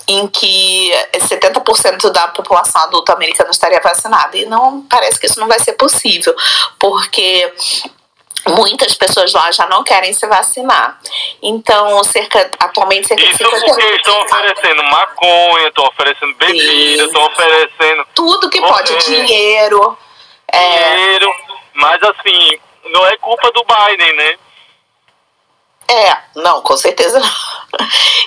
[0.08, 4.38] em que 70% da população adulta americana estaria vacinada.
[4.38, 6.34] E não parece que isso não vai ser possível,
[6.80, 7.54] porque
[8.48, 11.00] muitas pessoas lá já não querem se vacinar.
[11.42, 17.26] Então, cerca atualmente cerca Isso de 50 porque estão oferecendo maconha, estão oferecendo bebida, estão
[17.26, 19.98] oferecendo tudo que pode, dinheiro.
[20.48, 20.96] É.
[20.96, 21.58] Dinheiro, é...
[21.74, 24.38] mas assim, não é culpa do Biden, né?
[25.90, 27.80] É, não, com certeza não.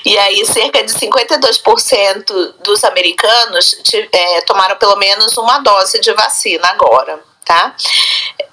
[0.05, 3.77] E aí, cerca de 52% dos americanos
[4.13, 7.75] é, tomaram pelo menos uma dose de vacina agora, tá?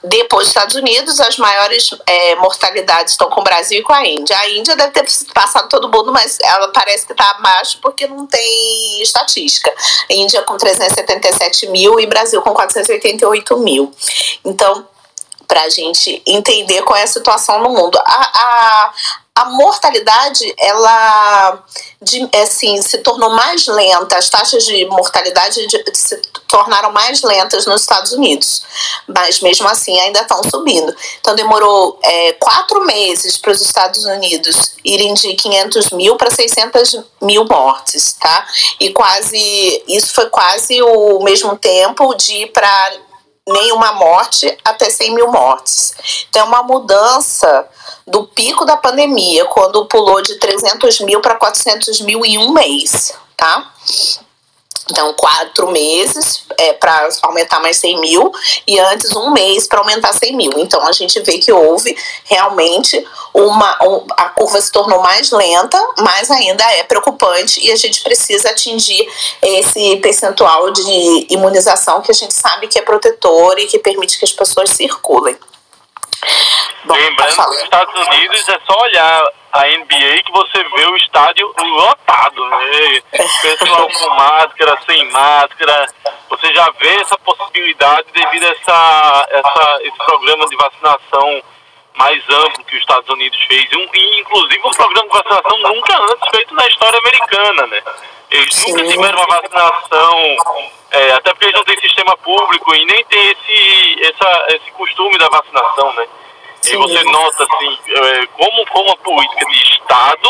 [0.03, 4.05] Depois dos Estados Unidos, as maiores é, mortalidades estão com o Brasil e com a
[4.05, 4.37] Índia.
[4.37, 8.27] A Índia deve ter passado todo mundo, mas ela parece que está abaixo porque não
[8.27, 9.73] tem estatística.
[10.09, 13.93] Índia com 377 mil e Brasil com 488 mil.
[14.43, 14.85] Então,
[15.47, 17.97] para a gente entender qual é a situação no mundo.
[18.05, 18.93] A, a,
[19.37, 21.63] a mortalidade, ela
[22.01, 27.65] de, assim, se tornou mais lenta, as taxas de mortalidade de, se tornaram mais lentas
[27.65, 28.63] nos Estados Unidos,
[29.07, 30.95] mas mesmo assim ainda estão subindo.
[31.19, 37.03] Então demorou é, quatro meses para os Estados Unidos irem de 500 mil para 600
[37.21, 38.47] mil mortes, tá?
[38.79, 42.91] E quase, isso foi quase o mesmo tempo de ir para
[43.47, 45.95] nenhuma morte até 100 mil mortes.
[46.29, 47.67] Então, é uma mudança
[48.05, 53.13] do pico da pandemia, quando pulou de 300 mil para 400 mil em um mês,
[53.35, 53.71] tá?
[54.89, 58.31] Então, quatro meses é, para aumentar mais 100 mil
[58.65, 60.51] e antes um mês para aumentar 100 mil.
[60.57, 63.77] Então, a gente vê que houve realmente uma.
[63.83, 68.49] Um, a curva se tornou mais lenta, mas ainda é preocupante e a gente precisa
[68.49, 69.07] atingir
[69.41, 74.25] esse percentual de imunização que a gente sabe que é protetor e que permite que
[74.25, 75.37] as pessoas circulem.
[76.85, 80.97] Bom, Lembrando que nos Estados Unidos é só olhar a NBA que você vê o
[80.97, 83.01] estádio lotado, né?
[83.41, 85.87] Pessoal com máscara, sem máscara.
[86.29, 91.43] Você já vê essa possibilidade devido a essa, essa, esse programa de vacinação
[91.95, 93.65] mais amplo que os Estados Unidos fez.
[93.73, 97.81] Um, e, inclusive um programa de vacinação nunca antes feito na história americana, né?
[98.29, 98.71] Eles Sim.
[98.71, 100.35] nunca tiveram uma vacinação,
[100.91, 105.17] é, até porque eles não têm sistema público e nem tem esse, essa, esse costume
[105.17, 106.07] da vacinação, né?
[106.73, 110.29] E você nota assim, é, como, como a política de Estado,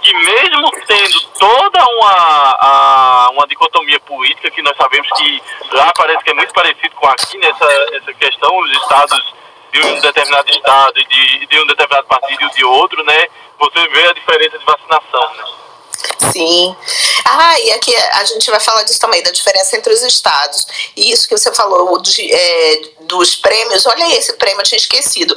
[0.00, 6.22] que mesmo tendo toda uma, a, uma dicotomia política, que nós sabemos que lá parece
[6.22, 7.64] que é muito parecido com aqui nessa
[7.94, 9.34] essa questão, os estados
[9.72, 13.26] de um determinado estado e de, de um determinado partido e de outro, né?
[13.58, 15.63] Você vê a diferença de vacinação, né?
[16.32, 16.76] Sim.
[17.24, 20.66] Ah, e aqui a gente vai falar disso também, da diferença entre os estados.
[20.96, 25.36] E isso que você falou de, é, dos prêmios, olha esse prêmio, eu tinha esquecido.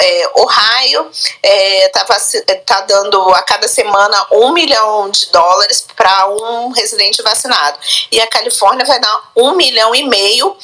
[0.00, 1.10] É, Ohio
[1.42, 2.16] é, tava,
[2.64, 7.78] tá dando a cada semana um milhão de dólares para um residente vacinado.
[8.10, 10.56] E a Califórnia vai dar um milhão e meio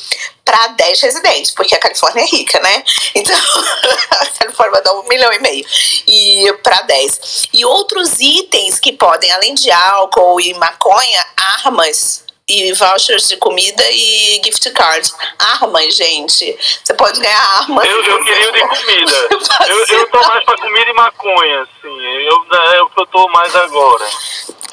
[0.44, 2.84] para 10 residentes, porque a Califórnia é rica, né?
[3.14, 3.36] Então,
[4.10, 5.64] a Califórnia dar um milhão e meio
[6.06, 7.48] e para 10.
[7.52, 13.84] E outros itens que podem, além de álcool e maconha, armas e vouchers de comida
[13.90, 15.14] e gift cards.
[15.38, 16.56] Armas, gente.
[16.82, 17.88] Você pode ganhar armas.
[17.88, 19.28] Eu, eu queria o de comida.
[19.68, 22.02] eu, eu tô mais pra comida e maconha, assim.
[22.02, 24.04] Eu, é o que eu tô mais agora.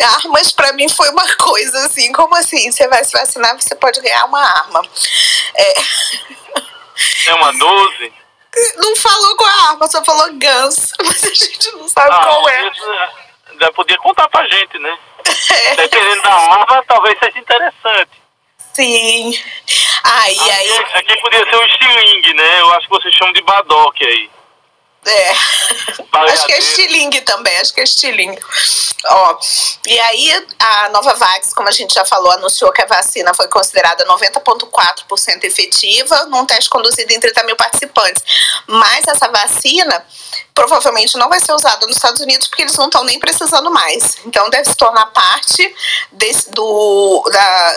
[0.04, 2.72] Armas pra mim foi uma coisa assim, como assim?
[2.72, 4.82] Você vai se vacinar, você pode ganhar uma arma.
[5.56, 5.74] É,
[7.28, 8.14] é uma 12?
[8.78, 10.91] Não falou com a arma, só falou guns.
[11.06, 12.72] Mas a gente não sabe ah, qual é.
[13.60, 14.97] Já podia contar pra gente, né?
[15.76, 18.12] Dependendo da arma, talvez seja interessante.
[18.74, 19.38] Sim.
[20.04, 20.78] Ah, e aí.
[20.78, 22.62] Aqui, aqui podia ser o estilingue, né?
[22.62, 24.30] Eu acho que vocês chamam de badoque aí.
[25.10, 25.32] É.
[26.12, 28.41] Acho que é estilingue também, acho que é estilingue.
[29.05, 29.39] Ó,
[29.88, 34.05] e aí a Novavax, como a gente já falou, anunciou que a vacina foi considerada
[34.05, 38.24] 90,4% efetiva num teste conduzido em 30 mil participantes.
[38.68, 40.05] Mas essa vacina
[40.53, 44.18] provavelmente não vai ser usada nos Estados Unidos porque eles não estão nem precisando mais.
[44.26, 45.76] Então deve se tornar parte
[46.12, 47.76] desse, do, da,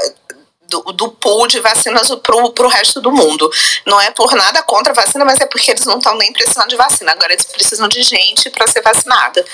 [0.72, 3.50] do, do pool de vacinas para o resto do mundo.
[3.84, 6.68] Não é por nada contra a vacina, mas é porque eles não estão nem precisando
[6.68, 7.12] de vacina.
[7.12, 9.44] Agora eles precisam de gente para ser vacinada.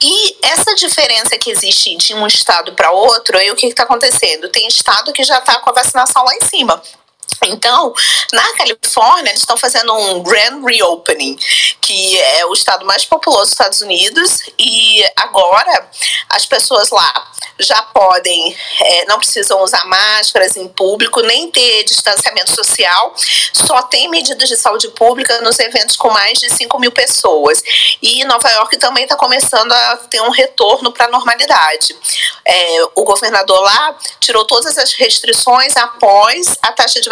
[0.00, 4.48] E essa diferença que existe de um estado para outro, aí o que está acontecendo?
[4.48, 6.80] Tem estado que já está com a vacinação lá em cima.
[7.42, 7.92] Então,
[8.32, 11.36] na Califórnia, eles estão fazendo um Grand Reopening,
[11.80, 15.88] que é o estado mais populoso dos Estados Unidos, e agora
[16.28, 22.54] as pessoas lá já podem, é, não precisam usar máscaras em público, nem ter distanciamento
[22.54, 23.14] social,
[23.52, 27.62] só tem medidas de saúde pública nos eventos com mais de 5 mil pessoas.
[28.02, 31.96] E Nova York também está começando a ter um retorno para a normalidade.
[32.44, 37.08] É, o governador lá tirou todas as restrições após a taxa de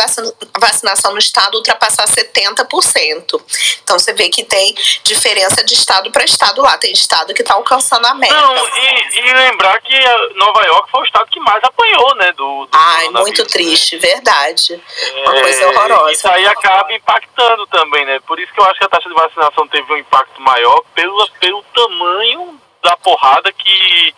[0.59, 3.40] vacinação no estado ultrapassar 70%.
[3.82, 6.76] Então você vê que tem diferença de estado para estado lá.
[6.78, 8.34] Tem estado que está alcançando a meta.
[8.34, 9.95] Não, e, e, lembrar que
[10.35, 12.33] Nova York foi o estado que mais apanhou, né?
[12.33, 13.49] Do, do Ai, muito né?
[13.49, 14.03] triste, né?
[14.03, 14.83] verdade.
[15.24, 16.12] Uma é, coisa horrorosa.
[16.12, 18.20] Isso aí acaba impactando também, né?
[18.20, 21.28] Por isso que eu acho que a taxa de vacinação teve um impacto maior pelo,
[21.41, 24.14] pelo tamanho da porrada que,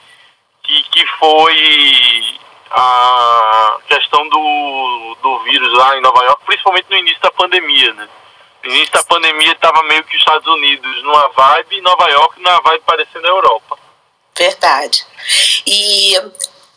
[0.62, 2.38] que, que foi
[2.70, 8.08] a questão do, do vírus lá em Nova York, principalmente no início da pandemia, né?
[8.64, 12.40] No início da pandemia estava meio que os Estados Unidos numa vibe e Nova York
[12.40, 13.83] numa vibe parecendo a Europa.
[14.36, 15.06] Verdade.
[15.66, 16.16] E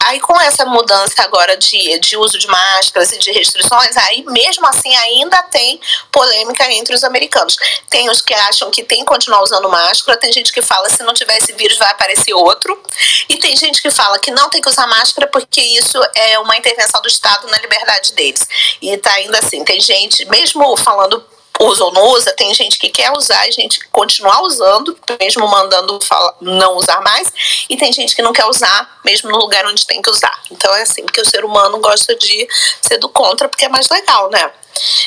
[0.08, 4.66] Aí, com essa mudança agora de, de uso de máscaras e de restrições, aí mesmo
[4.68, 5.82] assim ainda tem
[6.12, 7.58] polêmica entre os americanos.
[7.90, 11.04] Tem os que acham que tem que continuar usando máscara, tem gente que fala se
[11.04, 12.82] não tiver esse vírus vai aparecer outro,
[13.28, 16.56] e tem gente que fala que não tem que usar máscara porque isso é uma
[16.56, 18.48] intervenção do Estado na liberdade deles.
[18.82, 21.22] E tá ainda assim, tem gente, mesmo falando
[21.60, 26.00] usa ou não usa, tem gente que quer usar e gente continuar usando, mesmo mandando
[26.42, 27.32] não usar mais,
[27.70, 30.42] e tem gente que não quer usar, mesmo no lugar onde tem que usar.
[30.52, 32.48] Então é assim, porque o ser humano gosta de
[32.82, 34.52] ser do contra, porque é mais legal, né?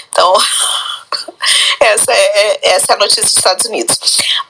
[0.09, 0.35] Então,
[1.81, 3.99] essa é, essa é a notícia dos Estados Unidos.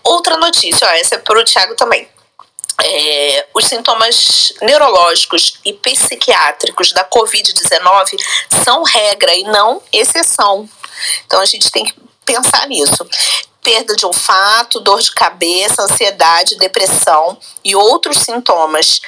[0.03, 2.09] Outra notícia, ó, essa é para o Thiago também.
[2.83, 8.17] É, os sintomas neurológicos e psiquiátricos da Covid-19
[8.65, 10.67] são regra e não exceção.
[11.27, 11.95] Então a gente tem que
[12.25, 13.07] pensar nisso.
[13.63, 19.01] Perda de olfato, dor de cabeça, ansiedade, depressão e outros sintomas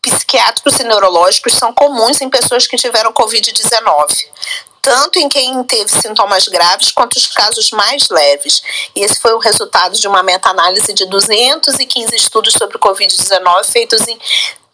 [0.00, 4.26] psiquiátricos e neurológicos são comuns em pessoas que tiveram Covid-19
[4.88, 8.62] tanto em quem teve sintomas graves quanto os casos mais leves.
[8.96, 14.18] E esse foi o resultado de uma meta-análise de 215 estudos sobre Covid-19 feitos em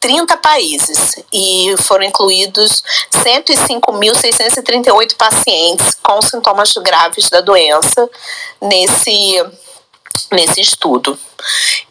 [0.05, 8.11] 30 países e foram incluídos 105.638 pacientes com sintomas graves da doença
[8.61, 9.43] nesse,
[10.31, 11.19] nesse estudo.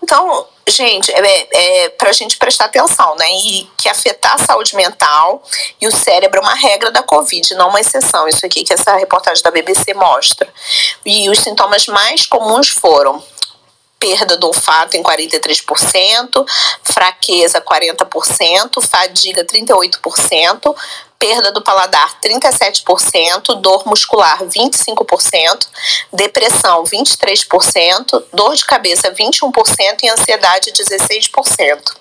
[0.04, 3.26] Então, gente, é, é para a gente prestar atenção, né?
[3.32, 5.42] E que afetar a saúde mental
[5.82, 8.28] e o cérebro é uma regra da Covid, não uma exceção.
[8.28, 10.48] Isso aqui que essa reportagem da BBC mostra.
[11.04, 13.24] E os sintomas mais comuns foram
[14.04, 16.46] perda do olfato em 43%,
[16.84, 20.76] fraqueza 40%, fadiga 38%,
[21.18, 25.68] perda do paladar 37%, dor muscular 25%,
[26.12, 31.96] depressão 23%, dor de cabeça 21% e ansiedade 16%.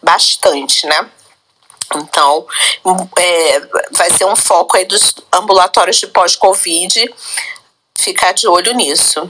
[0.00, 1.10] Bastante, né?
[1.96, 2.46] Então,
[3.18, 3.60] é,
[3.90, 7.12] vai ser um foco aí dos ambulatórios de pós-Covid,
[7.98, 9.28] ficar de olho nisso.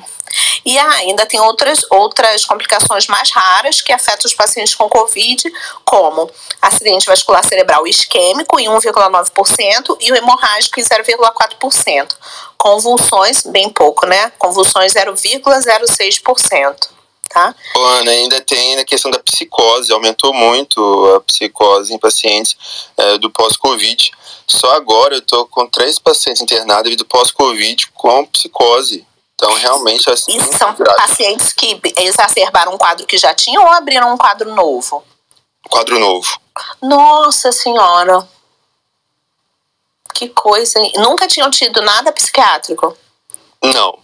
[0.64, 5.43] E ainda tem outras, outras complicações mais raras que afetam os pacientes com Covid,
[5.85, 6.30] como
[6.61, 12.16] acidente vascular cerebral isquêmico em 1,9% e o hemorrágico em 0,4%.
[12.57, 14.32] Convulsões, bem pouco, né?
[14.39, 16.95] Convulsões 0,06%.
[17.28, 17.55] Tá?
[17.76, 22.57] Ana, ainda tem a questão da psicose, aumentou muito a psicose em pacientes
[22.97, 24.12] é, do pós-Covid.
[24.47, 29.05] Só agora eu estou com três pacientes internados devido pós-Covid com psicose.
[29.35, 30.37] Então, realmente, assim.
[30.37, 30.97] E são grave.
[30.97, 35.03] pacientes que exacerbaram um quadro que já tinham ou abriram um quadro novo?
[35.68, 36.41] Quadro novo.
[36.80, 38.28] Nossa Senhora!
[40.14, 40.93] Que coisa, hein?
[40.97, 42.97] Nunca tinham tido nada psiquiátrico?
[43.62, 43.99] Não.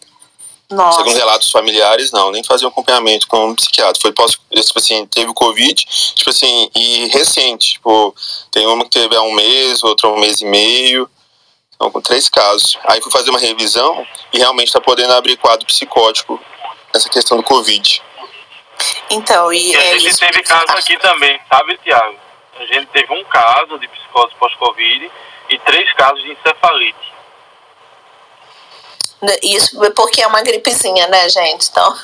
[0.70, 0.98] Nossa.
[0.98, 4.00] Segundo relatos familiares, não, nem faziam acompanhamento com um psiquiatra.
[4.00, 8.14] Foi pós, tipo assim, teve o Covid, tipo assim, e recente, tipo,
[8.52, 11.10] tem uma que teve há um mês, outra há um mês e meio.
[11.80, 12.78] Então, com três casos.
[12.84, 16.38] Aí fui fazer uma revisão e realmente está podendo abrir quadro psicótico
[16.92, 18.02] nessa questão do Covid.
[19.08, 20.20] Então, e, e a é gente isso.
[20.20, 22.18] teve caso aqui também, sabe, Tiago?
[22.58, 25.10] A gente teve um caso de psicose pós-Covid
[25.48, 27.09] e três casos de encefalite.
[29.42, 31.68] Isso porque é uma gripezinha, né, gente?
[31.70, 31.94] Então,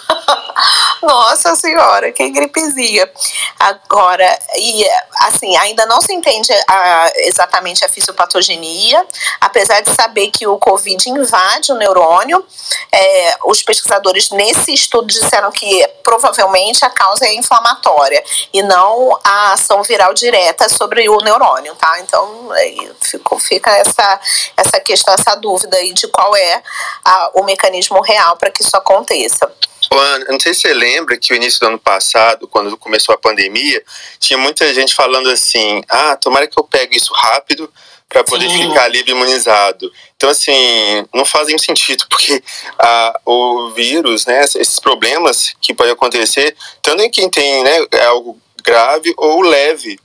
[1.02, 3.10] nossa senhora, que gripezinha.
[3.58, 4.84] Agora, e
[5.22, 9.04] assim, ainda não se entende a, exatamente a fisiopatogenia,
[9.40, 12.44] apesar de saber que o Covid invade o neurônio.
[12.92, 19.52] É, os pesquisadores nesse estudo disseram que provavelmente a causa é inflamatória e não a
[19.52, 21.98] ação viral direta sobre o neurônio, tá?
[22.00, 24.20] Então, aí fica, fica essa,
[24.56, 26.62] essa questão, essa dúvida aí de qual é
[27.07, 29.50] a, o mecanismo real para que isso aconteça.
[29.92, 33.18] Ana, não sei se você lembra que o início do ano passado, quando começou a
[33.18, 33.82] pandemia,
[34.18, 37.72] tinha muita gente falando assim: ah, tomara que eu pegue isso rápido
[38.09, 38.68] para poder Sim.
[38.68, 39.90] ficar livre imunizado.
[40.16, 42.42] Então, assim, não faz nenhum sentido, porque
[42.78, 48.38] ah, o vírus, né, esses problemas que podem acontecer, tanto em quem tem né, algo
[48.64, 49.98] grave ou leve,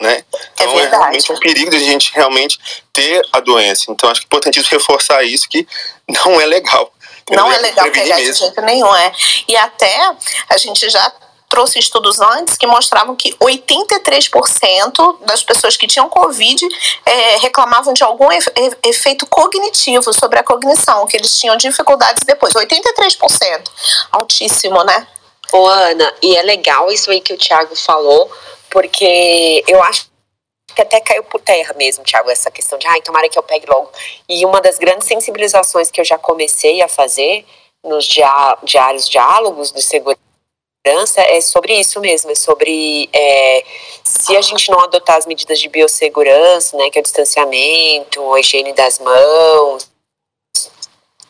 [0.00, 0.24] né?
[0.54, 2.58] Então é, é, realmente um perigo de a gente realmente
[2.92, 3.90] ter a doença.
[3.90, 5.66] Então acho que é importantíssimo reforçar isso que
[6.08, 6.92] não é legal.
[7.30, 9.12] Não é legal pegar de jeito nenhum, é.
[9.48, 10.12] E até
[10.48, 11.12] a gente já
[11.48, 16.66] trouxe estudos antes que mostravam que 83% das pessoas que tinham Covid
[17.04, 18.28] é, reclamavam de algum
[18.84, 22.54] efeito cognitivo sobre a cognição, que eles tinham dificuldades depois.
[22.54, 23.70] 83%.
[24.12, 25.06] Altíssimo, né?
[25.52, 28.30] Ô, Ana, e é legal isso aí que o Thiago falou,
[28.70, 30.06] porque eu acho
[30.76, 33.66] que até caiu por terra mesmo, Thiago, essa questão de, ai, tomara que eu pegue
[33.66, 33.90] logo.
[34.28, 37.46] E uma das grandes sensibilizações que eu já comecei a fazer
[37.82, 40.18] nos diários diálogos de segurança
[41.22, 43.64] é sobre isso mesmo, é sobre é,
[44.04, 48.40] se a gente não adotar as medidas de biossegurança, né, que é o distanciamento, a
[48.40, 49.90] higiene das mãos,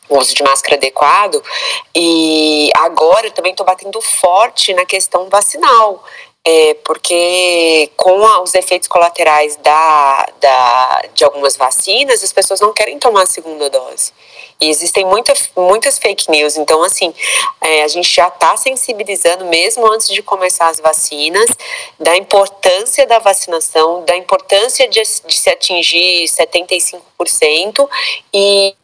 [0.08, 1.42] o uso de máscara adequado,
[1.94, 6.04] e agora eu também estou batendo forte na questão vacinal.
[6.48, 13.00] É, porque com os efeitos colaterais da, da, de algumas vacinas, as pessoas não querem
[13.00, 14.12] tomar a segunda dose.
[14.60, 16.56] E existem muita, muitas fake news.
[16.56, 17.12] Então, assim,
[17.60, 21.50] é, a gente já está sensibilizando, mesmo antes de começar as vacinas,
[21.98, 27.88] da importância da vacinação, da importância de, de se atingir 75%
[28.32, 28.74] e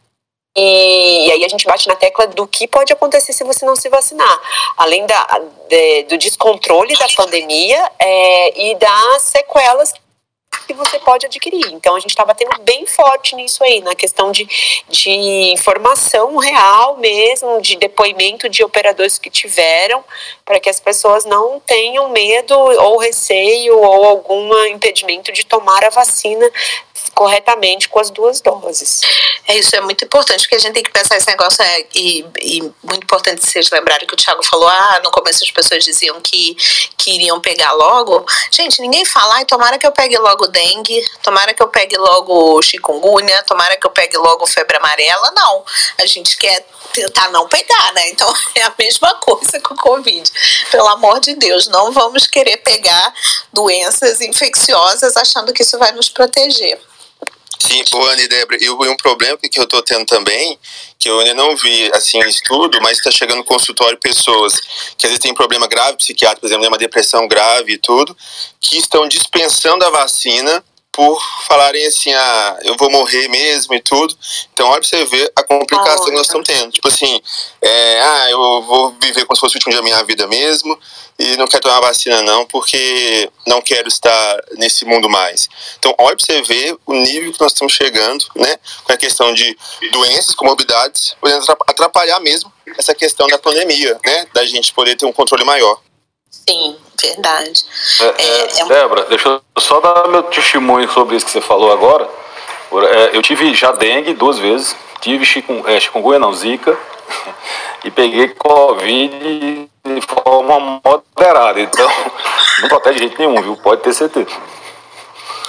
[0.55, 3.75] e, e, aí a gente bate na tecla do que pode acontecer se você não
[3.75, 4.41] se vacinar.
[4.77, 9.93] Além da, de, do descontrole da pandemia é, e das sequelas
[10.67, 11.73] que você pode adquirir.
[11.73, 14.47] Então a gente está batendo bem forte nisso aí, na questão de,
[14.87, 15.09] de
[15.51, 20.03] informação real mesmo, de depoimento de operadores que tiveram,
[20.45, 25.89] para que as pessoas não tenham medo ou receio ou algum impedimento de tomar a
[25.89, 26.49] vacina
[27.13, 29.01] corretamente com as duas doses.
[29.47, 32.25] É isso, é muito importante, porque a gente tem que pensar esse negócio, é, e,
[32.41, 36.19] e muito importante vocês lembrarem que o Thiago falou, ah, no começo as pessoas diziam
[36.21, 36.55] que,
[36.97, 38.25] que iriam pegar logo.
[38.51, 42.61] Gente, ninguém fala, ai, tomara que eu pegue logo dengue, tomara que eu pegue logo
[42.61, 45.31] chikungunya, tomara que eu pegue logo febre amarela.
[45.35, 45.63] Não,
[45.99, 48.09] a gente quer tentar não pegar, né?
[48.09, 50.31] Então é a mesma coisa com o Covid.
[50.71, 53.13] Pelo amor de Deus, não vamos querer pegar
[53.51, 56.79] doenças infecciosas achando que isso vai nos proteger.
[57.65, 60.59] Sim, o e Débora, e um problema que eu estou tendo também,
[60.99, 64.59] que eu ainda não vi assim estudo, mas está chegando no consultório pessoas
[64.97, 68.17] que às vezes têm problema grave psiquiátrico, por exemplo, uma depressão grave e tudo,
[68.59, 70.61] que estão dispensando a vacina
[70.93, 74.15] por falarem assim, ah, eu vou morrer mesmo e tudo.
[74.53, 76.71] Então, olha pra você ver a complicação oh, que nós estamos tendo.
[76.71, 77.19] Tipo assim,
[77.61, 80.79] é, ah, eu vou viver como se fosse o último dia da minha vida mesmo
[81.17, 85.49] e não quero tomar vacina não, porque não quero estar nesse mundo mais.
[85.79, 89.33] Então, olha pra você ver o nível que nós estamos chegando, né, com a questão
[89.33, 89.57] de
[89.91, 95.13] doenças, comorbidades, podendo atrapalhar mesmo essa questão da pandemia, né, da gente poder ter um
[95.13, 95.79] controle maior.
[96.29, 97.65] Sim, verdade.
[97.99, 101.71] É, é, é, Débora, deixa eu só dar meu testemunho sobre isso que você falou
[101.71, 102.09] agora.
[102.71, 106.75] É, eu tive já dengue duas vezes, tive chikung, é, chikungunya não, zika,
[107.83, 111.59] e peguei Covid de forma moderada.
[111.59, 111.89] Então,
[112.61, 113.57] não protege de jeito nenhum, viu?
[113.57, 114.31] Pode ter certeza.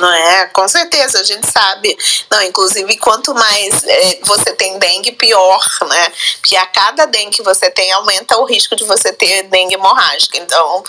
[0.01, 0.47] Não é?
[0.47, 1.97] Com certeza, a gente sabe.
[2.31, 6.12] Não, inclusive, quanto mais é, você tem dengue, pior, né?
[6.41, 10.39] Porque a cada dengue que você tem, aumenta o risco de você ter dengue hemorrágica.
[10.39, 10.85] Então,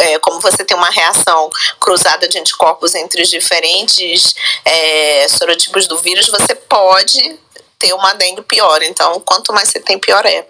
[0.00, 1.48] é, como você tem uma reação
[1.78, 7.38] cruzada de anticorpos entre os diferentes é, sorotipos do vírus, você pode
[7.78, 8.82] ter uma dengue pior.
[8.82, 10.46] Então, quanto mais você tem, pior é.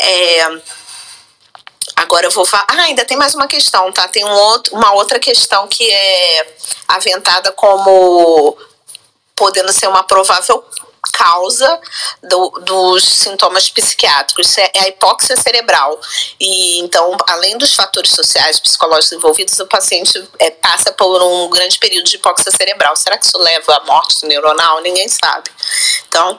[0.00, 0.60] É
[1.98, 2.66] Agora eu vou falar.
[2.70, 4.06] Ah, ainda tem mais uma questão, tá?
[4.06, 6.56] Tem um outro, uma outra questão que é
[6.86, 8.56] aventada como
[9.34, 10.64] podendo ser uma provável
[11.12, 11.80] causa
[12.22, 16.00] do, dos sintomas psiquiátricos, é a hipóxia cerebral.
[16.38, 21.78] E então, além dos fatores sociais, psicológicos envolvidos, o paciente é, passa por um grande
[21.78, 22.94] período de hipóxia cerebral.
[22.94, 24.80] Será que isso leva à morte neuronal?
[24.80, 25.50] Ninguém sabe.
[26.06, 26.38] Então,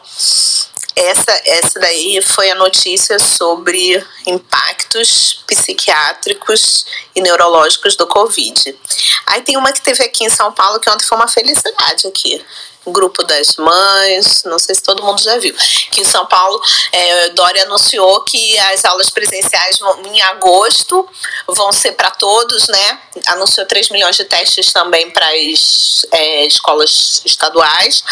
[1.00, 6.86] essa, essa daí foi a notícia sobre impactos psiquiátricos
[7.16, 8.78] e neurológicos do Covid.
[9.26, 12.44] Aí tem uma que teve aqui em São Paulo, que ontem foi uma felicidade aqui
[12.92, 15.56] grupo das mães, não sei se todo mundo já viu,
[15.92, 16.62] que em São Paulo,
[16.92, 21.08] é, Dória anunciou que as aulas presenciais em agosto
[21.48, 23.00] vão ser para todos, né?
[23.28, 28.04] Anunciou 3 milhões de testes também para as é, escolas estaduais,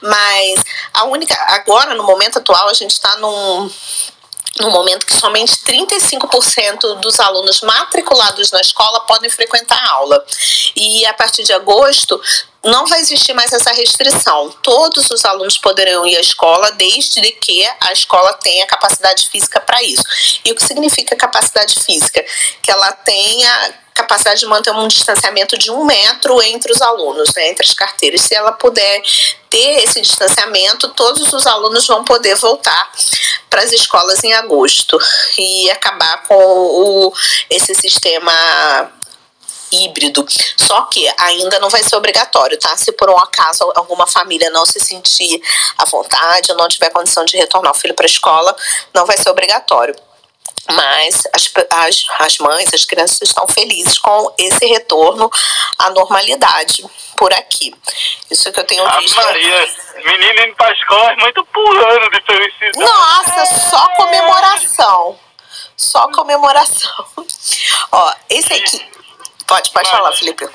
[0.00, 3.70] mas a única, agora, no momento atual, a gente está num
[4.60, 10.24] no momento que somente 35% dos alunos matriculados na escola podem frequentar a aula.
[10.74, 12.20] E a partir de agosto,
[12.64, 14.50] não vai existir mais essa restrição.
[14.62, 19.82] Todos os alunos poderão ir à escola desde que a escola tenha capacidade física para
[19.82, 20.02] isso.
[20.44, 22.24] E o que significa capacidade física?
[22.62, 27.48] Que ela tenha capacidade de manter um distanciamento de um metro entre os alunos, né,
[27.48, 28.20] entre as carteiras.
[28.20, 29.02] Se ela puder
[29.48, 32.92] ter esse distanciamento, todos os alunos vão poder voltar
[33.48, 34.98] para as escolas em agosto
[35.38, 37.12] e acabar com o,
[37.48, 38.32] esse sistema
[39.72, 40.24] híbrido.
[40.56, 42.76] Só que ainda não vai ser obrigatório, tá?
[42.76, 45.40] Se por um acaso alguma família não se sentir
[45.78, 48.56] à vontade ou não tiver condição de retornar o filho para a escola,
[48.94, 49.94] não vai ser obrigatório.
[50.70, 55.30] Mas as, as, as mães, as crianças estão felizes com esse retorno
[55.78, 56.84] à normalidade
[57.16, 57.74] por aqui.
[58.30, 59.16] Isso que eu tenho ah, visto.
[59.16, 59.68] Maria,
[60.04, 62.78] menino indo para a escola é muito pulando de felicidade.
[62.78, 63.46] Nossa, é.
[63.46, 65.18] só comemoração.
[65.76, 67.06] Só comemoração.
[67.92, 68.90] Ó, esse aqui.
[69.46, 70.48] Pode, pode falar, Felipe.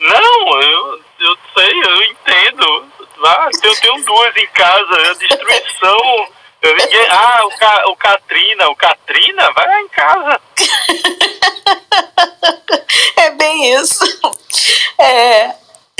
[0.00, 2.92] Não, eu, eu sei, eu entendo.
[3.24, 6.28] Ah, eu tenho duas em casa, a destruição.
[6.64, 6.76] Eu
[7.10, 10.40] ah, o, Ca, o Katrina, o Katrina, vai lá em casa.
[13.18, 14.02] é bem isso.
[14.98, 15.54] É,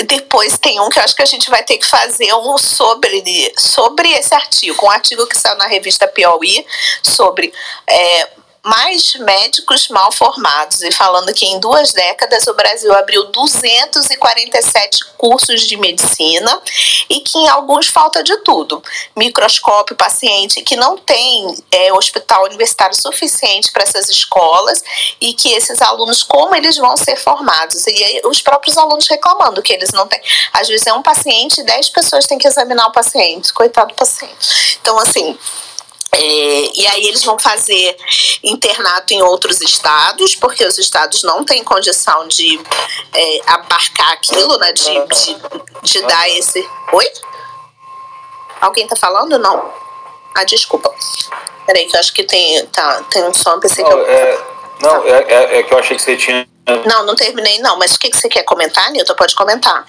[0.05, 3.53] depois tem um que eu acho que a gente vai ter que fazer um sobre,
[3.59, 6.67] sobre esse artigo, um artigo que saiu na revista Piauí
[7.03, 7.53] sobre
[7.87, 8.29] é,
[8.65, 15.63] mais médicos mal formados e falando que em duas décadas o Brasil abriu 247 cursos
[15.63, 16.63] de medicina
[17.11, 18.83] e que em alguns falta de tudo.
[19.15, 24.83] Microscópio, paciente que não tem é, hospital universitário suficiente para essas escolas
[25.21, 27.87] e que esses alunos, como eles vão ser formados?
[27.87, 30.21] E aí, os próprios alunos reclamando que eles não têm.
[30.55, 33.95] Às vezes é um paciente e 10 pessoas têm que examinar o paciente, coitado do
[33.95, 34.79] paciente.
[34.81, 35.39] Então, assim,
[36.17, 37.97] é, e aí eles vão fazer
[38.43, 42.61] internato em outros estados, porque os estados não têm condição de
[43.13, 44.73] é, abarcar aquilo, né?
[44.73, 45.37] De, de,
[45.83, 46.65] de dar esse.
[46.93, 47.07] Oi?
[48.61, 49.39] Alguém tá falando?
[49.39, 49.73] Não.
[50.35, 50.93] Ah, desculpa.
[51.67, 54.07] Peraí, que eu acho que tem, tá, tem um som, pensei não, que eu.
[54.07, 54.39] É,
[54.81, 55.09] não, tá.
[55.09, 56.49] é, é, que eu achei que você tinha.
[56.87, 57.77] Não, não terminei, não.
[57.77, 59.15] Mas o que, que você quer comentar, Nilton?
[59.15, 59.87] Pode comentar.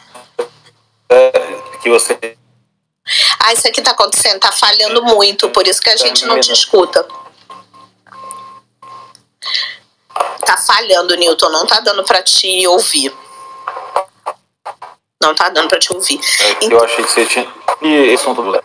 [1.10, 1.32] É,
[1.82, 2.38] que você
[3.46, 6.52] ah, isso aqui tá acontecendo, tá falhando muito, por isso que a gente não te
[6.52, 7.06] escuta.
[10.44, 13.16] Tá falhando, Newton, não tá dando para te ouvir.
[15.22, 16.20] Não tá dando para te ouvir.
[16.40, 16.72] É, então...
[16.72, 17.54] Eu achei que você tinha.
[17.82, 18.64] E esse é um problema.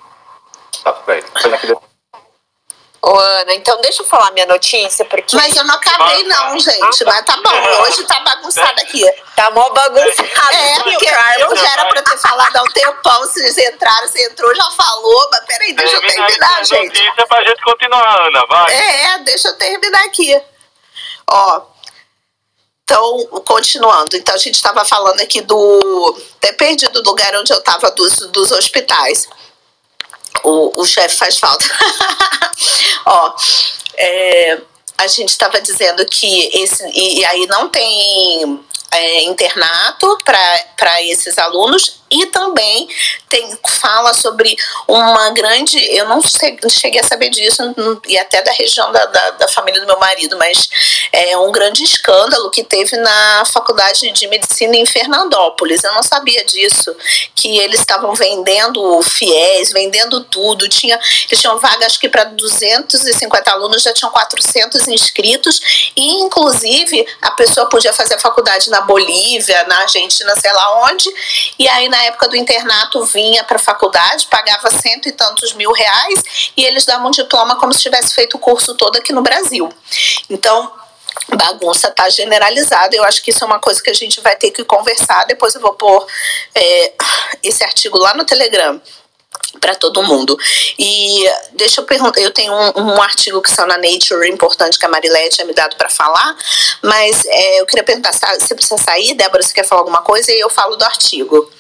[0.83, 1.25] Tá, peraí.
[3.03, 5.35] Ô, Ana, então deixa eu falar minha notícia, porque.
[5.35, 7.05] Mas eu não acabei, não, gente.
[7.05, 9.03] Mas tá bom, hoje tá bagunçado aqui.
[9.35, 10.55] Tá mó bagunçado.
[10.55, 11.07] É, porque
[11.39, 13.21] eu já era pra ter falado há um tempão.
[13.23, 15.29] Vocês entraram, você entrou, já falou.
[15.33, 17.03] Mas peraí, deixa eu terminar, gente.
[17.03, 18.75] Notícia pra gente continuar, Ana, vai.
[18.75, 20.39] É, deixa eu terminar aqui.
[21.31, 21.63] Ó.
[22.85, 24.15] Então, continuando.
[24.15, 26.21] Então, a gente estava falando aqui do.
[26.37, 29.27] Até perdido do lugar onde eu estava dos, dos hospitais.
[30.45, 31.65] O, o chefe faz falta.
[33.07, 33.35] Ó,
[33.97, 34.59] é,
[34.99, 36.85] a gente estava dizendo que esse.
[36.89, 42.89] E, e aí não tem é, internato para esses alunos e também
[43.29, 44.57] tem fala sobre
[44.89, 46.21] uma grande eu não
[46.69, 47.63] cheguei a saber disso
[48.09, 50.69] e até da região da, da, da, família do meu marido mas
[51.13, 55.85] é um grande escândalo que teve na faculdade de medicina em Fernandópolis.
[55.85, 56.95] Eu não sabia disso
[57.35, 63.51] que eles estavam vendendo fiéis vendendo tudo tinha eles tinham vaga acho que para 250
[63.51, 69.65] alunos já tinham 400 inscritos e inclusive a pessoa podia fazer a faculdade na Bolívia
[69.65, 71.09] na Argentina sei lá onde
[71.59, 75.73] e aí na época do internato vinha para a faculdade, pagava cento e tantos mil
[75.73, 79.23] reais e eles davam um diploma como se tivesse feito o curso todo aqui no
[79.23, 79.69] Brasil.
[80.29, 80.73] Então,
[81.37, 82.95] bagunça tá generalizada.
[82.95, 85.25] Eu acho que isso é uma coisa que a gente vai ter que conversar.
[85.27, 86.07] Depois eu vou pôr
[86.55, 86.93] é,
[87.43, 88.81] esse artigo lá no Telegram
[89.61, 90.37] para todo mundo.
[90.79, 94.87] E deixa eu perguntar, eu tenho um, um, artigo que saiu na Nature importante que
[94.87, 96.37] a Marilé tinha me dado para falar,
[96.83, 100.31] mas é, eu queria perguntar, você precisa sair, Débora, você quer falar alguma coisa?
[100.33, 101.51] E eu falo do artigo.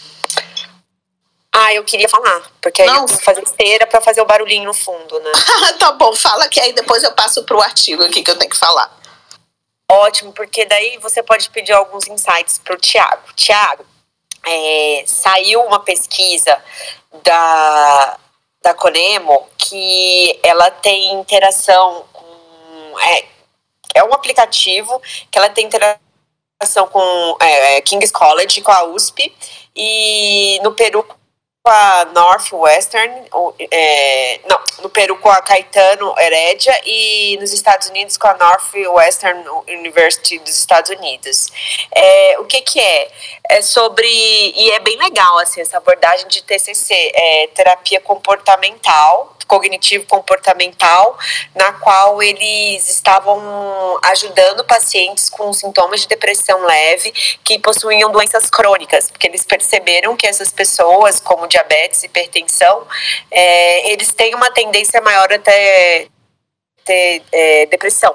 [1.52, 2.98] Ah, eu queria falar, porque aí Não.
[2.98, 5.32] eu tenho que fazer esteira para fazer o barulhinho no fundo, né?
[5.80, 8.56] tá bom, fala que aí depois eu passo pro artigo aqui que eu tenho que
[8.56, 8.96] falar.
[9.90, 13.34] Ótimo, porque daí você pode pedir alguns insights pro Tiago.
[13.34, 13.84] Tiago,
[14.46, 16.56] é, saiu uma pesquisa
[17.24, 18.16] da,
[18.62, 23.00] da Conemo que ela tem interação com.
[23.00, 23.24] É,
[23.96, 29.34] é um aplicativo que ela tem interação com é, King's College, com a USP,
[29.74, 31.04] e no Peru
[31.70, 33.28] com a Northwestern,
[33.70, 39.44] é, não, no Peru com a Caetano Heredia e nos Estados Unidos com a Northwestern
[39.68, 41.48] University dos Estados Unidos.
[41.94, 43.08] É, o que que é?
[43.48, 50.06] É sobre, e é bem legal assim, essa abordagem de TCC, é terapia comportamental, cognitivo
[50.06, 51.18] comportamental,
[51.56, 57.12] na qual eles estavam ajudando pacientes com sintomas de depressão leve
[57.42, 62.86] que possuíam doenças crônicas, porque eles perceberam que essas pessoas, como diabetes, hipertensão,
[63.28, 66.06] é, eles têm uma tendência maior até
[66.84, 68.14] ter é, depressão.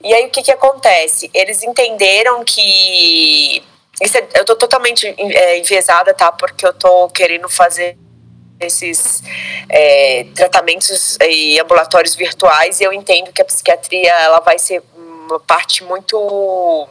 [0.00, 1.28] E aí o que, que acontece?
[1.34, 3.64] Eles entenderam que.
[4.00, 6.30] É, eu tô totalmente é, enviesada, tá?
[6.30, 7.98] Porque eu tô querendo fazer
[8.60, 9.22] esses
[9.68, 15.38] é, tratamentos e ambulatórios virtuais e eu entendo que a psiquiatria ela vai ser uma
[15.40, 16.88] parte muito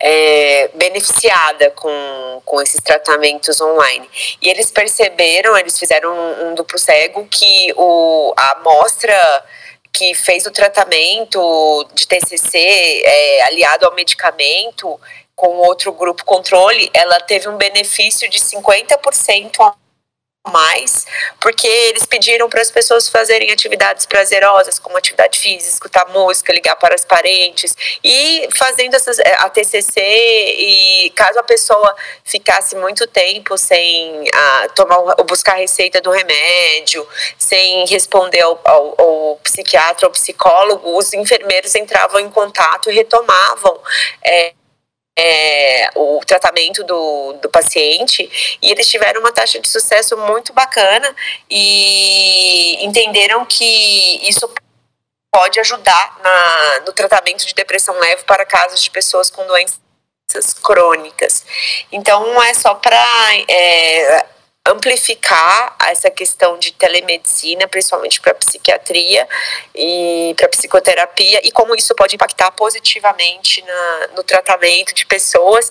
[0.00, 4.08] é, beneficiada com, com esses tratamentos online.
[4.40, 9.44] E eles perceberam, eles fizeram um, um duplo cego, que o, a amostra
[9.92, 14.98] que fez o tratamento de TCC é, aliado ao medicamento
[15.34, 19.74] com outro grupo controle, ela teve um benefício de 50%
[20.48, 21.06] mais,
[21.40, 26.76] porque eles pediram para as pessoas fazerem atividades prazerosas, como atividade física, escutar música, ligar
[26.76, 31.94] para os parentes e fazendo essas, eh, a TCC e caso a pessoa
[32.24, 37.06] ficasse muito tempo sem ah, tomar ou buscar a receita do remédio,
[37.38, 43.80] sem responder ao, ao, ao psiquiatra ou psicólogo, os enfermeiros entravam em contato e retomavam
[44.24, 44.52] é,
[45.18, 51.12] é, o tratamento do, do paciente e eles tiveram uma taxa de sucesso muito bacana
[51.50, 54.48] e entenderam que isso
[55.32, 61.44] pode ajudar na, no tratamento de depressão leve para casos de pessoas com doenças crônicas.
[61.90, 63.04] Então, não é só para
[63.48, 64.24] é,
[64.66, 69.26] amplificar essa questão de telemedicina, principalmente para psiquiatria
[69.74, 75.70] e para psicoterapia, e como isso pode impactar positivamente na, no tratamento de pessoas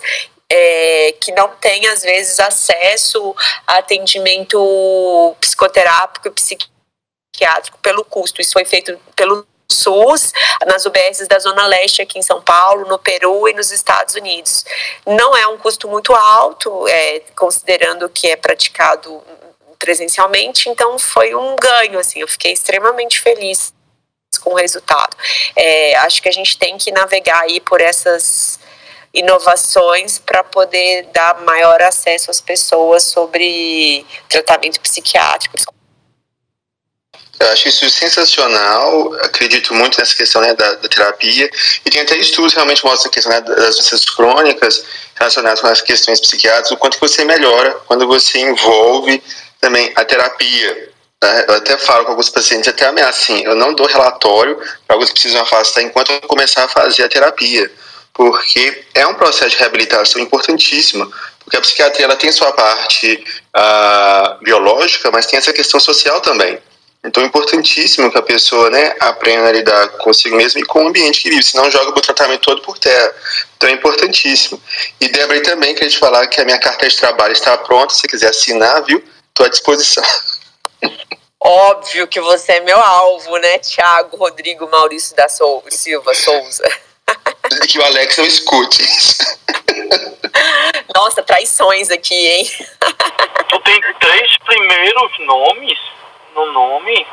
[0.49, 3.35] é, que não têm, às vezes, acesso
[3.65, 8.41] a atendimento psicoterápico e psiquiátrico pelo custo.
[8.41, 10.31] Isso foi feito pelo SUS,
[10.65, 14.65] nas UBSs da Zona Leste aqui em São Paulo, no Peru e nos Estados Unidos.
[15.05, 19.21] Não é um custo muito alto, é, considerando que é praticado
[19.77, 23.73] presencialmente, então foi um ganho, assim, eu fiquei extremamente feliz
[24.41, 25.15] com o resultado.
[25.55, 28.59] É, acho que a gente tem que navegar aí por essas
[29.13, 35.57] inovações para poder dar maior acesso às pessoas sobre tratamento psiquiátrico,
[37.39, 41.49] eu acho isso sensacional, acredito muito nessa questão né, da, da, terapia,
[41.85, 44.83] e tem até estudos realmente mostram a questão né, das doenças crônicas
[45.15, 49.21] relacionadas com as questões psiquiátricas, o quanto você melhora quando você envolve
[49.61, 50.89] também a terapia.
[51.23, 51.45] Né?
[51.47, 54.57] Eu até falo com alguns pacientes, até assim, eu não dou relatório
[54.87, 57.71] para alguns que precisam afastar enquanto eu começar a fazer a terapia,
[58.13, 63.23] porque é um processo de reabilitação importantíssimo, porque a psiquiatria ela tem sua parte
[63.55, 66.59] uh, biológica, mas tem essa questão social também.
[67.07, 70.87] Então é importantíssimo que a pessoa né, aprenda a lidar consigo mesmo e com o
[70.89, 73.15] ambiente que vive, senão joga o tratamento todo por terra.
[73.55, 74.61] Então é importantíssimo.
[74.99, 78.07] E Débora, também queria te falar que a minha carta de trabalho está pronta, se
[78.09, 79.01] quiser assinar, viu?
[79.29, 80.03] Estou à disposição.
[81.39, 86.63] Óbvio que você é meu alvo, né, Tiago Rodrigo Maurício da Sou Silva Souza.
[87.69, 88.83] que o Alex não escute.
[90.93, 92.51] Nossa, traições aqui, hein?
[93.49, 95.79] Tu tem três primeiros nomes?
[96.37, 97.05] No nome?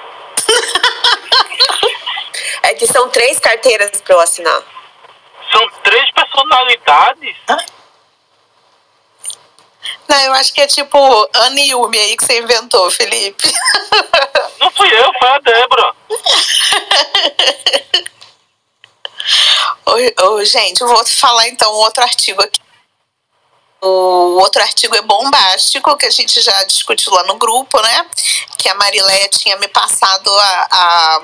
[2.63, 4.63] é que são três carteiras para eu assinar.
[5.51, 7.37] São três personalidades?
[10.07, 10.99] Não, eu acho que é tipo
[11.33, 13.51] Aniumi aí que você inventou, Felipe.
[14.61, 15.95] Não fui eu, foi a Débora.
[19.87, 22.61] Oi, oi, gente, eu vou falar então outro artigo aqui.
[23.87, 28.07] O outro artigo é bombástico, que a gente já discutiu lá no grupo, né?
[28.57, 31.23] Que a Marileia tinha me passado a, a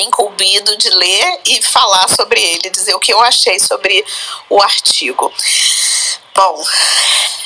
[0.00, 4.04] incumbido de ler e falar sobre ele, dizer o que eu achei sobre
[4.48, 5.32] o artigo.
[6.34, 6.64] Bom,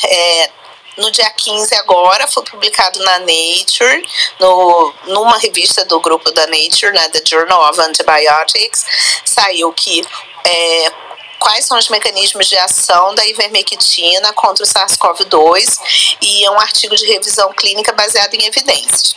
[0.04, 0.50] é,
[0.96, 4.08] no dia 15 agora foi publicado na Nature,
[4.38, 8.84] no, numa revista do grupo da Nature, né, The Journal of Antibiotics,
[9.24, 10.02] saiu que
[10.44, 10.92] é,
[11.38, 16.96] quais são os mecanismos de ação da ivermectina contra o SARS-CoV-2 e é um artigo
[16.96, 19.14] de revisão clínica baseado em evidências.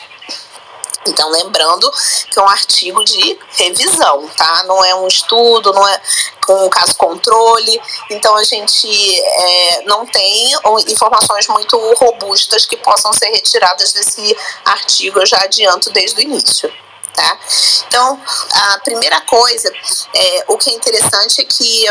[1.08, 1.92] Então, lembrando
[2.30, 4.64] que é um artigo de revisão, tá?
[4.66, 6.02] Não é um estudo, não é
[6.48, 7.82] um caso controle.
[8.12, 8.88] Então, a gente
[9.20, 10.52] é, não tem
[10.88, 16.72] informações muito robustas que possam ser retiradas desse artigo, eu já adianto desde o início.
[17.14, 17.40] Tá?
[17.88, 18.22] Então,
[18.54, 19.72] a primeira coisa,
[20.14, 21.86] é, o que é interessante é que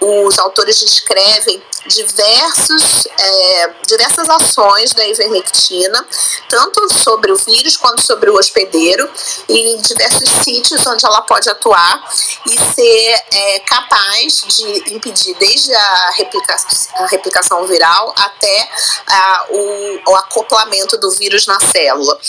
[0.00, 6.06] um, os autores descrevem diversos, é, diversas ações da ivermectina,
[6.48, 9.10] tanto sobre o vírus quanto sobre o hospedeiro,
[9.48, 12.08] em diversos sítios onde ela pode atuar
[12.46, 16.56] e ser é, capaz de impedir desde a, replica
[16.94, 18.68] a replicação viral até
[19.06, 22.20] a, o, o acoplamento do vírus na célula.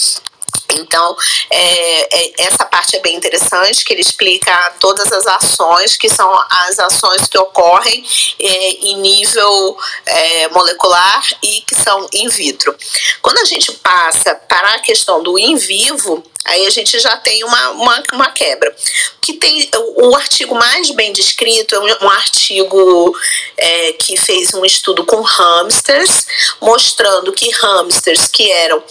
[0.73, 1.15] Então,
[1.49, 6.31] é, é, essa parte é bem interessante, que ele explica todas as ações, que são
[6.67, 8.05] as ações que ocorrem
[8.39, 12.75] é, em nível é, molecular e que são in vitro.
[13.21, 17.43] Quando a gente passa para a questão do in vivo, Aí a gente já tem
[17.43, 18.75] uma, uma, uma quebra.
[19.21, 23.15] Que tem o, o, artigo mais bem descrito é um, um artigo
[23.57, 26.25] é, que fez um estudo com hamsters,
[26.59, 28.83] mostrando que hamsters que eram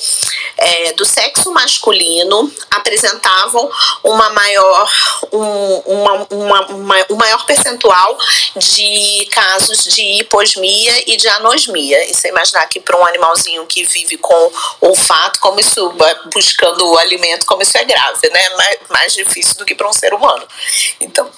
[0.57, 3.69] é, do sexo masculino apresentavam
[4.05, 4.91] uma maior,
[5.33, 8.17] um, uma, uma, uma, um maior percentual
[8.57, 12.09] de casos de hiposmia e de anosmia.
[12.09, 15.93] E você imaginar que para um animalzinho que vive com olfato, como isso,
[16.33, 18.49] buscando o alimento como isso é grave, né?
[18.51, 20.47] Mais, mais difícil do que para um ser humano.
[21.01, 21.31] Então,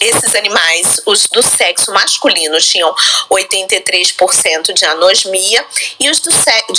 [0.00, 2.94] esses animais, os do sexo masculino, tinham
[3.30, 5.64] 83% de anosmia
[5.98, 6.30] e os do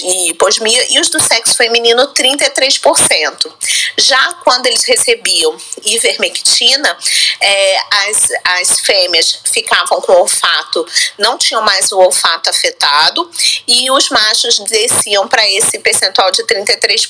[0.04, 3.52] e hiposmia e os do sexo feminino 33%.
[3.98, 6.98] Já quando eles recebiam ivermectina,
[7.42, 7.78] é,
[8.10, 10.86] as, as fêmeas ficavam com o olfato,
[11.18, 13.30] não tinham mais o olfato afetado
[13.68, 17.10] e os machos desciam para esse percentual de 33%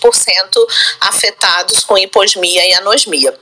[1.01, 3.37] afetados com hiposmia e anosmia.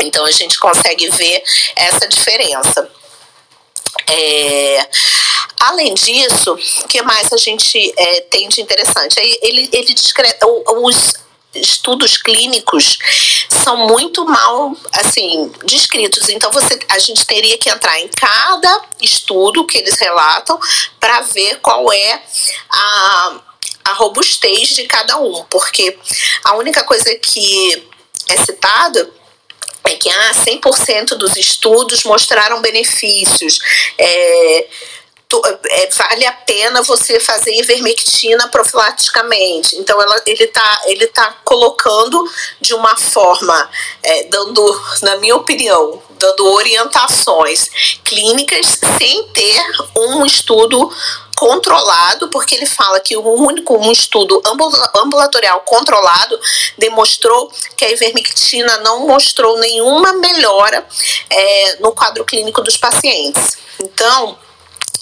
[0.00, 1.42] Então a gente consegue ver
[1.76, 2.90] essa diferença.
[4.10, 4.88] É,
[5.60, 9.18] além disso, o que mais a gente é, tem de interessante?
[9.40, 11.14] Ele, ele descreve os
[11.54, 12.98] estudos clínicos
[13.62, 16.28] são muito mal assim descritos.
[16.28, 20.58] Então você, a gente teria que entrar em cada estudo que eles relatam
[21.00, 22.22] para ver qual é
[22.70, 23.40] a,
[23.86, 25.96] a robustez de cada um, porque
[26.44, 27.88] a única coisa que
[28.28, 29.10] é citada
[29.86, 33.58] é que ah, 100% dos estudos mostraram benefícios.
[33.98, 34.66] É,
[35.96, 39.76] vale a pena você fazer ivermectina profilaticamente.
[39.76, 42.24] Então, ela, ele está ele tá colocando
[42.60, 43.70] de uma forma,
[44.02, 47.68] é, dando, na minha opinião, dando orientações
[48.04, 49.60] clínicas sem ter
[49.96, 50.90] um estudo
[51.36, 54.40] controlado, porque ele fala que o único um estudo
[54.96, 56.38] ambulatorial controlado
[56.78, 60.86] demonstrou que a ivermectina não mostrou nenhuma melhora
[61.28, 63.58] é, no quadro clínico dos pacientes.
[63.80, 64.38] Então,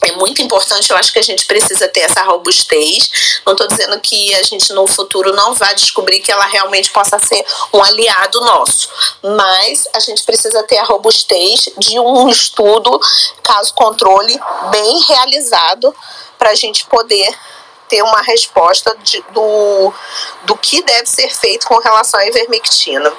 [0.04, 3.40] é muito importante, eu acho que a gente precisa ter essa robustez.
[3.46, 7.18] Não estou dizendo que a gente no futuro não vai descobrir que ela realmente possa
[7.18, 8.88] ser um aliado nosso,
[9.22, 13.00] mas a gente precisa ter a robustez de um estudo,
[13.42, 14.38] caso controle,
[14.70, 15.94] bem realizado,
[16.38, 17.32] para a gente poder
[17.88, 19.92] ter uma resposta de, do,
[20.44, 23.12] do que deve ser feito com relação à ivermectina.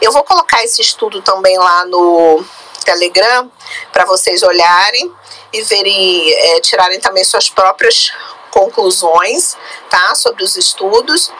[0.00, 2.42] Eu vou colocar esse estudo também lá no
[2.84, 3.50] Telegram
[3.92, 5.12] para vocês olharem
[5.52, 8.12] e verem, é, tirarem também suas próprias
[8.50, 9.56] conclusões,
[9.90, 11.32] tá, sobre os estudos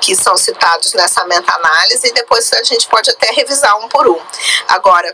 [0.00, 4.20] que são citados nessa meta-análise e depois a gente pode até revisar um por um.
[4.68, 5.12] Agora,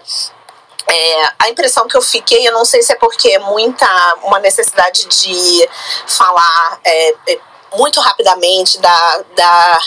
[0.87, 3.89] é, a impressão que eu fiquei, eu não sei se é porque é muita
[4.23, 5.69] uma necessidade de
[6.07, 7.39] falar é, é,
[7.75, 9.79] muito rapidamente da, da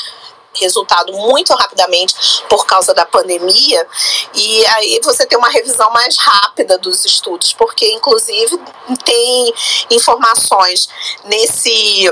[0.59, 2.15] resultado muito rapidamente
[2.49, 3.87] por causa da pandemia,
[4.33, 8.59] e aí você tem uma revisão mais rápida dos estudos, porque inclusive
[9.03, 9.53] tem
[9.89, 10.89] informações
[11.25, 12.11] nesse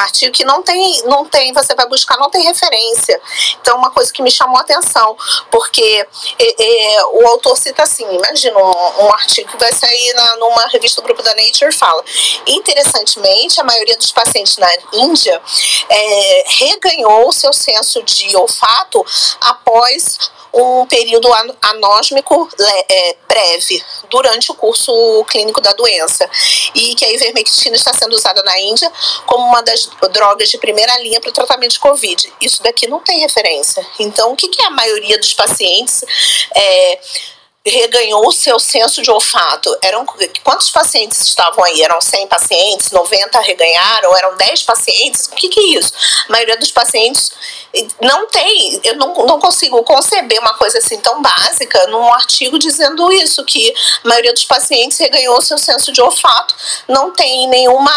[0.00, 3.20] artigo que não tem, não tem, você vai buscar, não tem referência.
[3.60, 5.16] Então, uma coisa que me chamou a atenção,
[5.50, 6.06] porque
[6.38, 10.66] é, é, o autor cita assim, imagina um, um, artigo que vai sair na, numa
[10.68, 12.02] revista do grupo da Nature fala.
[12.46, 15.40] Interessantemente, a maioria dos pacientes na Índia
[15.88, 19.04] é, reganhou seu senso de olfato
[19.40, 20.18] após
[20.52, 21.28] um período
[21.62, 22.48] anósmico
[22.88, 26.28] é, breve durante o curso clínico da doença
[26.74, 28.90] e que a ivermectina está sendo usada na Índia
[29.26, 32.32] como uma das drogas de primeira linha para o tratamento de Covid.
[32.40, 33.86] Isso daqui não tem referência.
[33.98, 36.04] Então, o que, que é a maioria dos pacientes
[36.54, 37.00] é,
[37.66, 39.76] reganhou o seu senso de olfato.
[39.82, 40.06] Eram
[40.42, 41.82] quantos pacientes estavam aí?
[41.82, 45.26] Eram 100 pacientes, 90 reganharam, eram 10 pacientes?
[45.26, 45.92] O que, que é isso?
[46.28, 47.30] A maioria dos pacientes
[48.00, 53.12] não tem, eu não, não consigo conceber uma coisa assim tão básica num artigo dizendo
[53.12, 53.72] isso, que
[54.04, 56.54] a maioria dos pacientes reganhou o seu senso de olfato,
[56.88, 57.92] não tem nenhuma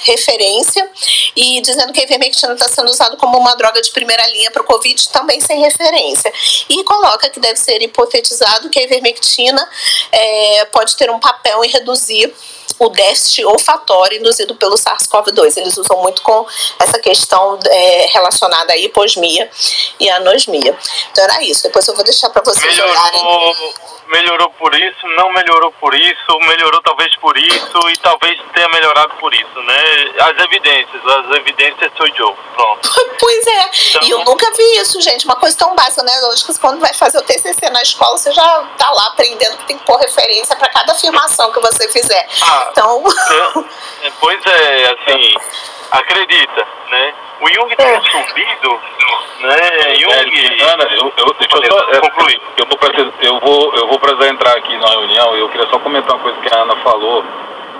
[0.00, 0.90] referência
[1.36, 4.62] e dizendo que a ivermectina está sendo usado como uma droga de primeira linha para
[4.62, 6.32] o Covid, também sem referência.
[6.68, 9.68] E coloca que deve ser hipotetizado que a ivermectina
[10.10, 12.32] é, pode ter um papel em reduzir
[12.78, 15.56] o déficit olfatório induzido pelo SARS-CoV-2.
[15.56, 16.46] Eles usam muito com
[16.78, 19.50] essa questão é, relacionada à hiposmia
[19.98, 20.76] e anosmia.
[21.10, 21.62] Então era isso.
[21.62, 23.74] Depois eu vou deixar para vocês melhorou, olharem.
[24.08, 29.14] Melhorou por isso, não melhorou por isso, melhorou talvez por isso e talvez tenha melhorado
[29.18, 29.82] por isso, né?
[30.18, 32.36] As evidências, as evidências sou eu.
[32.54, 32.90] Pronto.
[33.18, 33.70] pois é.
[33.90, 35.24] Então, e eu nunca vi isso, gente.
[35.24, 36.12] Uma coisa tão básica, né?
[36.22, 39.66] Lógico que quando vai fazer o TCC na escola, você já tá lá aprendendo que
[39.66, 42.28] tem que pôr referência para cada afirmação que você fizer.
[42.42, 43.04] Ah, então.
[44.02, 45.34] É, pois é, assim,
[45.90, 47.14] acredita, né?
[47.40, 48.00] O Jung tem é.
[48.00, 48.80] subido,
[49.40, 49.94] né?
[49.96, 50.12] Jung.
[50.12, 52.40] É, Ana, eu, eu, deixa eu só é, concluir.
[52.56, 55.68] Eu vou, precisar, eu, vou, eu vou precisar entrar aqui na reunião e eu queria
[55.68, 57.24] só comentar uma coisa que a Ana falou.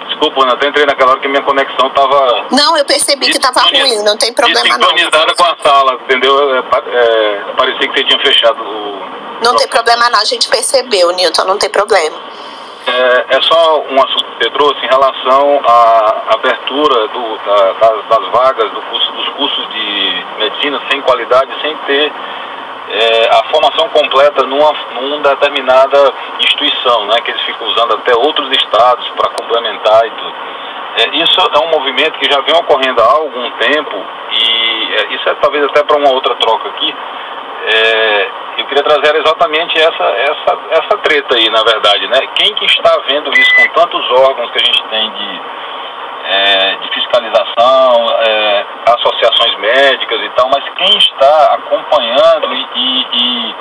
[0.09, 2.47] Desculpa, Ana, até entrei naquela hora que minha conexão estava.
[2.51, 4.89] Não, eu percebi que estava ruim, não tem problema não.
[4.89, 6.57] Sintonizada com a sala, entendeu?
[6.57, 9.25] É, é, parecia que você tinha fechado o.
[9.43, 12.17] Não tem problema não, a gente percebeu, Newton, não tem problema.
[12.87, 18.05] É, é, só um assunto que você trouxe em relação à abertura do, da, das,
[18.09, 22.13] das, vagas do curso, dos cursos de medicina sem qualidade, sem ter
[22.91, 28.51] é, a formação completa numa, numa determinada instituição, né, que eles ficam usando até outros
[28.55, 30.35] estados para complementar e tudo.
[30.97, 33.97] É, isso é um movimento que já vem ocorrendo há algum tempo
[34.31, 36.95] e é, isso é talvez até para uma outra troca aqui.
[37.67, 42.19] É, eu queria trazer exatamente essa, essa, essa treta aí, na verdade, né?
[42.35, 45.41] Quem que está vendo isso com tantos órgãos que a gente tem de,
[46.25, 52.67] é, de fiscalização, é, associações médicas e tal, mas quem está acompanhando e,
[53.13, 53.55] e,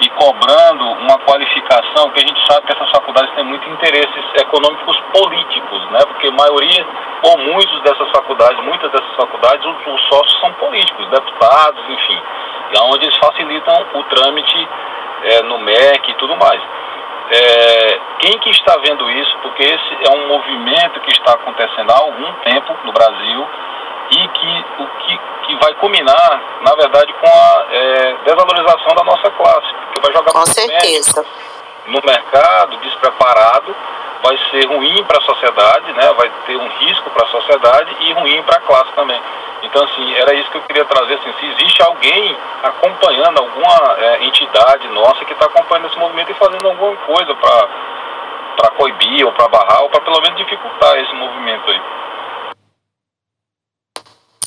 [0.00, 5.00] e, cobrando uma qualificação, que a gente sabe que essas faculdades têm muitos interesses econômicos
[5.14, 6.00] políticos, né?
[6.08, 6.86] Porque a maioria,
[7.22, 12.20] ou muitos dessas faculdades, muitas dessas faculdades, os, os sócios são políticos, deputados, enfim
[12.78, 14.68] onde eles facilitam o trâmite
[15.24, 16.62] é, no MEC e tudo mais.
[17.32, 19.38] É, quem que está vendo isso?
[19.42, 23.48] Porque esse é um movimento que está acontecendo há algum tempo no Brasil
[24.10, 29.30] e que o que, que vai culminar, na verdade, com a é, desvalorização da nossa
[29.30, 31.24] classe, porque vai jogar com certeza.
[31.90, 33.74] No mercado despreparado,
[34.22, 36.12] vai ser ruim para a sociedade, né?
[36.16, 39.20] Vai ter um risco para a sociedade e ruim para a classe também.
[39.62, 44.24] Então, assim, era isso que eu queria trazer, assim, se existe alguém acompanhando, alguma é,
[44.24, 49.48] entidade nossa que está acompanhando esse movimento e fazendo alguma coisa para coibir ou para
[49.48, 51.80] barrar ou para pelo menos dificultar esse movimento aí.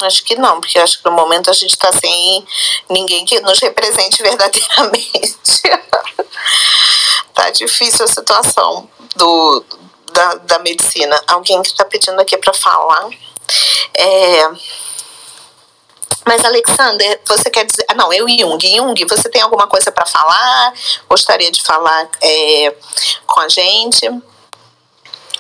[0.05, 2.45] Acho que não, porque acho que no momento a gente está sem
[2.89, 5.33] ninguém que nos represente verdadeiramente.
[7.33, 9.65] tá difícil a situação do,
[10.11, 11.21] da, da medicina.
[11.27, 13.09] Alguém que está pedindo aqui para falar.
[13.95, 14.49] É,
[16.25, 17.85] mas, Alexander, você quer dizer.
[17.89, 18.65] Ah, não, eu e Jung.
[18.65, 20.73] Jung, você tem alguma coisa para falar?
[21.09, 22.75] Gostaria de falar é,
[23.25, 24.07] com a gente?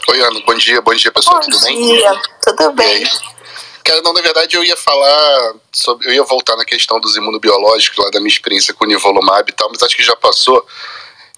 [0.09, 1.79] Oi, Ana, bom dia, bom dia, pessoal, bom tudo dia, bem?
[1.79, 3.03] Bom dia, tudo bem.
[3.83, 6.07] Cara, não, na verdade eu ia falar sobre.
[6.07, 9.53] Eu ia voltar na questão dos imunobiológicos, lá da minha experiência com o Nivolumab e
[9.53, 10.65] tal, mas acho que já passou.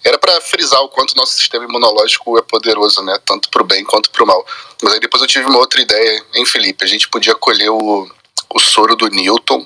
[0.03, 3.19] Era para frisar o quanto o nosso sistema imunológico é poderoso, né?
[3.25, 4.45] Tanto para o bem quanto para o mal.
[4.83, 6.85] Mas aí depois eu tive uma outra ideia, hein, Felipe?
[6.85, 8.07] A gente podia colher o,
[8.53, 9.65] o soro do Newton,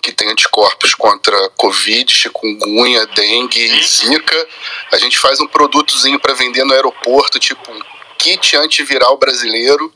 [0.00, 4.48] que tem anticorpos contra Covid, chikungunya, dengue e zika.
[4.90, 7.80] A gente faz um produtozinho para vender no aeroporto, tipo um
[8.16, 9.92] kit antiviral brasileiro.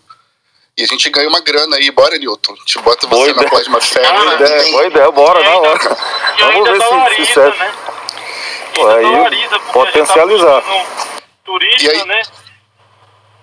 [0.77, 2.53] E a gente ganha uma grana aí, bora, Newton.
[2.53, 4.13] A gente bota você boa na plasma febre.
[4.13, 5.97] Boa ideia, boa ideia, bora, na hora.
[6.39, 7.59] Vamos ver se, se serve.
[7.59, 7.75] Né?
[8.75, 10.63] Pô, aí, potencializar.
[11.45, 12.23] Turismo, e aí, né?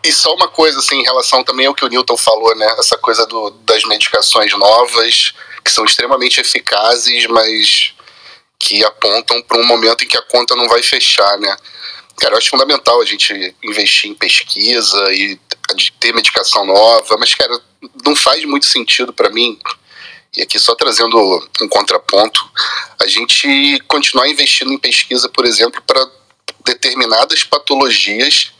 [0.03, 2.67] e só uma coisa, assim, em relação também ao que o Newton falou, né?
[2.77, 5.33] Essa coisa do, das medicações novas,
[5.63, 7.95] que são extremamente eficazes, mas
[8.59, 11.55] que apontam para um momento em que a conta não vai fechar, né?
[12.19, 15.39] Cara, eu acho fundamental a gente investir em pesquisa e
[15.99, 17.59] ter medicação nova, mas, cara,
[18.05, 19.57] não faz muito sentido para mim,
[20.35, 21.17] e aqui só trazendo
[21.61, 22.43] um contraponto,
[22.99, 26.05] a gente continuar investindo em pesquisa, por exemplo, para
[26.65, 28.51] determinadas patologias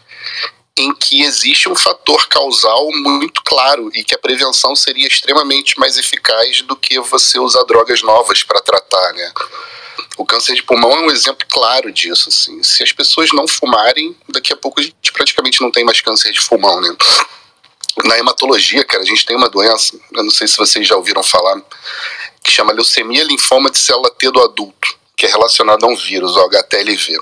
[0.77, 5.97] em que existe um fator causal muito claro e que a prevenção seria extremamente mais
[5.97, 9.31] eficaz do que você usar drogas novas para tratar, né?
[10.17, 12.61] O câncer de pulmão é um exemplo claro disso, assim.
[12.61, 16.31] Se as pessoas não fumarem, daqui a pouco a gente praticamente não tem mais câncer
[16.31, 16.95] de pulmão, né?
[18.05, 21.23] Na hematologia, cara, a gente tem uma doença, eu não sei se vocês já ouviram
[21.23, 21.61] falar,
[22.43, 26.35] que chama leucemia linfoma de célula T do adulto, que é relacionada a um vírus,
[26.35, 27.19] o HTLV.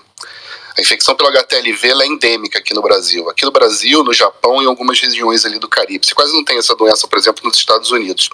[0.77, 3.30] A infecção pelo HTLV é endêmica aqui no Brasil.
[3.30, 6.05] Aqui no Brasil, no Japão e em algumas regiões ali do Caribe.
[6.05, 8.30] Você quase não tem essa doença, por exemplo, nos Estados Unidos.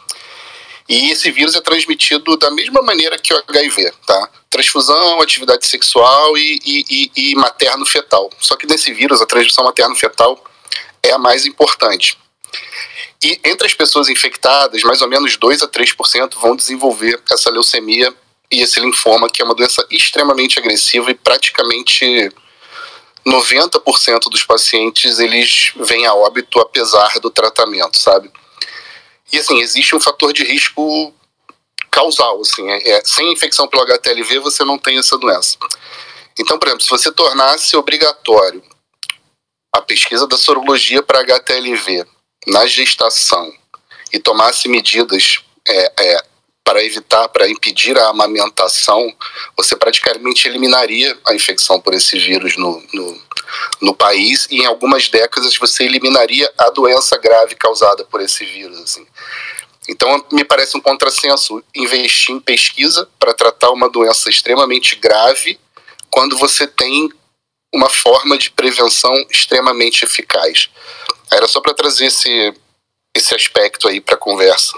[0.87, 4.29] E esse vírus é transmitido da mesma maneira que o HIV, tá?
[4.49, 8.29] Transfusão, atividade sexual e, e, e, e materno-fetal.
[8.39, 10.41] Só que nesse vírus, a transmissão materno-fetal
[11.03, 12.17] é a mais importante.
[13.21, 18.13] E entre as pessoas infectadas, mais ou menos 2 a 3% vão desenvolver essa leucemia
[18.49, 22.31] e esse linfoma, que é uma doença extremamente agressiva e praticamente
[23.25, 28.31] 90% dos pacientes eles vêm a óbito apesar do tratamento, sabe?
[29.31, 31.13] E assim, existe um fator de risco
[31.91, 35.57] causal, assim, é, é, sem infecção pelo HTLV você não tem essa doença.
[36.39, 38.63] Então, por exemplo, se você tornasse obrigatório
[39.73, 42.05] a pesquisa da sorologia para HTLV
[42.47, 43.51] na gestação
[44.13, 46.25] e tomasse medidas é, é,
[46.67, 49.15] para evitar, para impedir a amamentação,
[49.55, 53.21] você praticamente eliminaria a infecção por esse vírus no, no,
[53.79, 58.81] no, país e em algumas décadas você eliminaria a doença grave causada por esse vírus.
[58.81, 59.07] Assim.
[59.87, 65.57] Então, me parece um contrassenso investir em pesquisa para tratar uma doença extremamente grave
[66.11, 67.09] quando você tem
[67.73, 70.69] uma forma de prevenção extremamente eficaz.
[71.31, 72.53] Era só para trazer esse,
[73.15, 74.77] esse aspecto aí para a conversa.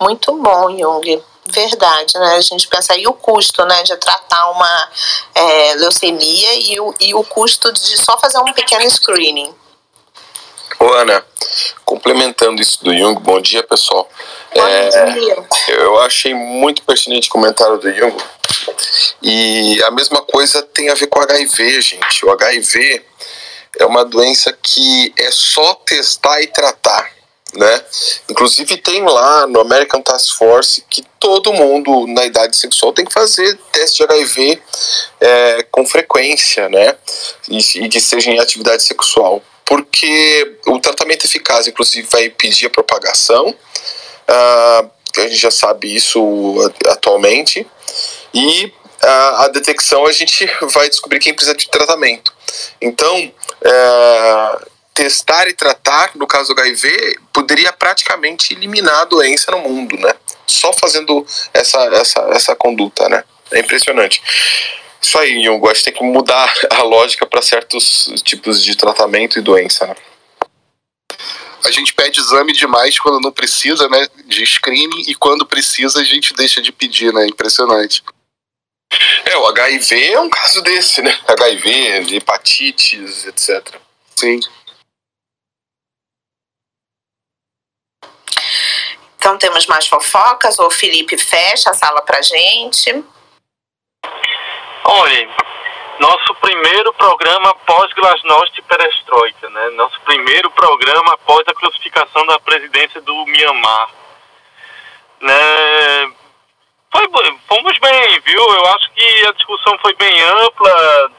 [0.00, 1.22] Muito bom, Jung.
[1.48, 2.36] Verdade, né?
[2.36, 4.90] A gente pensa aí o custo, né, de tratar uma
[5.34, 9.54] é, leucemia e o, e o custo de só fazer um pequeno screening.
[10.78, 11.24] Ô Ana,
[11.84, 14.08] complementando isso do Jung, bom dia pessoal.
[14.54, 15.46] Bom é, dia.
[15.68, 18.16] Eu achei muito pertinente o comentário do Jung.
[19.22, 22.26] E a mesma coisa tem a ver com o HIV, gente.
[22.26, 23.04] O HIV
[23.78, 27.15] é uma doença que é só testar e tratar
[27.56, 27.84] né?
[28.28, 33.12] Inclusive tem lá no American Task Force que todo mundo na idade sexual tem que
[33.12, 34.62] fazer teste de HIV
[35.20, 36.96] é, com frequência, né?
[37.48, 42.70] E, e que seja em atividade sexual, porque o tratamento eficaz, inclusive, vai impedir a
[42.70, 43.48] propagação.
[44.28, 46.20] Uh, a gente já sabe isso
[46.86, 47.66] atualmente
[48.34, 48.72] e
[49.02, 52.32] a, a detecção a gente vai descobrir quem precisa de tratamento.
[52.80, 54.58] Então, é,
[54.96, 60.14] testar e tratar, no caso do HIV, poderia praticamente eliminar a doença no mundo, né?
[60.46, 63.22] Só fazendo essa, essa, essa conduta, né?
[63.52, 64.22] É impressionante.
[65.00, 69.38] Isso aí, Jung, acho que tem que mudar a lógica para certos tipos de tratamento
[69.38, 69.94] e doença, né?
[71.62, 74.08] A gente pede exame demais quando não precisa, né?
[74.24, 77.26] De screening, e quando precisa a gente deixa de pedir, né?
[77.26, 78.02] Impressionante.
[79.26, 81.18] É, o HIV é um caso desse, né?
[81.28, 83.74] HIV, hepatites, etc.
[84.14, 84.40] Sim.
[89.26, 93.04] Então temos mais fofocas, o Felipe fecha a sala pra gente.
[94.84, 95.28] Olha,
[95.98, 99.70] nosso primeiro programa após Glasnost e Perestroika, né?
[99.70, 103.90] Nosso primeiro programa após a classificação da presidência do Myanmar.
[105.20, 106.12] Né?
[106.92, 107.08] Foi,
[107.48, 108.40] fomos bem, viu?
[108.40, 111.10] Eu acho que a discussão foi bem ampla.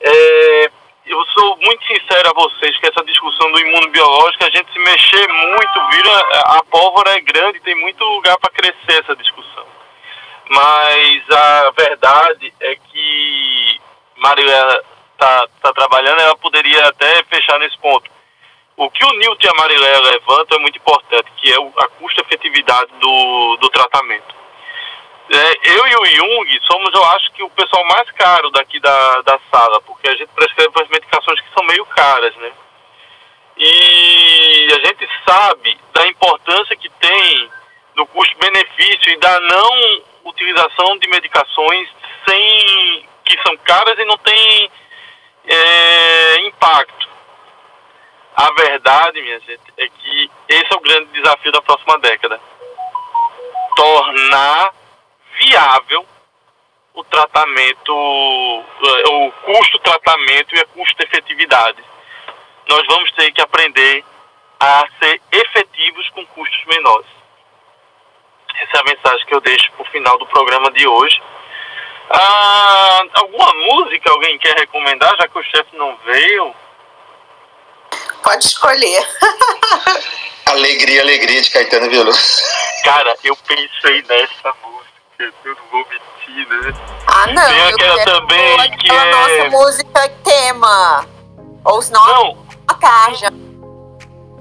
[0.00, 0.70] É,
[1.06, 5.28] eu sou muito sincero a vocês que essa discussão do imunobiológico, a gente se mexer
[5.28, 9.66] muito, vira a pólvora é grande, tem muito lugar para crescer essa discussão.
[10.48, 13.80] Mas a verdade é que
[14.16, 14.82] Maria
[15.12, 18.10] está tá trabalhando, ela poderia até fechar nesse ponto.
[18.76, 22.90] O que o Newton e a Marilé levantam é muito importante, que é a custo-efetividade
[22.98, 24.43] do, do tratamento.
[25.30, 29.22] É, eu e o Jung somos, eu acho que o pessoal mais caro daqui da,
[29.22, 32.52] da sala, porque a gente prescreve as medicações que são meio caras, né?
[33.56, 37.50] E a gente sabe da importância que tem
[37.96, 41.88] no custo-benefício e da não utilização de medicações
[42.28, 44.70] sem que são caras e não têm
[45.46, 47.08] é, impacto.
[48.36, 52.40] A verdade, minha gente, é que esse é o grande desafio da próxima década.
[53.76, 54.74] Tornar
[55.40, 56.06] viável
[56.94, 61.82] o tratamento, eh, o custo tratamento e a custo-efetividade.
[62.68, 64.04] Nós vamos ter que aprender
[64.60, 67.06] a ser efetivos com custos menores.
[68.56, 71.20] Essa é a mensagem que eu deixo para o final do programa de hoje.
[72.10, 76.54] Ah, alguma música alguém quer recomendar, já que o chefe não veio?
[78.22, 79.06] Pode escolher.
[80.46, 82.42] alegria, alegria de Caetano Veloso.
[82.84, 84.73] Cara, eu pensei nessa música,
[85.18, 86.74] eu não vou mentir, né?
[87.06, 87.46] Ah, não.
[87.46, 89.10] Tem aquela também que é.
[89.10, 91.06] nossa música tema.
[91.64, 93.32] Ou senão Não, a tarja.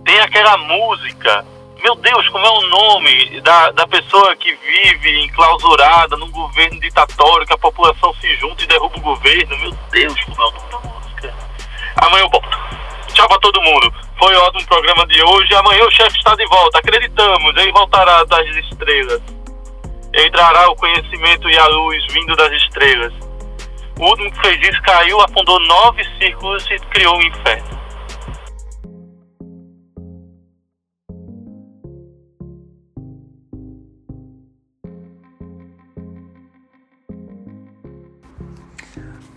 [0.04, 1.46] tem aquela música.
[1.82, 7.46] Meu Deus, como é o nome da, da pessoa que vive enclausurada num governo ditatório,
[7.46, 9.58] que a população se junta e derruba o governo?
[9.60, 11.34] Meu Deus, como é o nome da música?
[11.98, 12.58] Amanhã eu volto.
[13.14, 13.94] Tchau pra todo mundo.
[14.18, 15.54] Foi ótimo o programa de hoje.
[15.56, 16.80] Amanhã o chefe está de volta.
[16.80, 19.22] Acreditamos, ele voltará das estrelas.
[20.16, 23.14] Entrará o conhecimento e a luz vindo das estrelas.
[24.00, 27.84] O último que fez isso caiu, afundou nove círculos e criou um inferno.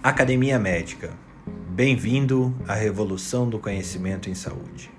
[0.02, 1.10] Academia Médica.
[1.70, 4.90] Bem-vindo à revolução do conhecimento em saúde.